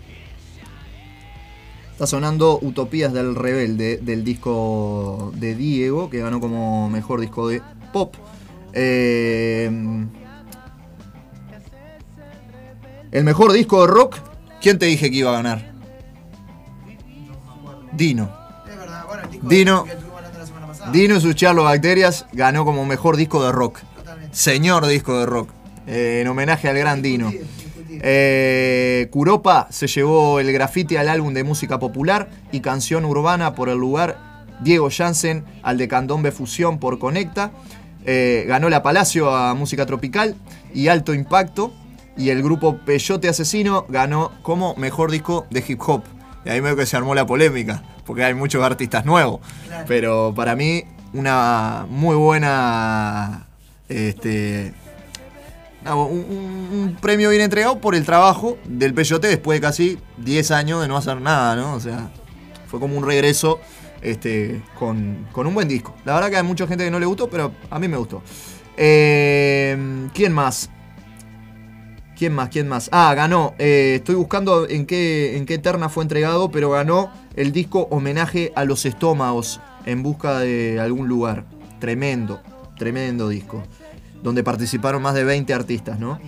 [1.92, 7.62] Está sonando Utopías del Rebelde del disco de Diego, que ganó como mejor disco de
[7.94, 8.16] pop.
[8.74, 9.70] Eh,
[13.12, 14.16] el mejor disco de rock,
[14.62, 15.74] ¿quién te dije que iba a ganar?
[17.92, 18.32] Dino.
[19.44, 19.86] Dino.
[20.92, 23.80] Dino y sus Charlo Bacterias ganó como mejor disco de rock.
[24.32, 25.50] Señor disco de rock.
[25.88, 27.32] Eh, en homenaje al gran Dino.
[27.90, 33.70] Eh, Curopa se llevó el graffiti al álbum de música popular y canción urbana por
[33.70, 34.46] el lugar.
[34.62, 37.52] Diego Jansen al de Candombe Fusión por Conecta.
[38.06, 40.36] Eh, ganó la Palacio a música tropical
[40.74, 41.74] y alto impacto.
[42.18, 46.04] Y el grupo Peyote Asesino ganó como mejor disco de hip hop.
[46.46, 49.42] Y ahí medio que se armó la polémica, porque hay muchos artistas nuevos.
[49.88, 53.51] Pero para mí, una muy buena.
[53.92, 54.74] Este.
[55.86, 60.88] un premio bien entregado por el trabajo del Peyote después de casi 10 años de
[60.88, 61.74] no hacer nada, ¿no?
[61.74, 62.10] O sea,
[62.68, 63.60] fue como un regreso
[64.02, 65.96] este, con, con un buen disco.
[66.06, 68.22] La verdad que hay mucha gente que no le gustó, pero a mí me gustó.
[68.78, 70.70] Eh, ¿Quién más?
[72.18, 72.50] ¿Quién más?
[72.50, 72.88] ¿Quién más?
[72.92, 73.56] Ah, ganó.
[73.58, 78.54] eh, estoy buscando en qué, en qué terna fue entregado, pero ganó el disco Homenaje
[78.56, 81.46] a los Estómagos en busca de algún lugar.
[81.80, 82.40] Tremendo,
[82.78, 83.64] tremendo disco.
[84.24, 86.20] Donde participaron más de 20 artistas, ¿no?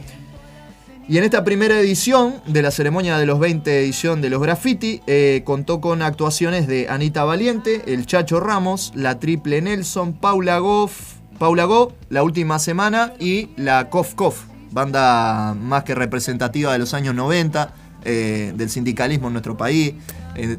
[1.07, 5.01] Y en esta primera edición de la ceremonia de los 20 edición de los graffiti,
[5.05, 11.15] eh, contó con actuaciones de Anita Valiente, el Chacho Ramos, la Triple Nelson, Paula Goff,
[11.39, 16.93] Paula Go, la última semana y la Kof Kof, banda más que representativa de los
[16.93, 17.73] años 90,
[18.05, 19.95] eh, del sindicalismo en nuestro país.
[20.35, 20.57] Eh,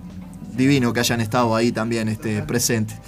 [0.55, 2.99] divino que hayan estado ahí también este, presentes.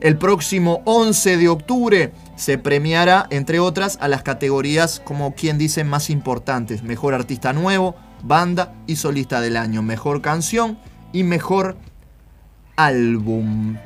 [0.00, 5.82] El próximo 11 de octubre se premiará, entre otras, a las categorías como quien dice
[5.82, 6.84] más importantes.
[6.84, 9.82] Mejor artista nuevo, banda y solista del año.
[9.82, 10.78] Mejor canción
[11.12, 11.76] y mejor
[12.76, 13.76] álbum.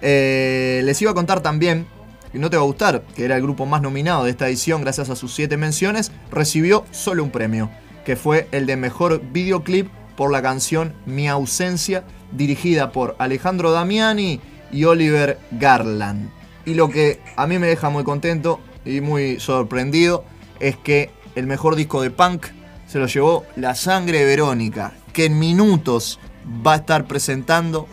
[0.00, 1.86] Eh, les iba a contar también,
[2.34, 4.80] y no te va a gustar, que era el grupo más nominado de esta edición
[4.80, 7.70] gracias a sus siete menciones, recibió solo un premio,
[8.04, 14.40] que fue el de mejor videoclip por la canción Mi ausencia, dirigida por Alejandro Damiani
[14.72, 16.41] y Oliver Garland.
[16.64, 20.24] Y lo que a mí me deja muy contento y muy sorprendido
[20.60, 22.46] es que el mejor disco de punk
[22.86, 26.20] se lo llevó La Sangre Verónica, que en minutos
[26.66, 27.88] va a estar presentando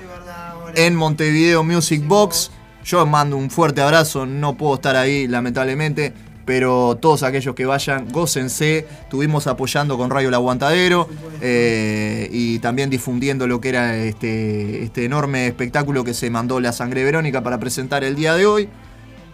[0.75, 2.51] en Montevideo Music Box.
[2.83, 6.13] Yo mando un fuerte abrazo, no puedo estar ahí lamentablemente,
[6.49, 8.87] pero todos aquellos que vayan, gócense.
[9.03, 11.07] Estuvimos apoyando con Radio El Aguantadero
[11.41, 16.71] eh, y también difundiendo lo que era este, este enorme espectáculo que se mandó La
[16.71, 18.67] Sangre Verónica para presentar el día de hoy.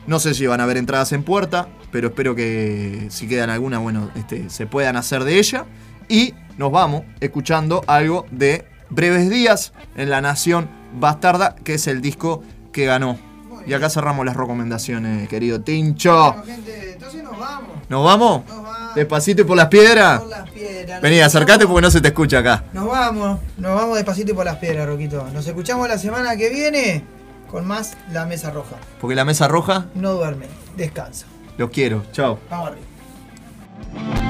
[0.08, 3.80] No sé si van a haber entradas en puerta, pero espero que si quedan algunas,
[3.80, 5.64] bueno, este, se puedan hacer de ella.
[6.10, 10.68] Y nos vamos escuchando algo de Breves Días en La Nación
[11.00, 13.18] Bastarda, que es el disco que ganó.
[13.66, 16.34] Y acá cerramos las recomendaciones, querido Tincho.
[16.34, 17.72] Bueno, gente, entonces nos vamos.
[17.90, 18.46] ¿Nos vamos?
[18.48, 18.96] Nos vamos.
[18.96, 20.20] ¿Despacito y por las piedras?
[20.20, 21.02] Por las piedras.
[21.02, 22.64] Vení, acercate porque no se te escucha acá.
[22.74, 25.28] Nos vamos, nos vamos despacito y por las piedras, Roquito.
[25.34, 27.04] Nos escuchamos la semana que viene
[27.50, 28.76] con más La Mesa Roja.
[29.02, 29.88] Porque la Mesa Roja...
[29.96, 31.26] No duerme, descansa.
[31.58, 32.40] Los quiero, chao.
[32.50, 34.25] Vamos arriba.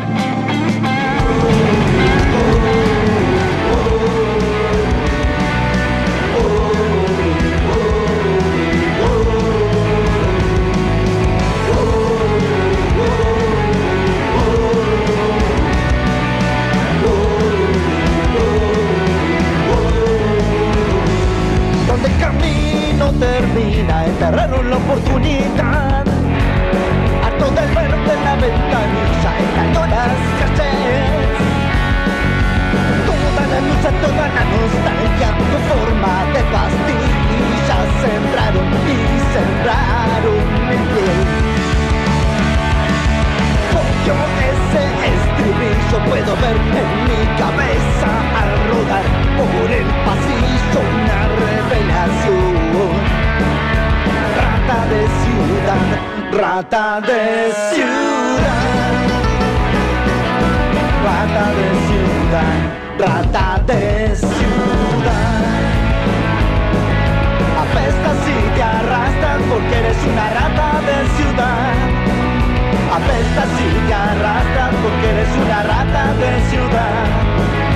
[28.46, 31.36] ventanas hay cañonas escasez
[33.10, 38.98] Toda la luz, toda la nostalgia con forma de pastillas Sembraron y
[39.34, 41.22] sembraron mi piel
[43.72, 44.18] pues Yo
[44.52, 44.84] ese
[45.14, 49.06] estribillo puedo ver en mi cabeza al rodar
[49.38, 52.56] por el pasillo una revelación.
[54.38, 56.15] Rata de ciudad.
[56.32, 58.96] Rata de ciudad.
[61.04, 62.58] Rata de ciudad.
[63.00, 65.46] Rata de ciudad.
[67.64, 71.74] Apestas y te arrastran porque eres una rata de ciudad.
[72.96, 77.75] Apestas y te arrastran porque eres una rata de ciudad.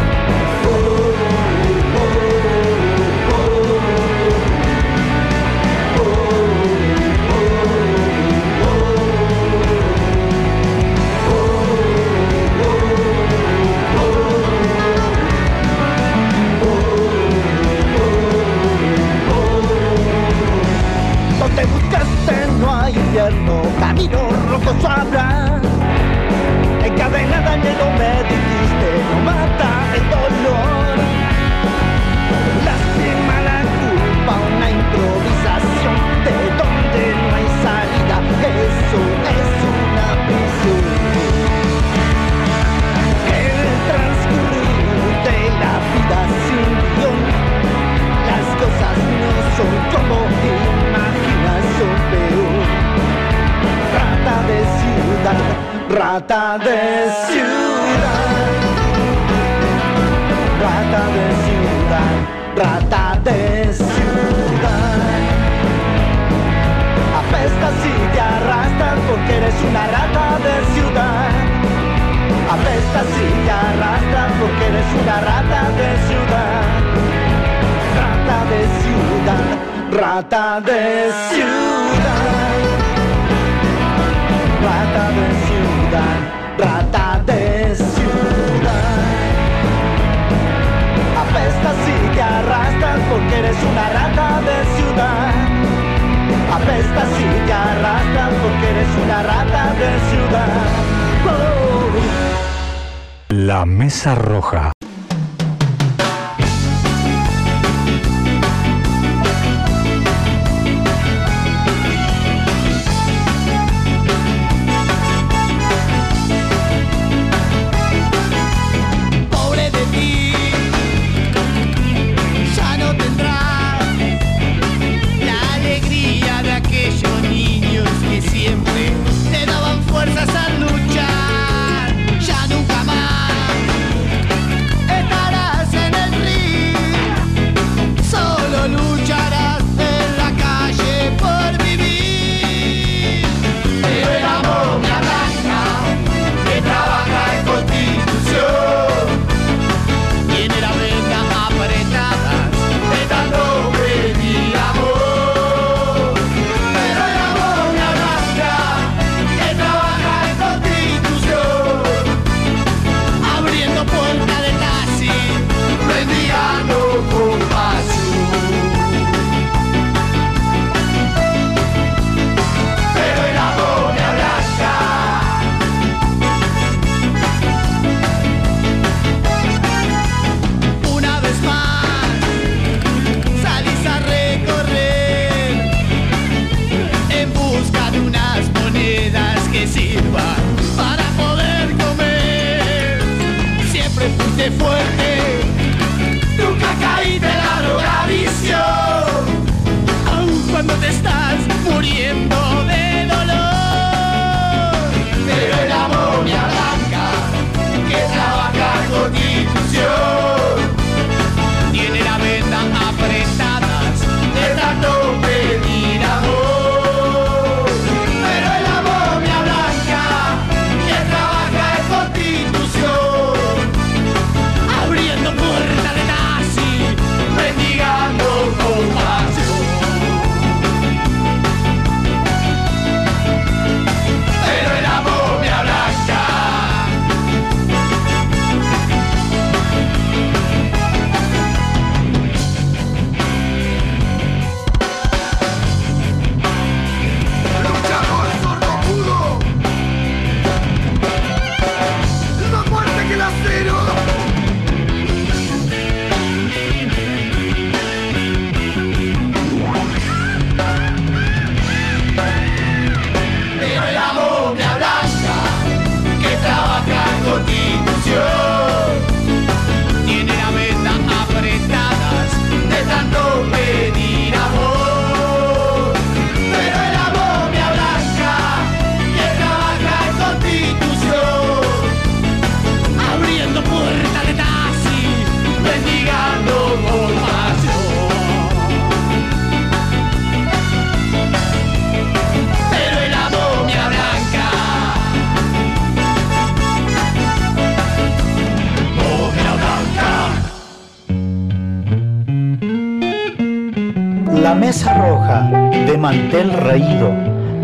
[306.09, 307.11] Mantel raído,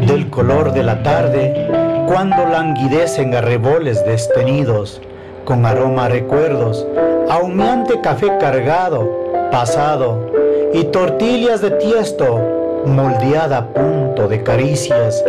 [0.05, 1.67] del color de la tarde,
[2.05, 5.01] cuando languidecen arreboles destenidos,
[5.45, 6.85] con aroma recuerdos,
[7.27, 9.09] a humeante café cargado,
[9.51, 10.31] pasado,
[10.75, 15.23] y tortillas de tiesto, moldeada a punto de caricias,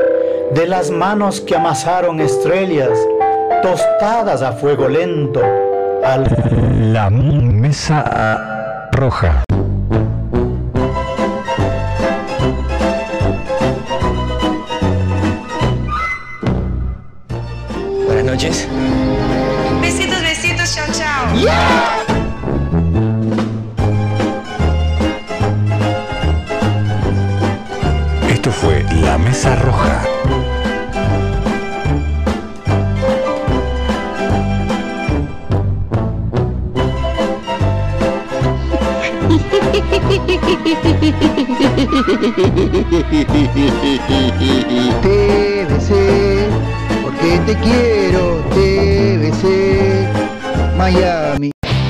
[0.53, 2.99] de las manos que amasaron estrellas,
[3.63, 5.41] tostadas a fuego lento,
[6.05, 6.93] al...
[6.93, 9.46] La mesa roja.